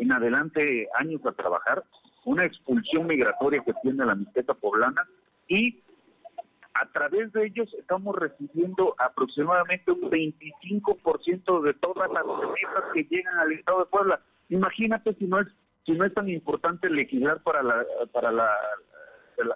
en 0.00 0.12
adelante 0.12 0.88
años 0.98 1.24
a 1.24 1.32
trabajar, 1.32 1.84
una 2.24 2.44
expulsión 2.44 3.06
migratoria 3.06 3.62
que 3.64 3.72
tiene 3.82 4.04
la 4.04 4.14
Mixteca 4.14 4.54
poblana 4.54 5.06
y 5.48 5.80
a 6.74 6.86
través 6.92 7.32
de 7.32 7.46
ellos 7.46 7.72
estamos 7.78 8.16
recibiendo 8.16 8.94
aproximadamente 8.98 9.92
un 9.92 10.10
25% 10.10 11.62
de 11.62 11.74
todas 11.74 12.10
las 12.10 12.24
remesas 12.26 12.84
que 12.92 13.04
llegan 13.04 13.38
al 13.38 13.52
Estado 13.52 13.78
de 13.80 13.86
Puebla. 13.86 14.20
Imagínate 14.50 15.14
si 15.14 15.24
no 15.24 15.40
es 15.40 15.46
si 15.86 15.92
no 15.92 16.04
es 16.04 16.12
tan 16.12 16.28
importante 16.28 16.90
legislar 16.90 17.40
para 17.42 17.62
la 17.62 17.86
para 18.12 18.32
la 18.32 18.50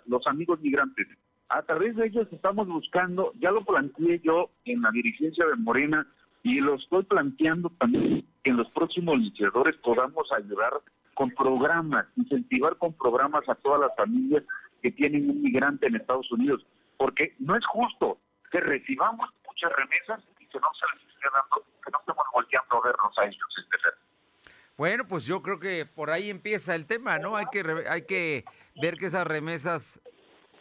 los 0.07 0.27
amigos 0.27 0.61
migrantes. 0.61 1.09
A 1.49 1.63
través 1.63 1.97
de 1.97 2.07
ellos 2.07 2.29
estamos 2.31 2.69
buscando, 2.69 3.33
ya 3.41 3.51
lo 3.51 3.65
planteé 3.65 4.21
yo 4.21 4.51
en 4.65 4.83
la 4.83 4.91
dirigencia 4.91 5.45
de 5.47 5.57
Morena 5.57 6.07
y 6.43 6.61
lo 6.61 6.77
estoy 6.77 7.05
planteando 7.05 7.71
también 7.79 8.25
que 8.43 8.51
en 8.51 8.57
los 8.57 8.71
próximos 8.73 9.19
legisladores 9.19 9.77
podamos 9.79 10.31
ayudar 10.33 10.73
con 11.15 11.31
programas, 11.31 12.07
incentivar 12.17 12.77
con 12.77 12.93
programas 12.95 13.47
a 13.49 13.55
todas 13.57 13.81
las 13.81 13.97
familias 13.97 14.45
que 14.83 14.93
tienen 14.93 15.29
un 15.29 15.43
migrante 15.43 15.87
en 15.87 15.97
Estados 15.97 16.31
Unidos, 16.33 16.65
porque 16.97 17.35
no 17.39 17.57
es 17.57 17.67
justo 17.67 18.19
que 18.51 18.61
recibamos 18.61 19.29
muchas 19.47 19.73
remesas 19.73 20.25
y 20.41 20.47
que 20.47 20.59
no 20.59 20.69
se 20.75 20.87
les 20.95 21.15
esté 21.15 21.29
dando, 21.33 21.67
que 21.85 21.91
no 21.91 21.99
estemos 22.01 22.25
volteando 22.33 22.77
a 22.77 22.87
vernos 22.87 23.19
a 23.19 23.25
ellos. 23.25 23.49
Este 23.59 24.10
Bueno, 24.81 25.05
pues 25.07 25.27
yo 25.27 25.43
creo 25.43 25.61
que 25.61 25.85
por 25.85 26.09
ahí 26.09 26.31
empieza 26.31 26.75
el 26.75 26.87
tema, 26.87 27.19
¿no? 27.19 27.37
Hay 27.37 27.45
que, 27.53 27.63
hay 27.87 28.01
que 28.07 28.47
ver 28.81 28.97
que 28.97 29.05
esas 29.05 29.27
remesas 29.27 30.01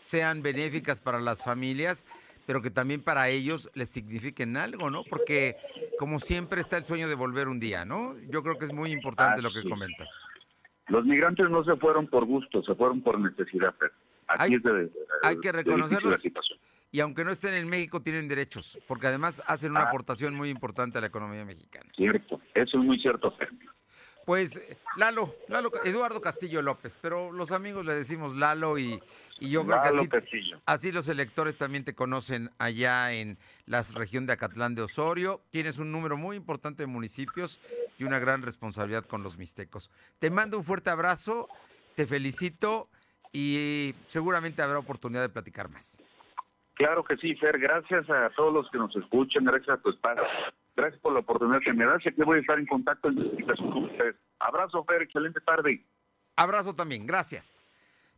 sean 0.01 0.41
benéficas 0.41 0.99
para 0.99 1.21
las 1.21 1.41
familias, 1.41 2.05
pero 2.45 2.61
que 2.61 2.69
también 2.69 3.01
para 3.01 3.29
ellos 3.29 3.69
les 3.75 3.87
signifiquen 3.87 4.57
algo, 4.57 4.89
¿no? 4.89 5.05
Porque 5.09 5.55
como 5.97 6.19
siempre 6.19 6.59
está 6.59 6.75
el 6.75 6.83
sueño 6.83 7.07
de 7.07 7.15
volver 7.15 7.47
un 7.47 7.61
día, 7.61 7.85
¿no? 7.85 8.13
Yo 8.27 8.43
creo 8.43 8.57
que 8.57 8.65
es 8.65 8.73
muy 8.73 8.91
importante 8.91 9.41
lo 9.41 9.53
que 9.53 9.63
comentas. 9.63 10.09
Los 10.89 11.05
migrantes 11.05 11.49
no 11.49 11.63
se 11.63 11.77
fueron 11.77 12.07
por 12.09 12.25
gusto, 12.25 12.61
se 12.63 12.75
fueron 12.75 13.01
por 13.01 13.17
necesidad. 13.21 13.73
Fer. 13.79 13.93
Así 14.27 14.41
Hay- 14.51 14.55
es 14.55 14.63
de, 14.63 14.73
de- 14.73 14.91
hay 15.23 15.37
que 15.39 15.49
reconocerlos. 15.53 16.21
Y 16.91 16.99
aunque 16.99 17.23
no 17.23 17.31
estén 17.31 17.53
en 17.53 17.69
México, 17.69 18.01
tienen 18.01 18.27
derechos, 18.27 18.77
porque 18.85 19.07
además 19.07 19.41
hacen 19.47 19.71
una 19.71 19.79
Ah. 19.83 19.87
aportación 19.87 20.35
muy 20.35 20.49
importante 20.49 20.97
a 20.97 21.01
la 21.01 21.07
economía 21.07 21.45
mexicana. 21.45 21.89
Cierto, 21.95 22.41
eso 22.53 22.79
es 22.79 22.83
muy 22.83 22.99
cierto. 22.99 23.31
Fer. 23.37 23.47
Pues 24.29 24.61
Lalo, 24.95 25.33
Lalo, 25.47 25.71
Eduardo 25.83 26.21
Castillo 26.21 26.61
López, 26.61 26.95
pero 27.01 27.31
los 27.31 27.51
amigos 27.51 27.83
le 27.83 27.95
decimos 27.95 28.35
Lalo 28.35 28.77
y, 28.77 29.01
y 29.39 29.49
yo 29.49 29.65
creo 29.65 29.77
Lalo 29.77 29.91
que 29.91 29.97
así, 30.01 30.07
Castillo. 30.07 30.61
así 30.67 30.91
los 30.91 31.09
electores 31.09 31.57
también 31.57 31.83
te 31.83 31.95
conocen 31.95 32.51
allá 32.59 33.11
en 33.11 33.39
la 33.65 33.81
región 33.95 34.27
de 34.27 34.33
Acatlán 34.33 34.75
de 34.75 34.83
Osorio. 34.83 35.41
Tienes 35.49 35.79
un 35.79 35.91
número 35.91 36.15
muy 36.15 36.37
importante 36.37 36.83
de 36.83 36.85
municipios 36.85 37.59
y 37.97 38.03
una 38.03 38.19
gran 38.19 38.43
responsabilidad 38.43 39.03
con 39.03 39.23
los 39.23 39.35
mixtecos. 39.35 39.89
Te 40.19 40.29
mando 40.29 40.57
un 40.57 40.63
fuerte 40.63 40.91
abrazo, 40.91 41.49
te 41.95 42.05
felicito 42.05 42.87
y 43.33 43.95
seguramente 44.05 44.61
habrá 44.61 44.77
oportunidad 44.77 45.21
de 45.23 45.29
platicar 45.29 45.69
más. 45.69 45.97
Claro 46.75 47.03
que 47.03 47.17
sí, 47.17 47.33
Fer. 47.33 47.57
Gracias 47.57 48.07
a 48.11 48.29
todos 48.35 48.53
los 48.53 48.69
que 48.69 48.77
nos 48.77 48.95
escuchan, 48.95 49.43
gracias 49.43 49.79
a 49.79 49.81
tu 49.81 49.89
espacio. 49.89 50.23
Gracias 50.79 51.01
por 51.01 51.11
la 51.11 51.19
oportunidad 51.19 51.59
que 51.59 51.73
me 51.73 51.85
das. 51.85 52.01
Que 52.01 52.23
voy 52.23 52.37
a 52.37 52.41
estar 52.41 52.57
en 52.57 52.65
contacto 52.65 53.09
con 53.11 53.83
ustedes. 53.83 54.15
Abrazo, 54.39 54.85
Fer. 54.85 55.01
Excelente 55.01 55.41
tarde. 55.41 55.85
Abrazo 56.37 56.73
también, 56.73 57.05
gracias. 57.05 57.59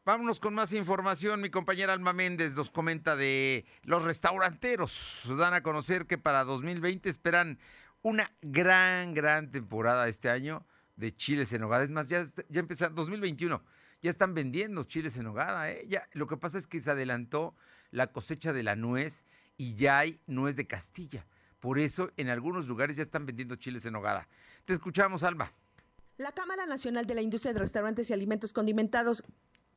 Vámonos 0.06 0.40
con 0.40 0.54
más 0.54 0.72
información. 0.72 1.42
Mi 1.42 1.50
compañera 1.50 1.94
Alma 1.94 2.14
Méndez 2.14 2.56
nos 2.56 2.70
comenta 2.70 3.16
de 3.16 3.66
los 3.82 4.04
restauranteros. 4.04 5.26
Dan 5.40 5.56
a 5.56 5.64
conocer 5.64 6.06
que 6.06 6.20
para 6.20 6.44
2020 6.44 7.10
esperan 7.10 7.58
una 8.04 8.32
gran, 8.44 9.16
gran 9.16 9.50
temporada 9.50 10.08
este 10.08 10.30
año 10.30 10.64
de 10.96 11.16
chiles 11.16 11.52
en 11.54 11.62
nogada. 11.62 11.84
Es 11.84 11.90
más, 11.90 12.10
ya, 12.10 12.24
ya 12.50 12.60
empezaron 12.60 12.94
2021. 12.96 13.64
Ya 14.04 14.10
están 14.12 14.36
vendiendo 14.36 14.84
chiles 14.84 15.18
en 15.18 15.24
nogada. 15.24 15.72
¿eh? 15.72 15.84
Ya, 15.88 16.08
lo 16.14 16.28
que 16.28 16.38
pasa 16.38 16.60
es 16.60 16.68
que 16.68 16.80
se 16.80 16.92
adelantó 16.92 17.56
la 17.90 18.12
cosecha 18.12 18.54
de 18.54 18.62
la 18.62 18.76
nuez 18.76 19.26
y 19.58 19.74
ya 19.74 19.98
hay 19.98 20.20
nuez 20.28 20.56
de 20.56 20.68
Castilla. 20.68 21.26
Por 21.62 21.78
eso 21.78 22.12
en 22.18 22.28
algunos 22.28 22.68
lugares 22.68 22.98
ya 22.98 23.04
están 23.04 23.26
vendiendo 23.26 23.56
chiles 23.56 23.86
en 23.86 23.94
nogada. 23.94 24.28
Te 24.66 24.74
escuchamos, 24.74 25.24
Alma. 25.24 25.54
La 26.18 26.34
Cámara 26.34 26.66
Nacional 26.66 27.06
de 27.06 27.14
la 27.16 27.22
Industria 27.22 27.54
de 27.54 27.60
Restaurantes 27.60 28.10
y 28.10 28.14
Alimentos 28.14 28.52
Condimentados 28.52 29.24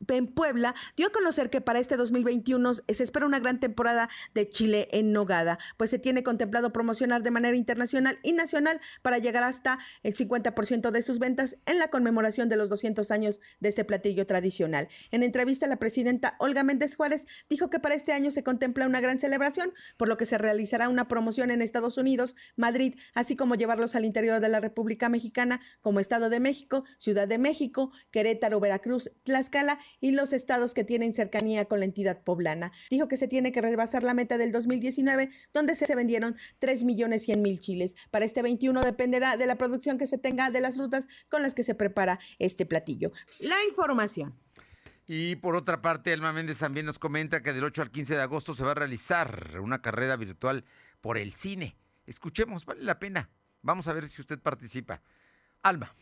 en 0.09 0.27
Puebla 0.27 0.75
dio 0.97 1.07
a 1.07 1.11
conocer 1.11 1.51
que 1.51 1.61
para 1.61 1.79
este 1.79 1.97
2021 1.97 2.73
se 2.75 3.03
espera 3.03 3.27
una 3.27 3.41
gran 3.41 3.61
temporada 3.61 4.09
de 4.35 4.49
chile 4.49 4.89
en 4.93 5.13
nogada, 5.13 5.59
pues 5.77 5.91
se 5.91 5.99
tiene 5.99 6.23
contemplado 6.23 6.73
promocionar 6.73 7.23
de 7.23 7.31
manera 7.31 7.57
internacional 7.57 8.19
y 8.23 8.33
nacional 8.33 8.81
para 9.03 9.19
llegar 9.19 9.45
hasta 9.45 9.79
el 10.03 10.15
50% 10.15 10.91
de 10.91 11.03
sus 11.03 11.19
ventas 11.19 11.57
en 11.67 11.79
la 11.79 11.89
conmemoración 11.89 12.49
de 12.49 12.57
los 12.57 12.69
200 12.69 13.11
años 13.11 13.41
de 13.61 13.69
este 13.69 13.85
platillo 13.85 14.27
tradicional. 14.27 14.89
En 15.11 15.23
entrevista, 15.23 15.67
la 15.67 15.77
presidenta 15.77 16.37
Olga 16.39 16.63
Méndez 16.63 16.97
Juárez 16.97 17.27
dijo 17.49 17.71
que 17.71 17.81
para 17.81 17.95
este 17.95 18.13
año 18.13 18.31
se 18.31 18.43
contempla 18.43 18.87
una 18.87 19.01
gran 19.01 19.19
celebración, 19.19 19.73
por 19.97 20.09
lo 20.09 20.17
que 20.17 20.27
se 20.27 20.39
realizará 20.39 20.89
una 20.89 21.09
promoción 21.09 21.51
en 21.51 21.63
Estados 21.63 21.99
Unidos, 21.99 22.37
Madrid, 22.57 22.97
así 23.15 23.37
como 23.37 23.55
llevarlos 23.55 23.95
al 23.95 24.05
interior 24.05 24.41
de 24.41 24.49
la 24.49 24.61
República 24.61 25.09
Mexicana, 25.09 25.61
como 25.81 26.01
Estado 26.01 26.31
de 26.31 26.41
México, 26.41 26.85
Ciudad 26.99 27.29
de 27.29 27.39
México, 27.39 27.93
Querétaro, 28.11 28.61
Veracruz, 28.61 29.11
Tlaxcala 29.25 29.79
y 30.01 30.13
los 30.13 30.33
estados 30.33 30.75
que 30.75 30.85
tienen 30.85 31.15
cercanía 31.15 31.65
con 31.67 31.81
la 31.81 31.85
entidad 31.85 32.23
poblana. 32.23 32.73
Dijo 32.91 33.09
que 33.09 33.17
se 33.17 33.29
tiene 33.29 33.53
que 33.53 33.61
rebasar 33.61 34.03
la 34.03 34.15
meta 34.15 34.39
del 34.39 34.53
2019, 34.53 35.31
donde 35.53 35.75
se 35.75 35.95
vendieron 35.95 36.37
3 36.59 36.85
millones 36.85 37.23
100 37.23 37.43
mil 37.43 37.61
chiles. 37.61 37.97
Para 38.11 38.25
este 38.25 38.43
21 38.43 38.83
dependerá 38.83 39.37
de 39.37 39.47
la 39.47 39.57
producción 39.57 39.99
que 39.99 40.07
se 40.07 40.19
tenga 40.19 40.51
de 40.51 40.61
las 40.61 40.77
frutas 40.77 41.09
con 41.29 41.43
las 41.43 41.55
que 41.55 41.63
se 41.63 41.75
prepara 41.75 42.19
este 42.39 42.67
platillo. 42.67 43.13
La 43.41 43.57
información. 43.69 44.35
Y 45.07 45.37
por 45.37 45.55
otra 45.55 45.83
parte, 45.83 46.13
Elma 46.13 46.33
Méndez 46.33 46.59
también 46.59 46.87
nos 46.87 46.99
comenta 46.99 47.43
que 47.43 47.53
del 47.53 47.65
8 47.65 47.83
al 47.83 47.91
15 47.91 48.15
de 48.15 48.23
agosto 48.23 48.55
se 48.55 48.65
va 48.65 48.71
a 48.71 48.75
realizar 48.75 49.61
una 49.61 49.83
carrera 49.83 50.17
virtual 50.17 50.65
por 51.01 51.19
el 51.19 51.33
cine. 51.33 51.77
Escuchemos, 52.07 52.65
vale 52.65 52.83
la 52.83 52.99
pena. 52.99 53.29
Vamos 53.61 53.87
a 53.89 53.93
ver 53.93 54.09
si 54.09 54.21
usted 54.21 54.39
participa. 54.39 55.03
Alma. 55.63 55.95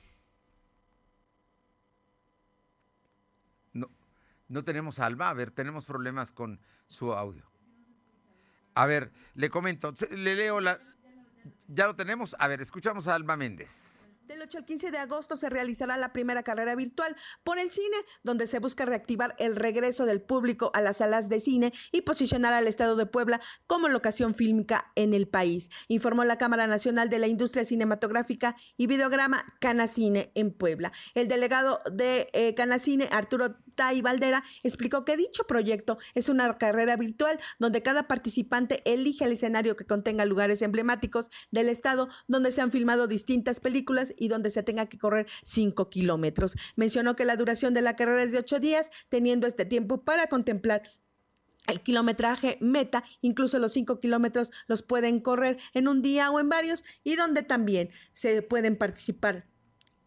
No, 3.72 3.90
no 4.53 4.64
tenemos 4.64 4.98
a 4.98 5.07
Alma. 5.07 5.30
A 5.30 5.34
ver, 5.34 5.50
tenemos 5.50 5.86
problemas 5.86 6.30
con 6.30 6.61
su 6.86 7.12
audio. 7.12 7.50
A 8.74 8.86
ver, 8.86 9.12
le 9.34 9.50
comento, 9.50 9.92
le 10.11 10.34
leo 10.34 10.61
la... 10.61 10.78
¿Ya 11.68 11.86
lo 11.86 11.96
tenemos? 11.96 12.36
A 12.38 12.48
ver, 12.48 12.61
escuchamos 12.61 13.09
a 13.09 13.14
Alma 13.14 13.36
Méndez. 13.36 14.09
Del 14.26 14.40
8 14.40 14.59
al 14.59 14.64
15 14.64 14.90
de 14.92 14.98
agosto 14.98 15.36
se 15.36 15.50
realizará 15.50 15.96
la 15.96 16.12
primera 16.12 16.42
carrera 16.42 16.74
virtual 16.74 17.16
por 17.42 17.59
el 17.59 17.70
cine, 17.70 17.96
donde 18.22 18.46
se 18.46 18.61
busca 18.61 18.84
reactivar 18.84 19.34
el 19.38 19.57
regreso 19.57 20.07
del 20.07 20.22
público 20.22 20.70
a 20.74 20.80
las 20.80 20.98
salas 20.98 21.28
de 21.28 21.40
cine 21.40 21.72
y 21.90 22.03
posicionar 22.03 22.53
al 22.53 22.68
Estado 22.68 22.94
de 22.94 23.07
Puebla 23.07 23.40
como 23.66 23.88
locación 23.88 24.34
fílmica 24.34 24.92
en 24.94 25.12
el 25.12 25.28
país, 25.28 25.70
informó 25.88 26.24
la 26.24 26.38
Cámara 26.38 26.66
Nacional 26.66 27.11
de 27.11 27.18
la 27.18 27.26
Industria 27.26 27.64
Cinematográfica 27.64 28.57
y 28.76 28.86
Videograma 28.86 29.57
Canacine 29.61 30.30
en 30.34 30.53
Puebla. 30.53 30.92
El 31.14 31.26
delegado 31.26 31.80
de 31.90 32.28
eh, 32.32 32.55
Canacine, 32.55 33.09
Arturo 33.11 33.57
Tai 33.75 34.01
Valdera, 34.03 34.45
explicó 34.62 35.05
que 35.05 35.16
dicho 35.16 35.45
proyecto 35.45 35.99
es 36.14 36.29
una 36.29 36.59
carrera 36.59 36.97
virtual 36.97 37.39
donde 37.59 37.83
cada 37.83 38.09
participante 38.09 38.83
elige 38.85 39.25
el 39.25 39.33
escenario 39.33 39.77
que 39.77 39.87
contenga 39.87 40.25
lugares 40.25 40.62
emblemáticos 40.62 41.31
del 41.51 41.68
Estado 41.68 42.09
donde 42.29 42.53
se 42.53 42.61
han 42.61 42.73
filmado 42.73 43.07
distintas 43.07 43.61
películas 43.61 44.14
y 44.18 44.29
donde 44.29 44.51
se 44.51 44.62
tenga 44.62 44.87
que 44.87 44.99
correr 44.99 45.27
5 45.45 45.89
kilómetros. 45.91 46.57
Mencionó 46.77 47.16
que 47.16 47.25
la 47.25 47.37
duración 47.37 47.75
de 47.75 47.83
la 47.83 47.97
carrera 47.97 48.23
es 48.23 48.33
de 48.33 48.39
8 48.39 48.61
días, 48.61 48.91
teniendo 49.09 49.47
este 49.47 49.64
tiempo 49.64 50.05
para 50.05 50.27
contemplar 50.27 50.83
el 51.66 51.81
kilometraje 51.81 52.59
meta, 52.61 53.05
incluso 53.20 53.59
los 53.59 53.73
5 53.73 54.01
kilómetros 54.01 54.51
los 54.66 54.83
pueden 54.83 55.20
correr 55.20 55.59
en 55.75 55.89
un 55.89 56.03
día 56.03 56.31
o 56.31 56.41
en 56.41 56.49
varios 56.49 56.85
y 57.05 57.14
donde 57.16 57.43
también 57.43 57.91
se 58.12 58.43
pueden 58.43 58.77
participar 58.77 59.51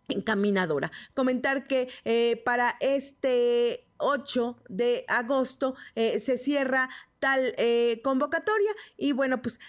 en 0.07 0.21
caminadora. 0.21 0.91
Comentar 1.13 1.67
que 1.67 1.89
eh, 2.03 2.41
para 2.45 2.75
este 2.79 3.87
8 3.97 4.57
de 4.69 5.05
agosto 5.07 5.75
eh, 5.95 6.19
se 6.19 6.37
cierra 6.37 6.89
tal 7.19 7.53
eh, 7.57 8.01
convocatoria 8.03 8.71
y 8.97 9.13
bueno, 9.13 9.41
pues 9.41 9.59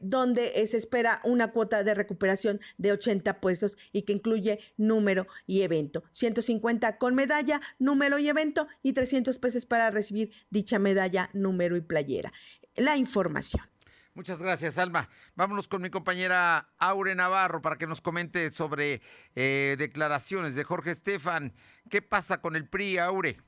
donde 0.00 0.66
se 0.66 0.76
espera 0.76 1.20
una 1.24 1.52
cuota 1.52 1.82
de 1.82 1.94
recuperación 1.94 2.60
de 2.76 2.92
80 2.92 3.40
puestos 3.40 3.78
y 3.92 4.02
que 4.02 4.12
incluye 4.12 4.58
número 4.76 5.26
y 5.46 5.62
evento. 5.62 6.02
150 6.10 6.98
con 6.98 7.14
medalla, 7.14 7.60
número 7.78 8.18
y 8.18 8.28
evento 8.28 8.66
y 8.82 8.92
300 8.92 9.38
pesos 9.38 9.64
para 9.64 9.90
recibir 9.90 10.32
dicha 10.50 10.78
medalla, 10.78 11.30
número 11.32 11.76
y 11.76 11.80
playera. 11.80 12.32
La 12.76 12.96
información. 12.96 13.69
Muchas 14.14 14.40
gracias, 14.40 14.76
Alma. 14.76 15.08
Vámonos 15.36 15.68
con 15.68 15.82
mi 15.82 15.88
compañera 15.88 16.68
Aure 16.78 17.14
Navarro 17.14 17.62
para 17.62 17.76
que 17.76 17.86
nos 17.86 18.00
comente 18.00 18.50
sobre 18.50 19.02
eh, 19.36 19.76
declaraciones 19.78 20.56
de 20.56 20.64
Jorge 20.64 20.90
Estefan. 20.90 21.54
¿Qué 21.88 22.02
pasa 22.02 22.40
con 22.40 22.56
el 22.56 22.68
PRI, 22.68 22.98
Aure? 22.98 23.38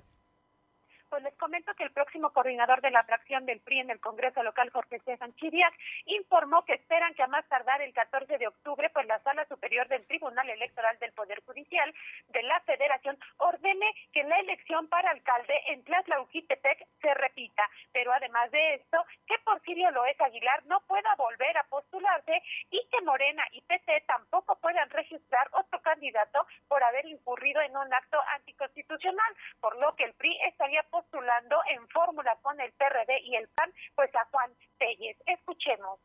Comento 1.42 1.74
que 1.74 1.82
el 1.82 1.90
próximo 1.90 2.30
coordinador 2.30 2.80
de 2.82 2.92
la 2.92 3.02
fracción 3.02 3.44
del 3.46 3.58
PRI 3.58 3.80
en 3.80 3.90
el 3.90 3.98
Congreso 3.98 4.44
local, 4.44 4.70
Jorge 4.70 4.94
Estefan 4.94 5.34
Chiriac, 5.34 5.74
informó 6.06 6.64
que 6.64 6.74
esperan 6.74 7.14
que 7.14 7.24
a 7.24 7.26
más 7.26 7.44
tardar 7.48 7.82
el 7.82 7.92
14 7.92 8.38
de 8.38 8.46
octubre, 8.46 8.88
pues 8.90 9.08
la 9.08 9.18
Sala 9.24 9.44
Superior 9.46 9.88
del 9.88 10.06
Tribunal 10.06 10.48
Electoral 10.48 10.96
del 11.00 11.10
Poder 11.10 11.42
Judicial 11.44 11.92
de 12.28 12.42
la 12.44 12.60
Federación 12.60 13.18
ordene 13.38 13.92
que 14.12 14.22
la 14.22 14.38
elección 14.38 14.86
para 14.86 15.10
alcalde 15.10 15.54
en 15.66 15.82
Tlatlauquitepec 15.82 16.86
se 17.00 17.14
repita. 17.14 17.68
Pero 17.92 18.12
además 18.12 18.48
de 18.52 18.74
esto, 18.74 19.04
que 19.26 19.34
Porfirio 19.40 19.90
Loez 19.90 20.20
Aguilar 20.20 20.64
no 20.66 20.78
pueda 20.82 21.12
volver 21.16 21.58
a 21.58 21.64
postularse 21.64 22.40
y 22.70 22.86
que 22.88 23.00
Morena 23.00 23.42
y 23.50 23.62
PT 23.62 24.04
tampoco 24.06 24.60
puedan 24.60 24.88
registrar 24.90 25.48
otro 25.54 25.82
candidato 25.82 26.46
por 26.68 26.84
haber 26.84 27.04
incurrido 27.06 27.60
en 27.62 27.76
un 27.76 27.92
acto 27.92 28.20
anticonstitucional, 28.36 29.34
por 29.60 29.76
lo 29.78 29.96
que 29.96 30.04
el 30.04 30.14
PRI 30.14 30.38
estaría 30.46 30.84
postulando 30.84 31.31
en 31.74 31.88
fórmula 31.88 32.36
con 32.42 32.60
el 32.60 32.72
PRD 32.72 33.20
y 33.24 33.36
el 33.36 33.48
PAN, 33.48 33.70
pues 33.94 34.10
a 34.14 34.28
Juan 34.30 34.50
Telles. 34.78 35.16
Escuchemos. 35.26 35.98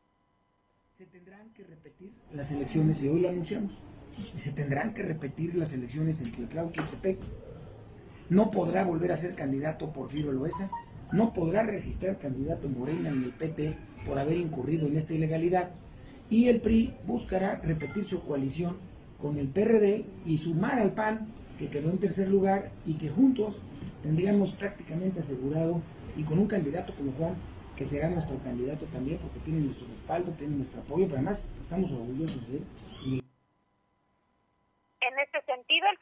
Se 0.92 1.06
tendrán 1.06 1.52
que 1.54 1.64
repetir 1.64 2.12
las 2.32 2.50
elecciones, 2.50 3.02
y 3.02 3.08
hoy 3.08 3.20
lo 3.20 3.28
anunciamos, 3.28 3.80
se 4.12 4.52
tendrán 4.52 4.94
que 4.94 5.02
repetir 5.02 5.54
las 5.54 5.72
elecciones 5.72 6.20
en 6.20 6.32
Tlatlauquitepec. 6.32 7.20
No 8.30 8.50
podrá 8.50 8.84
volver 8.84 9.12
a 9.12 9.16
ser 9.16 9.34
candidato 9.34 9.92
Porfirio 9.92 10.32
Loesa, 10.32 10.70
no 11.12 11.32
podrá 11.32 11.62
registrar 11.62 12.18
candidato 12.18 12.68
Morena 12.68 13.10
ni 13.10 13.24
el 13.24 13.32
PT 13.32 13.78
por 14.04 14.18
haber 14.18 14.36
incurrido 14.36 14.86
en 14.86 14.96
esta 14.96 15.14
ilegalidad 15.14 15.70
y 16.30 16.48
el 16.48 16.60
PRI 16.60 16.94
buscará 17.06 17.56
repetir 17.56 18.04
su 18.04 18.22
coalición 18.22 18.76
con 19.20 19.38
el 19.38 19.48
PRD 19.48 20.04
y 20.26 20.38
sumar 20.38 20.78
al 20.78 20.92
PAN, 20.92 21.26
que 21.58 21.68
quedó 21.68 21.90
en 21.90 21.98
tercer 21.98 22.28
lugar, 22.28 22.70
y 22.84 22.94
que 22.94 23.08
juntos 23.08 23.62
tendríamos 24.02 24.52
prácticamente 24.52 25.20
asegurado, 25.20 25.80
y 26.16 26.24
con 26.24 26.38
un 26.38 26.48
candidato 26.48 26.94
como 26.94 27.12
Juan, 27.12 27.36
que 27.76 27.86
será 27.86 28.08
nuestro 28.08 28.38
candidato 28.38 28.86
también, 28.86 29.18
porque 29.18 29.38
tiene 29.40 29.60
nuestro 29.60 29.86
respaldo, 29.86 30.32
tiene 30.32 30.56
nuestro 30.56 30.80
apoyo, 30.80 31.04
pero 31.04 31.18
además 31.18 31.46
estamos 31.62 31.92
orgullosos 31.92 32.48
de 32.48 32.56
él. 32.56 32.64
En 35.00 35.18
este 35.20 35.40
sentido, 35.46 35.86
el 35.90 35.98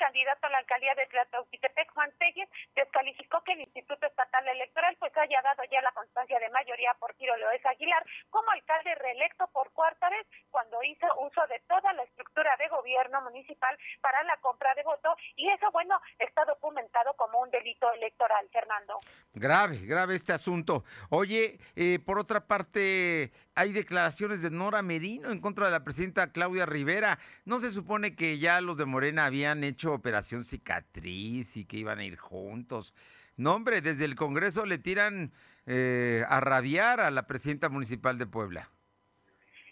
candidato 0.77 0.93
a 0.93 0.93
la 0.93 0.93
alcaldía 0.93 0.95
de 0.95 1.07
Tlatlauquitepec, 1.07 1.93
Juan 1.93 2.13
Telles, 2.19 2.49
descalificó 2.75 3.43
que 3.43 3.53
el 3.53 3.61
Instituto 3.61 4.07
Estatal 4.07 4.47
Electoral 4.49 4.97
pues 4.99 5.17
haya 5.17 5.41
dado 5.43 5.63
ya 5.71 5.81
la 5.83 5.93
constancia 5.93 6.39
de 6.39 6.51
mayoría 6.51 6.95
por 7.01 7.15
Tiro 7.15 7.37
Loez 7.37 7.65
Aguilar 7.65 8.05
como 8.31 8.51
alcalde 8.51 8.95
reelecto 8.97 9.49
por 9.53 9.73
cuarta 9.73 10.09
vez 10.11 10.27
cuando 10.51 10.83
hizo 10.83 11.07
uso 11.21 11.41
de 11.49 11.61
toda 11.69 11.93
la 11.95 12.03
estructura 12.03 12.57
de 12.59 12.69
gobierno 12.69 13.23
municipal 13.23 13.77
para 14.01 14.23
la 14.25 14.37
compra 14.39 14.75
de 14.75 14.83
voto 14.83 15.17
y 15.37 15.49
eso, 15.51 15.71
bueno, 15.73 15.99
está 16.19 16.45
documentado 16.45 17.15
como 17.15 17.41
un 17.41 17.51
delito 17.51 17.91
electoral, 17.93 18.49
Fernando. 18.53 19.01
Grave, 19.33 19.79
grave 19.87 20.15
este 20.15 20.33
asunto. 20.33 20.85
Oye, 21.11 21.59
eh, 21.75 21.99
por 22.05 22.19
otra 22.19 22.41
parte, 22.41 23.33
hay 23.57 23.73
declaraciones 23.73 24.43
de 24.43 24.51
Nora 24.51 24.83
Merino 24.83 25.31
en 25.31 25.41
contra 25.41 25.65
de 25.67 25.73
la 25.73 25.83
presidenta 25.83 26.31
Claudia 26.31 26.67
Rivera. 26.67 27.19
¿No 27.47 27.59
se 27.59 27.71
supone 27.71 28.15
que 28.15 28.39
ya 28.39 28.61
los 28.61 28.77
de 28.77 28.85
Morena 28.85 29.25
habían 29.25 29.65
hecho 29.65 29.93
operación 29.93 30.45
cicatriz 30.45 31.57
y 31.57 31.65
que 31.65 31.79
iban 31.79 31.99
a 31.99 32.05
ir 32.05 32.19
juntos? 32.19 32.95
No, 33.37 33.55
hombre, 33.55 33.81
desde 33.81 34.05
el 34.05 34.15
Congreso 34.15 34.67
le 34.67 34.79
tiran 34.79 35.33
eh, 35.67 36.23
a 36.29 36.39
rabiar 36.41 37.01
a 37.01 37.11
la 37.11 37.27
presidenta 37.27 37.69
municipal 37.71 38.19
de 38.19 38.27
Puebla 38.27 38.71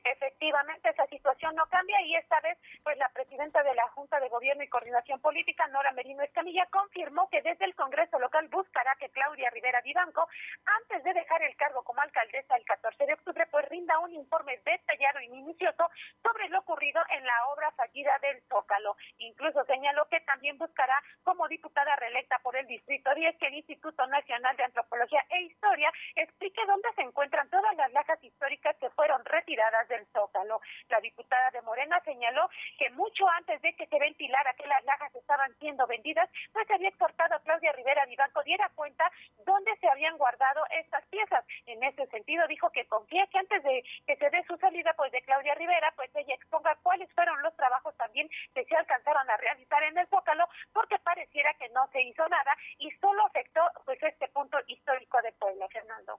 efectivamente 0.05 0.91
esa 0.91 1.04
situación 1.25 1.55
no 1.57 1.65
cambia 1.71 1.99
y 2.03 2.17
esta 2.17 2.39
vez 2.41 2.59
pues 2.83 2.99
la 2.99 3.09
presidenta 3.09 3.63
de 3.63 3.75
la 3.75 3.89
Junta 3.89 4.21
de 4.21 4.29
Gobierno 4.29 4.63
y 4.63 4.69
Coordinación 4.69 5.21
Política, 5.21 5.67
Nora 5.69 5.91
Merino 5.93 6.23
Escamilla, 6.23 6.67
confirmó 6.67 7.31
que 7.31 7.41
desde 7.41 7.65
el 7.65 7.75
Congreso 7.75 8.19
local 8.19 8.47
buscará 8.49 8.95
que 8.97 9.09
Claudia 9.09 9.49
Rivera 9.49 9.81
Vivanco, 9.81 10.29
antes 10.67 11.03
de 11.03 11.15
dejar 11.15 11.43
el 11.43 11.57
cargo 11.57 11.83
como 11.83 12.03
alcaldesa 12.03 12.57
el 12.57 12.65
14 12.67 13.07
de 13.07 13.15
octubre, 13.15 13.47
pues 13.51 13.67
rinda 13.71 13.99
un 14.01 14.13
informe 14.13 14.61
detallado 14.67 15.21
y 15.23 15.29
minucioso 15.31 15.89
sobre 16.23 16.51
lo 16.51 16.59
ocurrido 16.59 17.01
en 17.09 17.25
la 17.25 17.49
obra 17.55 17.71
fallida 17.73 18.19
del 18.21 18.43
Zócalo. 18.43 18.95
Incluso 19.17 19.65
señaló 19.65 20.07
que 20.11 20.21
también 20.21 20.59
buscará 20.59 21.03
como 21.23 21.49
diputada 21.49 21.97
reelecta 21.97 22.39
por 22.41 22.55
el 22.55 22.67
Distrito 22.67 23.15
10 23.15 23.39
que 23.39 23.47
el 23.47 23.55
Instituto 23.55 24.07
Nacional 24.09 24.55
de 24.59 24.65
Antropología 24.65 25.25
e 25.31 25.41
Historia 25.41 25.91
explique 26.17 26.61
dónde 26.67 26.93
se 26.95 27.01
encuentran 27.01 27.49
todas 27.49 27.75
las 27.77 27.91
lajas 27.93 28.23
históricas 28.23 28.77
que 28.77 28.91
fueron 28.91 29.25
retiradas 29.25 29.89
del 29.89 30.07
Zócalo. 30.13 30.61
La 30.91 31.01
diputada 31.15 31.51
de 31.53 31.63
Morena 31.63 32.01
señaló 32.05 32.51
que 32.79 32.91
mucho 32.91 33.29
antes 33.29 33.63
de 33.63 33.75
que 33.75 33.87
se 33.87 33.99
ventilara 33.99 34.53
que 34.55 34.67
las 34.67 34.85
lajas 34.85 35.15
estaban 35.15 35.55
siendo 35.61 35.87
vendidas, 35.87 36.29
pues 36.53 36.69
había 36.71 36.89
exhortado 36.89 37.37
a 37.37 37.41
Claudia 37.41 37.73
Rivera 37.73 38.05
Vivanco 38.07 38.43
diera 38.43 38.69
cuenta 38.75 39.11
dónde 39.47 39.77
se 39.77 39.89
habían 39.89 40.19
guardado 40.19 40.65
estas 40.71 41.05
piezas. 41.07 41.45
En 41.67 41.83
ese 41.85 42.07
sentido 42.09 42.47
dijo 42.49 42.71
que 42.71 42.87
confía 42.87 43.27
que 43.29 43.39
antes 43.39 43.63
de 43.63 43.85
que 44.07 44.17
se 44.17 44.31
dé 44.31 44.45
su 44.45 44.57
salida 44.57 44.93
pues 44.95 45.13
de 45.13 45.23
Claudia 45.23 45.55
Rivera, 45.55 45.93
pues 45.95 46.11
ella 46.15 46.35
exponga 46.35 46.77
cuáles 46.83 47.11
fueron 47.13 47.41
los 47.43 47.55
trabajos 47.57 47.97
también 47.97 48.29
que 48.53 48.65
se 48.65 48.77
alcanzaron 48.77 49.31
a 49.31 49.37
realizar 49.37 49.83
en 49.85 49.99
el 49.99 50.09
Zócalo, 50.09 50.49
porque 50.73 50.99
pareciera 50.99 51.55
que 51.55 51.69
no 51.69 51.87
se 51.93 52.03
hizo 52.03 52.29
nada 52.29 52.57
y 52.79 52.91
solo 52.93 53.25
afectó 53.27 53.61
pues 53.85 54.03
este 54.03 54.29
punto 54.29 54.59
histórico 54.67 55.23
de 55.23 55.33
Puebla, 55.33 55.69
Fernando. 55.69 56.19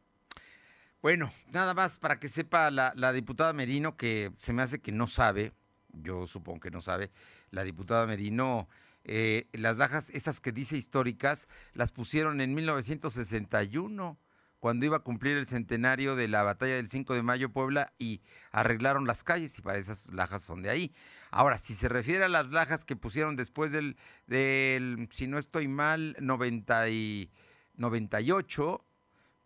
Bueno, 1.05 1.31
nada 1.51 1.75
más 1.75 1.99
para 1.99 2.19
que 2.19 2.27
sepa 2.27 2.71
la, 2.71 3.13
diputada 3.13 3.53
Merino, 3.53 3.95
que 3.95 4.31
se 4.37 4.53
me 4.53 4.63
hace 4.63 4.81
que 4.81 4.91
no 4.91 5.05
sabe, 5.05 5.53
yo 5.89 6.25
supongo 6.25 6.61
que 6.61 6.71
no 6.71 6.81
sabe, 6.81 7.11
la 7.51 7.63
diputada 7.63 8.07
Merino, 8.07 8.67
eh, 9.03 9.47
las 9.53 9.77
lajas, 9.77 10.09
estas 10.09 10.41
que 10.41 10.51
dice 10.51 10.77
históricas, 10.77 11.47
las 11.75 11.91
pusieron 11.91 12.41
en 12.41 12.55
1961, 12.55 14.17
cuando 14.59 14.85
iba 14.87 14.97
a 14.97 15.01
cumplir 15.01 15.37
el 15.37 15.45
centenario 15.45 16.15
de 16.15 16.27
la 16.27 16.41
batalla 16.41 16.73
del 16.73 16.89
5 16.89 17.13
de 17.13 17.21
mayo 17.21 17.51
Puebla 17.51 17.93
y 17.99 18.23
arreglaron 18.51 19.05
las 19.05 19.23
calles 19.23 19.59
y 19.59 19.61
para 19.61 19.77
esas 19.77 20.11
lajas 20.11 20.41
son 20.41 20.63
de 20.63 20.71
ahí. 20.71 20.91
Ahora, 21.29 21.59
si 21.59 21.75
se 21.75 21.87
refiere 21.87 22.23
a 22.23 22.29
las 22.29 22.49
lajas 22.49 22.83
que 22.83 22.95
pusieron 22.95 23.35
después 23.35 23.71
del, 23.71 23.95
del 24.25 25.07
si 25.11 25.27
no 25.27 25.37
estoy 25.37 25.67
mal, 25.67 26.17
90 26.19 26.89
y 26.89 27.29
98, 27.75 28.84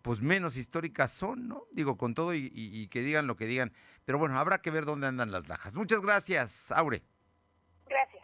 pues 0.01 0.21
menos 0.21 0.57
históricas 0.57 1.11
son, 1.11 1.47
¿no? 1.47 1.63
Digo, 1.71 1.97
con 1.97 2.13
todo 2.13 2.33
y, 2.33 2.51
y, 2.53 2.81
y, 2.81 2.87
que 2.87 3.01
digan 3.03 3.27
lo 3.27 3.35
que 3.35 3.45
digan. 3.45 3.73
Pero 4.05 4.17
bueno, 4.17 4.39
habrá 4.39 4.61
que 4.61 4.71
ver 4.71 4.85
dónde 4.85 5.07
andan 5.07 5.31
las 5.31 5.47
lajas. 5.47 5.75
Muchas 5.75 6.01
gracias, 6.01 6.71
Aure. 6.71 7.03
Gracias. 7.87 8.23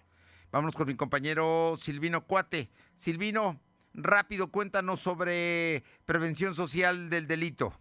Vámonos 0.52 0.76
con 0.76 0.88
mi 0.88 0.96
compañero 0.96 1.76
Silvino 1.78 2.26
Cuate. 2.26 2.70
Silvino, 2.94 3.60
rápido, 3.94 4.52
cuéntanos 4.52 5.00
sobre 5.00 5.84
prevención 6.06 6.56
social 6.56 7.10
del 7.10 7.28
delito 7.28 7.74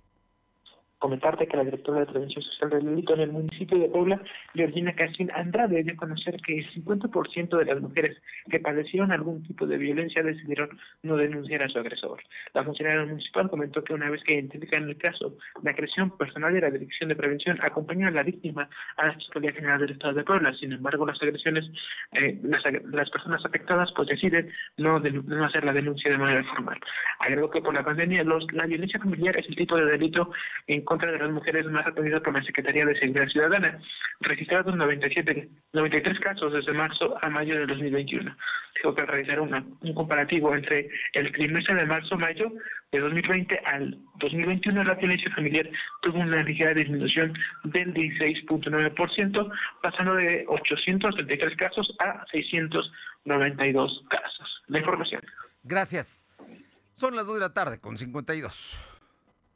comentarte 1.05 1.47
que 1.47 1.59
la 1.59 1.65
directora 1.65 2.01
de 2.01 2.07
Prevención 2.07 2.43
Social 2.43 2.71
del 2.71 2.87
Delito 2.87 3.13
en 3.13 3.21
el 3.21 3.31
municipio 3.31 3.79
de 3.79 3.91
Puebla, 3.91 4.23
Georgina 4.55 4.95
Casín 4.95 5.31
Andrade, 5.33 5.83
dio 5.83 5.93
a 5.93 5.97
conocer 5.97 6.41
que 6.41 6.61
el 6.61 6.73
50% 6.73 7.59
de 7.59 7.65
las 7.67 7.79
mujeres 7.79 8.17
que 8.51 8.59
padecieron 8.59 9.13
algún 9.13 9.43
tipo 9.43 9.67
de 9.67 9.77
violencia 9.77 10.23
decidieron 10.23 10.71
no 11.03 11.19
denunciar 11.19 11.63
a 11.63 11.69
su 11.69 11.79
agresor. 11.79 12.23
La 12.55 12.65
funcionaria 12.65 13.05
municipal 13.05 13.51
comentó 13.51 13.85
que 13.85 13.93
una 13.93 14.09
vez 14.09 14.23
que 14.25 14.33
identifican 14.33 14.89
el 14.89 14.97
caso 14.97 15.37
de 15.61 15.69
agresión 15.69 16.17
personal 16.17 16.55
de 16.55 16.63
la 16.63 16.71
Dirección 16.71 17.11
de 17.11 17.17
Prevención, 17.17 17.59
acompañó 17.61 18.09
a 18.09 18.11
la 18.11 18.23
víctima 18.23 18.67
a 18.97 19.09
la 19.09 19.13
Fiscalía 19.13 19.53
General 19.53 19.81
del 19.81 19.91
Estado 19.91 20.15
de 20.15 20.25
Puebla. 20.25 20.55
Sin 20.55 20.73
embargo, 20.73 21.05
las 21.05 21.23
agresiones, 21.23 21.67
eh, 22.13 22.41
las, 22.45 22.63
las, 22.91 23.11
personas 23.11 23.45
afectadas 23.45 23.93
pues 23.95 24.09
deciden 24.09 24.51
no, 24.79 24.99
de, 25.01 25.13
no 25.13 25.45
hacer 25.45 25.65
la 25.65 25.75
denuncia 25.75 26.11
de 26.11 26.17
manera 26.17 26.45
formal. 26.45 26.81
Agregó 27.19 27.51
que 27.51 27.61
por 27.61 27.75
la 27.75 27.85
pandemia 27.85 28.25
los, 28.25 28.51
la 28.55 28.65
violencia 28.65 28.99
familiar 28.99 29.37
es 29.37 29.47
el 29.51 29.57
tipo 29.57 29.77
de 29.77 29.85
delito 29.85 30.31
en 30.67 30.83
de 31.01 31.19
las 31.19 31.31
mujeres 31.31 31.67
más 31.67 31.87
atendido 31.87 32.23
por 32.23 32.35
la 32.35 32.43
Secretaría 32.43 32.87
de 32.87 32.99
Seguridad 32.99 33.29
Ciudadana, 33.29 33.81
registrados 34.21 34.75
97, 34.75 35.49
93 35.73 36.21
casos 36.21 36.53
desde 36.53 36.73
marzo 36.73 37.17
a 37.23 37.29
mayo 37.29 37.55
de 37.55 37.67
2021. 37.67 38.37
Dijo 38.77 38.95
que 38.95 39.01
al 39.01 39.09
realizar 39.09 39.41
una, 39.41 39.65
un 39.81 39.95
comparativo 39.95 40.55
entre 40.55 40.89
el 41.13 41.33
trimestre 41.33 41.75
de 41.75 41.87
marzo-mayo 41.87 42.53
de 42.93 43.01
2020 43.01 43.59
al 43.65 43.99
2021, 44.17 44.85
la 44.85 44.95
violencia 44.95 45.31
familiar 45.35 45.69
tuvo 46.03 46.19
una 46.19 46.43
ligera 46.43 46.75
disminución 46.75 47.33
del 47.65 47.93
16.9%, 47.95 49.53
pasando 49.83 50.15
de 50.15 50.45
833 50.49 51.57
casos 51.57 51.95
a 52.01 52.25
692 52.31 54.05
casos. 54.09 54.63
La 54.69 54.79
información. 54.79 55.23
Gracias. 55.63 56.27
Son 56.95 57.17
las 57.17 57.27
2 57.27 57.37
de 57.37 57.41
la 57.41 57.53
tarde 57.53 57.81
con 57.81 57.99
52. 57.99 58.94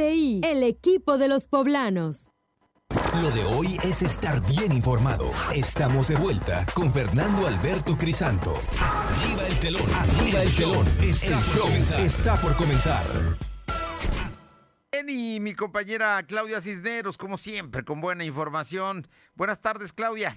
El 0.00 0.62
equipo 0.62 1.18
de 1.18 1.26
los 1.26 1.48
poblanos. 1.48 2.30
Lo 3.20 3.30
de 3.32 3.44
hoy 3.46 3.76
es 3.82 4.02
estar 4.02 4.40
bien 4.46 4.70
informado. 4.70 5.28
Estamos 5.52 6.06
de 6.06 6.14
vuelta 6.14 6.64
con 6.72 6.92
Fernando 6.92 7.48
Alberto 7.48 7.98
Crisanto. 7.98 8.54
Arriba 8.80 9.48
el 9.48 9.58
telón, 9.58 9.90
arriba 9.92 10.42
el 10.42 10.54
telón. 10.54 10.86
Este 11.00 11.34
show 11.42 11.68
está 11.98 12.40
por 12.40 12.54
comenzar. 12.54 13.04
Bien, 14.92 15.08
y 15.08 15.40
mi 15.40 15.54
compañera 15.54 16.24
Claudia 16.28 16.60
Cisneros, 16.60 17.18
como 17.18 17.36
siempre, 17.36 17.84
con 17.84 18.00
buena 18.00 18.24
información. 18.24 19.08
Buenas 19.34 19.60
tardes, 19.60 19.92
Claudia. 19.92 20.36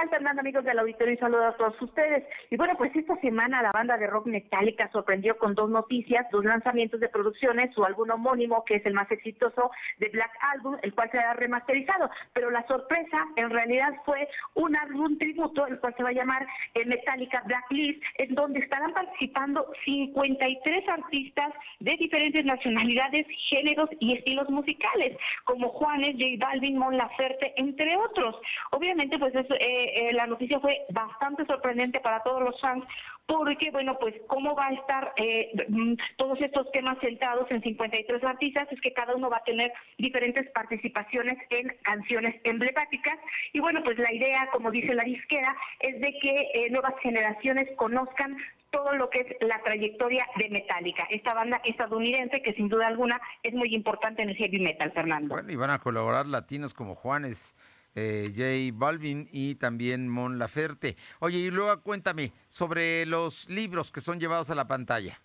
¿Qué 0.00 0.06
tal, 0.06 0.16
Fernando, 0.16 0.40
amigos 0.40 0.64
del 0.64 0.78
auditorio? 0.78 1.12
Y 1.12 1.18
saludos 1.18 1.54
a 1.54 1.56
todos 1.58 1.82
ustedes. 1.82 2.24
Y 2.48 2.56
bueno, 2.56 2.74
pues 2.78 2.90
esta 2.96 3.16
semana 3.20 3.60
la 3.60 3.70
banda 3.70 3.98
de 3.98 4.06
rock 4.06 4.28
Metallica 4.28 4.88
sorprendió 4.92 5.36
con 5.36 5.54
dos 5.54 5.68
noticias, 5.68 6.26
dos 6.32 6.42
lanzamientos 6.42 7.00
de 7.00 7.10
producciones, 7.10 7.74
su 7.74 7.84
álbum 7.84 8.08
homónimo, 8.08 8.64
que 8.64 8.76
es 8.76 8.86
el 8.86 8.94
más 8.94 9.10
exitoso 9.10 9.70
de 9.98 10.08
Black 10.08 10.30
Album, 10.54 10.78
el 10.80 10.94
cual 10.94 11.10
será 11.10 11.34
remasterizado. 11.34 12.08
Pero 12.32 12.50
la 12.50 12.66
sorpresa, 12.66 13.26
en 13.36 13.50
realidad, 13.50 13.92
fue 14.06 14.26
un 14.54 14.74
álbum 14.74 15.18
tributo, 15.18 15.66
el 15.66 15.78
cual 15.80 15.94
se 15.94 16.02
va 16.02 16.08
a 16.08 16.12
llamar 16.12 16.46
eh, 16.72 16.86
Metallica 16.86 17.42
Blacklist, 17.44 18.02
en 18.16 18.34
donde 18.34 18.60
estarán 18.60 18.94
participando 18.94 19.70
53 19.84 20.88
artistas 20.88 21.52
de 21.80 21.96
diferentes 21.98 22.42
nacionalidades, 22.46 23.26
géneros 23.50 23.90
y 23.98 24.16
estilos 24.16 24.48
musicales, 24.48 25.18
como 25.44 25.68
Juanes, 25.68 26.14
J 26.14 26.24
Balvin, 26.38 26.78
Mon 26.78 26.96
Laferte, 26.96 27.52
entre 27.56 27.98
otros. 27.98 28.34
Obviamente, 28.70 29.18
pues 29.18 29.34
es... 29.34 29.46
Eh, 29.50 29.88
eh, 29.94 30.12
la 30.12 30.26
noticia 30.26 30.60
fue 30.60 30.86
bastante 30.90 31.44
sorprendente 31.46 32.00
para 32.00 32.22
todos 32.22 32.42
los 32.42 32.60
fans 32.60 32.84
porque, 33.30 33.70
bueno, 33.70 33.96
pues 34.00 34.14
cómo 34.26 34.56
va 34.56 34.66
a 34.66 34.72
estar 34.72 35.12
eh, 35.16 35.52
mm, 35.68 35.94
todos 36.16 36.40
estos 36.40 36.70
temas 36.72 36.98
sentados 36.98 37.48
en 37.50 37.62
53 37.62 38.24
artistas, 38.24 38.66
es 38.72 38.80
que 38.80 38.92
cada 38.92 39.14
uno 39.14 39.30
va 39.30 39.36
a 39.36 39.44
tener 39.44 39.72
diferentes 39.98 40.50
participaciones 40.50 41.38
en 41.50 41.72
canciones 41.82 42.34
emblemáticas. 42.42 43.18
Y 43.52 43.60
bueno, 43.60 43.84
pues 43.84 43.98
la 43.98 44.12
idea, 44.12 44.48
como 44.50 44.72
dice 44.72 44.94
la 44.94 45.04
disquera, 45.04 45.54
es 45.78 46.00
de 46.00 46.18
que 46.20 46.50
eh, 46.54 46.70
nuevas 46.70 46.94
generaciones 47.02 47.68
conozcan 47.76 48.36
todo 48.70 48.94
lo 48.94 49.10
que 49.10 49.20
es 49.20 49.36
la 49.40 49.60
trayectoria 49.62 50.26
de 50.36 50.48
Metallica, 50.48 51.04
esta 51.10 51.34
banda 51.34 51.60
estadounidense 51.64 52.42
que 52.42 52.52
sin 52.54 52.68
duda 52.68 52.86
alguna 52.86 53.20
es 53.42 53.52
muy 53.52 53.74
importante 53.74 54.22
en 54.22 54.30
el 54.30 54.36
heavy 54.36 54.60
metal, 54.60 54.92
Fernando. 54.92 55.34
Bueno, 55.34 55.50
y 55.50 55.56
van 55.56 55.70
a 55.70 55.78
colaborar 55.78 56.26
latinos 56.26 56.74
como 56.74 56.94
Juanes 56.94 57.54
eh, 57.94 58.32
J 58.34 58.76
Balvin 58.78 59.28
y 59.32 59.56
también 59.56 60.08
Mon 60.08 60.38
Laferte. 60.38 60.96
Oye, 61.20 61.38
y 61.38 61.50
luego 61.50 61.82
cuéntame 61.82 62.32
sobre 62.48 63.06
los 63.06 63.48
libros 63.48 63.92
que 63.92 64.00
son 64.00 64.20
llevados 64.20 64.50
a 64.50 64.54
la 64.54 64.68
pantalla. 64.68 65.20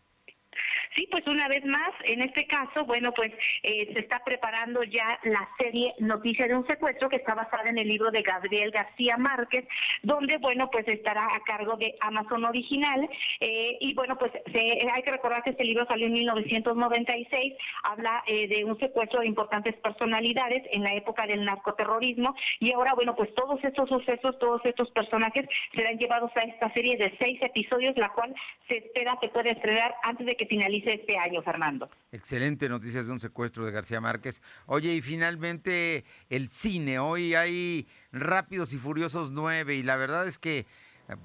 Sí, 1.06 1.10
pues 1.12 1.28
una 1.28 1.48
vez 1.48 1.64
más, 1.66 1.92
en 2.06 2.22
este 2.22 2.48
caso, 2.48 2.84
bueno, 2.86 3.12
pues 3.12 3.32
eh, 3.62 3.90
se 3.94 4.00
está 4.00 4.24
preparando 4.24 4.82
ya 4.84 5.20
la 5.24 5.48
serie 5.58 5.94
Noticia 6.00 6.48
de 6.48 6.56
un 6.56 6.66
secuestro 6.66 7.10
que 7.10 7.18
está 7.18 7.36
basada 7.36 7.70
en 7.70 7.78
el 7.78 7.88
libro 7.88 8.10
de 8.10 8.24
Gabriel 8.24 8.72
García 8.72 9.16
Márquez, 9.18 9.68
donde, 10.02 10.38
bueno, 10.38 10.70
pues 10.72 10.88
estará 10.88 11.26
a 11.26 11.40
cargo 11.42 11.76
de 11.78 11.96
Amazon 12.00 12.46
Original. 12.46 13.08
Eh, 13.40 13.78
y 13.82 13.94
bueno, 13.94 14.18
pues 14.18 14.32
hay 14.46 15.04
que 15.04 15.12
recordar 15.12 15.44
que 15.44 15.52
este 15.52 15.64
libro 15.64 15.86
salió 15.86 16.08
en 16.08 16.14
1996, 16.14 17.54
habla 17.84 18.24
eh, 18.26 18.48
de 18.48 18.64
un 18.64 18.80
secuestro 18.80 19.20
de 19.20 19.28
importantes 19.28 19.76
personalidades 19.76 20.64
en 20.72 20.84
la 20.84 20.96
época 20.96 21.28
del 21.28 21.46
narcoterrorismo. 21.46 22.36
Y 22.60 22.72
ahora, 22.72 22.94
bueno, 22.96 23.16
pues 23.16 23.34
todos 23.36 23.64
estos 23.64 23.90
sucesos, 23.90 24.40
todos 24.40 24.66
estos 24.66 24.90
personajes 24.92 25.46
serán 25.76 26.00
llevados 26.00 26.32
a 26.36 26.42
esta 26.42 26.74
serie 26.74 26.98
de 26.98 27.14
seis 27.20 27.40
episodios, 27.44 27.96
la 27.98 28.10
cual 28.10 28.34
se 28.68 28.78
espera 28.78 29.18
que 29.22 29.30
pueda 29.30 29.52
estrenar 29.52 29.94
antes 30.04 30.26
de 30.26 30.36
que 30.36 30.48
finalice 30.48 30.95
este 30.96 31.18
año, 31.18 31.42
Fernando. 31.42 31.90
Excelente 32.12 32.68
noticias 32.70 33.08
de 33.08 33.14
un 33.14 33.20
secuestro 33.20 33.66
de 33.66 33.72
García 33.72 34.02
Márquez. 34.02 34.42
Oye, 34.66 34.94
y 34.94 35.02
finalmente 35.02 36.04
el 36.30 36.50
cine. 36.50 37.00
Hoy 37.00 37.36
hay 37.36 37.88
Rápidos 38.12 38.74
y 38.74 38.78
Furiosos 38.78 39.32
9 39.32 39.76
y 39.76 39.84
la 39.84 39.96
verdad 39.96 40.28
es 40.28 40.40
que 40.40 40.66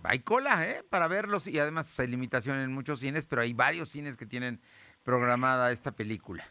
hay 0.02 0.20
cola 0.20 0.64
¿eh? 0.68 0.84
para 0.88 1.08
verlos 1.08 1.46
y 1.46 1.58
además 1.58 1.86
pues, 1.86 2.00
hay 2.00 2.08
limitación 2.08 2.58
en 2.58 2.72
muchos 2.72 3.00
cines, 3.00 3.26
pero 3.26 3.42
hay 3.42 3.52
varios 3.52 3.88
cines 3.88 4.16
que 4.16 4.26
tienen 4.26 4.60
programada 5.02 5.72
esta 5.72 5.92
película. 5.92 6.44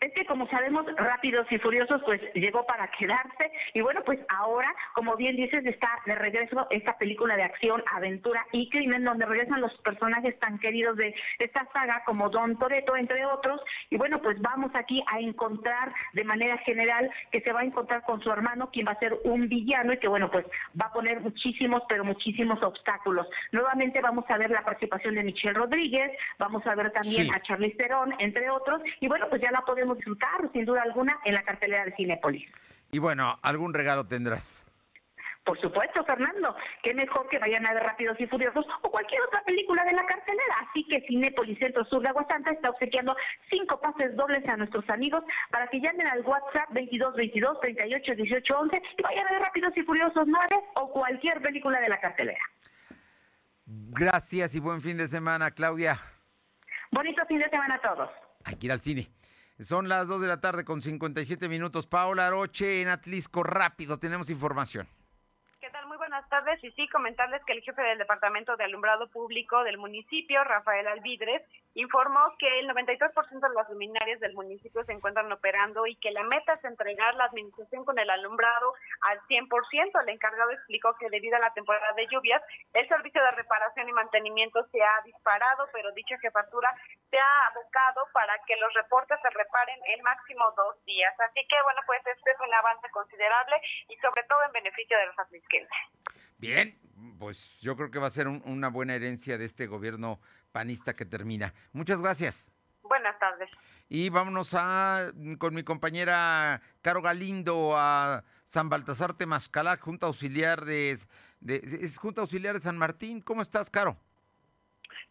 Es 0.00 0.12
que 0.12 0.24
como 0.26 0.46
sabemos, 0.48 0.86
Rápidos 0.96 1.50
y 1.50 1.58
Furiosos 1.58 2.00
pues 2.04 2.20
llegó 2.34 2.64
para 2.66 2.88
quedarse 2.92 3.50
y 3.74 3.80
bueno, 3.80 4.00
pues 4.04 4.20
ahora, 4.28 4.72
como 4.94 5.16
bien 5.16 5.34
dices, 5.34 5.66
está 5.66 5.88
de 6.06 6.14
regreso 6.14 6.68
esta 6.70 6.96
película 6.98 7.34
de 7.34 7.42
acción, 7.42 7.82
aventura 7.92 8.46
y 8.52 8.70
crimen 8.70 9.02
donde 9.02 9.26
regresan 9.26 9.60
los 9.60 9.76
personajes 9.78 10.38
tan 10.38 10.60
queridos 10.60 10.96
de 10.96 11.12
esta 11.40 11.66
saga 11.72 12.04
como 12.06 12.30
Don 12.30 12.56
Toreto, 12.60 12.96
entre 12.96 13.26
otros. 13.26 13.60
Y 13.90 13.96
bueno, 13.96 14.22
pues 14.22 14.40
vamos 14.40 14.70
aquí 14.74 15.02
a 15.08 15.18
encontrar 15.18 15.92
de 16.12 16.22
manera 16.22 16.58
general 16.58 17.10
que 17.32 17.40
se 17.40 17.52
va 17.52 17.60
a 17.60 17.64
encontrar 17.64 18.02
con 18.02 18.22
su 18.22 18.30
hermano, 18.30 18.70
quien 18.70 18.86
va 18.86 18.92
a 18.92 18.98
ser 19.00 19.16
un 19.24 19.48
villano 19.48 19.92
y 19.94 19.98
que 19.98 20.06
bueno, 20.06 20.30
pues 20.30 20.46
va 20.80 20.86
a 20.86 20.92
poner 20.92 21.18
muchísimos, 21.20 21.82
pero 21.88 22.04
muchísimos 22.04 22.62
obstáculos. 22.62 23.26
Nuevamente 23.50 24.00
vamos 24.00 24.24
a 24.28 24.38
ver 24.38 24.50
la 24.50 24.62
participación 24.64 25.16
de 25.16 25.24
Michelle 25.24 25.54
Rodríguez, 25.54 26.12
vamos 26.38 26.64
a 26.68 26.76
ver 26.76 26.92
también 26.92 27.26
Sí. 27.26 27.30
a 27.34 27.40
Charlize 27.42 27.76
Theron, 27.76 28.14
entre 28.20 28.48
otros. 28.48 28.80
Y 29.00 29.08
bueno, 29.08 29.26
pues 29.28 29.42
ya 29.42 29.50
la 29.50 29.62
podemos 29.62 29.87
disfrutar 29.96 30.50
sin 30.52 30.64
duda 30.64 30.82
alguna 30.82 31.18
en 31.24 31.34
la 31.34 31.42
cartelera 31.42 31.84
de 31.84 31.92
Cinépolis. 31.96 32.50
Y 32.90 32.98
bueno, 32.98 33.38
algún 33.42 33.74
regalo 33.74 34.06
tendrás. 34.06 34.64
Por 35.48 35.58
supuesto, 35.62 36.04
Fernando, 36.04 36.54
qué 36.82 36.92
mejor 36.92 37.26
que 37.30 37.38
vayan 37.38 37.64
a 37.64 37.72
ver 37.72 37.82
Rápidos 37.82 38.20
y 38.20 38.26
Furiosos 38.26 38.66
o 38.82 38.90
cualquier 38.90 39.22
otra 39.22 39.42
película 39.44 39.82
de 39.82 39.92
la 39.94 40.04
cartelera. 40.04 40.54
Así 40.68 40.84
que 40.86 41.00
Cinépolis 41.06 41.58
Centro 41.58 41.86
Sur 41.86 42.02
de 42.02 42.08
Aguasanta 42.08 42.50
está 42.50 42.68
obsequiando 42.68 43.16
cinco 43.48 43.80
pases 43.80 44.14
dobles 44.14 44.46
a 44.46 44.58
nuestros 44.58 44.86
amigos 44.90 45.24
para 45.50 45.66
que 45.68 45.80
llamen 45.80 46.06
al 46.06 46.20
WhatsApp 46.20 46.68
22 46.72 47.16
22 47.16 47.60
38 47.60 48.14
18 48.14 48.58
11 48.58 48.82
y 48.98 49.02
vayan 49.02 49.26
a 49.26 49.30
ver 49.30 49.40
Rápidos 49.40 49.74
y 49.74 49.82
Furiosos 49.84 50.26
9 50.26 50.46
o 50.74 50.92
cualquier 50.92 51.40
película 51.40 51.80
de 51.80 51.88
la 51.88 51.98
cartelera. 51.98 52.44
Gracias 53.64 54.54
y 54.54 54.60
buen 54.60 54.82
fin 54.82 54.98
de 54.98 55.08
semana, 55.08 55.50
Claudia. 55.50 55.96
Bonito 56.90 57.24
fin 57.24 57.38
de 57.38 57.48
semana 57.48 57.76
a 57.76 57.80
todos. 57.80 58.10
Hay 58.44 58.56
que 58.56 58.66
ir 58.66 58.72
al 58.72 58.80
cine. 58.80 59.08
Son 59.60 59.88
las 59.88 60.06
2 60.06 60.20
de 60.20 60.28
la 60.28 60.40
tarde 60.40 60.64
con 60.64 60.80
57 60.80 61.48
minutos. 61.48 61.88
Paola 61.88 62.28
Aroche 62.28 62.80
en 62.80 62.88
Atlisco. 62.88 63.42
Rápido, 63.42 63.98
tenemos 63.98 64.30
información. 64.30 64.86
¿Qué 65.60 65.68
tal? 65.70 65.88
Muy 65.88 65.96
buenas 65.96 66.28
tardes. 66.28 66.62
Y 66.62 66.70
sí, 66.72 66.88
comentarles 66.88 67.44
que 67.44 67.54
el 67.54 67.62
jefe 67.62 67.82
del 67.82 67.98
Departamento 67.98 68.56
de 68.56 68.62
Alumbrado 68.62 69.08
Público 69.08 69.64
del 69.64 69.76
municipio, 69.76 70.44
Rafael 70.44 70.86
Alvidres, 70.86 71.42
informó 71.80 72.34
que 72.38 72.58
el 72.58 72.68
93% 72.68 73.14
de 73.40 73.54
las 73.54 73.68
luminarias 73.70 74.18
del 74.18 74.34
municipio 74.34 74.82
se 74.84 74.92
encuentran 74.92 75.30
operando 75.30 75.86
y 75.86 75.94
que 75.96 76.10
la 76.10 76.24
meta 76.24 76.54
es 76.54 76.64
entregar 76.64 77.14
la 77.14 77.24
administración 77.26 77.84
con 77.84 77.98
el 77.98 78.10
alumbrado 78.10 78.74
al 79.02 79.20
100%. 79.28 80.02
El 80.02 80.08
encargado 80.08 80.50
explicó 80.50 80.96
que 80.98 81.08
debido 81.08 81.36
a 81.36 81.40
la 81.40 81.52
temporada 81.54 81.92
de 81.94 82.06
lluvias, 82.10 82.42
el 82.74 82.88
servicio 82.88 83.22
de 83.22 83.30
reparación 83.32 83.88
y 83.88 83.92
mantenimiento 83.92 84.64
se 84.72 84.82
ha 84.82 85.02
disparado, 85.04 85.68
pero 85.72 85.92
dicha 85.92 86.18
jefatura 86.18 86.74
se 87.10 87.18
ha 87.18 87.46
abocado 87.46 88.02
para 88.12 88.34
que 88.46 88.56
los 88.56 88.74
reportes 88.74 89.18
se 89.22 89.30
reparen 89.30 89.78
en 89.94 90.02
máximo 90.02 90.44
dos 90.56 90.84
días. 90.84 91.14
Así 91.20 91.46
que, 91.48 91.56
bueno, 91.62 91.80
pues 91.86 92.00
este 92.06 92.30
es 92.30 92.40
un 92.40 92.52
avance 92.54 92.88
considerable 92.90 93.54
y 93.88 93.96
sobre 93.98 94.24
todo 94.24 94.42
en 94.44 94.52
beneficio 94.52 94.98
de 94.98 95.06
los 95.06 95.18
atlisquenses. 95.18 95.78
Bien, 96.38 96.74
pues 97.18 97.60
yo 97.62 97.76
creo 97.76 97.90
que 97.90 97.98
va 97.98 98.06
a 98.06 98.10
ser 98.10 98.28
un- 98.28 98.42
una 98.46 98.68
buena 98.68 98.94
herencia 98.94 99.38
de 99.38 99.44
este 99.44 99.66
gobierno 99.66 100.20
panista 100.58 100.92
que 100.92 101.04
termina. 101.06 101.54
Muchas 101.72 102.02
gracias. 102.02 102.50
Buenas 102.82 103.16
tardes. 103.20 103.48
Y 103.88 104.08
vámonos 104.08 104.54
a, 104.54 105.12
con 105.38 105.54
mi 105.54 105.62
compañera 105.62 106.60
Caro 106.82 107.00
Galindo 107.00 107.74
a 107.76 108.24
San 108.42 108.68
Baltasar 108.68 109.14
Temascalá, 109.14 109.76
Junta 109.76 110.06
Auxiliar 110.06 110.64
de, 110.64 110.98
de- 111.38 111.62
es 111.80 111.96
Junta 111.96 112.22
Auxiliar 112.22 112.54
de 112.54 112.60
San 112.60 112.76
Martín. 112.76 113.20
¿Cómo 113.20 113.40
estás, 113.40 113.70
Caro? 113.70 113.96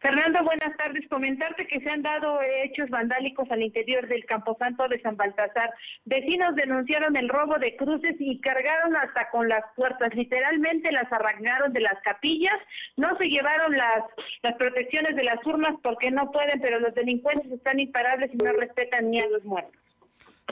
Fernando, 0.00 0.44
buenas 0.44 0.76
tardes. 0.76 1.08
Comentarte 1.08 1.66
que 1.66 1.80
se 1.80 1.90
han 1.90 2.02
dado 2.02 2.40
hechos 2.62 2.88
vandálicos 2.88 3.50
al 3.50 3.62
interior 3.62 4.06
del 4.06 4.24
Camposanto 4.26 4.86
de 4.88 5.00
San 5.00 5.16
Baltasar. 5.16 5.74
Vecinos 6.04 6.54
denunciaron 6.54 7.16
el 7.16 7.28
robo 7.28 7.58
de 7.58 7.76
cruces 7.76 8.14
y 8.20 8.40
cargaron 8.40 8.94
hasta 8.94 9.28
con 9.30 9.48
las 9.48 9.64
puertas. 9.74 10.14
Literalmente 10.14 10.92
las 10.92 11.12
arrancaron 11.12 11.72
de 11.72 11.80
las 11.80 12.00
capillas. 12.04 12.56
No 12.96 13.16
se 13.18 13.28
llevaron 13.28 13.76
las, 13.76 14.04
las 14.42 14.54
protecciones 14.54 15.16
de 15.16 15.24
las 15.24 15.44
urnas 15.44 15.74
porque 15.82 16.12
no 16.12 16.30
pueden, 16.30 16.60
pero 16.60 16.78
los 16.78 16.94
delincuentes 16.94 17.50
están 17.50 17.80
imparables 17.80 18.30
y 18.32 18.36
no 18.36 18.52
respetan 18.52 19.10
ni 19.10 19.20
a 19.20 19.28
los 19.28 19.44
muertos. 19.44 19.80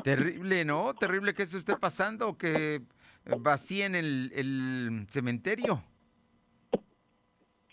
Terrible, 0.03 0.64
¿no? 0.64 0.92
Terrible 0.94 1.34
que 1.34 1.44
eso 1.44 1.57
esté 1.57 1.76
pasando, 1.76 2.36
que 2.36 2.80
vacíen 3.38 3.94
el, 3.94 4.32
el 4.34 5.07
cementerio. 5.09 5.82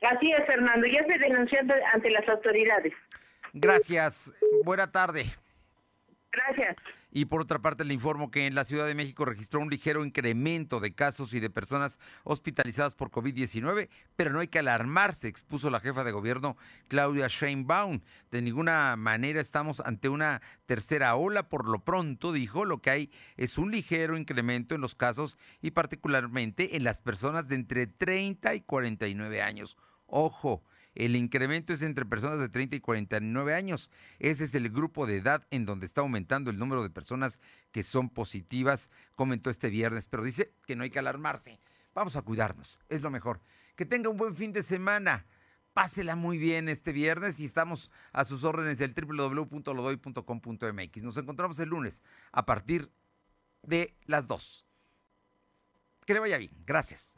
Así 0.04 0.32
es, 0.32 0.46
Fernando. 0.46 0.86
Ya 0.88 1.04
se 1.06 1.18
denunció 1.18 1.60
ante 1.94 2.10
las 2.10 2.28
autoridades. 2.28 2.94
Gracias. 3.54 4.34
Buena 4.64 4.92
tarde. 4.92 5.26
Gracias. 6.32 6.76
Y 7.16 7.26
por 7.26 7.42
otra 7.42 7.60
parte, 7.60 7.86
le 7.86 7.94
informo 7.94 8.32
que 8.32 8.48
en 8.48 8.56
la 8.56 8.64
Ciudad 8.64 8.88
de 8.88 8.96
México 8.96 9.24
registró 9.24 9.60
un 9.60 9.70
ligero 9.70 10.04
incremento 10.04 10.80
de 10.80 10.96
casos 10.96 11.36
y 11.36 11.40
de 11.40 11.52
personas 11.52 12.00
hospitalizadas 12.24 12.96
por 12.96 13.12
COVID-19, 13.12 13.88
pero 14.16 14.32
no 14.32 14.40
hay 14.40 14.48
que 14.48 14.58
alarmarse, 14.58 15.28
expuso 15.28 15.70
la 15.70 15.80
jefa 15.80 16.04
de 16.04 16.12
gobierno 16.12 16.58
Claudia 16.88 17.28
Sheinbaum. 17.28 18.02
De 18.32 18.42
ninguna 18.42 18.96
manera 18.96 19.40
estamos 19.40 19.80
ante 19.80 20.10
una 20.10 20.42
tercera 20.66 21.16
ola. 21.16 21.50
Por 21.50 21.70
lo 21.70 21.84
pronto, 21.84 22.32
dijo, 22.32 22.66
lo 22.66 22.80
que 22.80 22.90
hay 22.90 23.12
es 23.38 23.60
un 23.60 23.70
ligero 23.70 24.18
incremento 24.18 24.74
en 24.74 24.82
los 24.82 24.96
casos 24.96 25.38
y 25.62 25.70
particularmente 25.70 26.76
en 26.76 26.84
las 26.84 27.00
personas 27.00 27.48
de 27.48 27.56
entre 27.56 27.86
30 27.86 28.56
y 28.56 28.62
49 28.62 29.40
años. 29.44 29.78
Ojo, 30.06 30.64
el 30.96 31.16
incremento 31.16 31.74
es 31.74 31.82
entre 31.82 32.06
personas 32.06 32.40
de 32.40 32.50
30 32.50 32.76
y 32.76 32.80
49 32.80 33.56
años. 33.56 33.90
Ese 34.20 34.44
es 34.44 34.54
el 34.54 34.70
grupo 34.70 35.08
de 35.08 35.18
edad 35.18 35.48
en 35.50 35.66
donde 35.66 35.86
está 35.86 36.02
aumentando 36.02 36.52
el 36.52 36.60
número 36.60 36.84
de 36.84 36.90
personas 36.90 37.40
que 37.72 37.84
son 37.84 38.10
positivas, 38.10 38.92
comentó 39.16 39.50
este 39.50 39.70
viernes, 39.70 40.08
pero 40.08 40.24
dice 40.24 40.54
que 40.66 40.76
no 40.76 40.84
hay 40.84 40.92
que 40.92 41.00
alarmarse. 41.00 41.60
Vamos 41.96 42.16
a 42.16 42.22
cuidarnos, 42.22 42.80
es 42.90 43.02
lo 43.02 43.10
mejor. 43.10 43.42
Que 43.76 43.86
tenga 43.86 44.10
un 44.10 44.18
buen 44.18 44.36
fin 44.36 44.54
de 44.54 44.62
semana. 44.62 45.26
Pásela 45.74 46.16
muy 46.16 46.38
bien 46.38 46.70
este 46.70 46.92
viernes 46.92 47.40
y 47.40 47.46
estamos 47.46 47.90
a 48.12 48.26
sus 48.26 48.44
órdenes 48.44 48.78
del 48.78 48.94
www.lodoy.com.mx. 48.94 51.04
Nos 51.04 51.18
encontramos 51.18 51.60
el 51.60 51.70
lunes 51.70 52.04
a 52.32 52.46
partir 52.46 52.92
de 53.64 53.96
las 54.06 54.28
2. 54.28 54.68
Que 56.06 56.14
le 56.14 56.20
vaya 56.20 56.38
bien. 56.38 56.52
Gracias. 56.66 57.18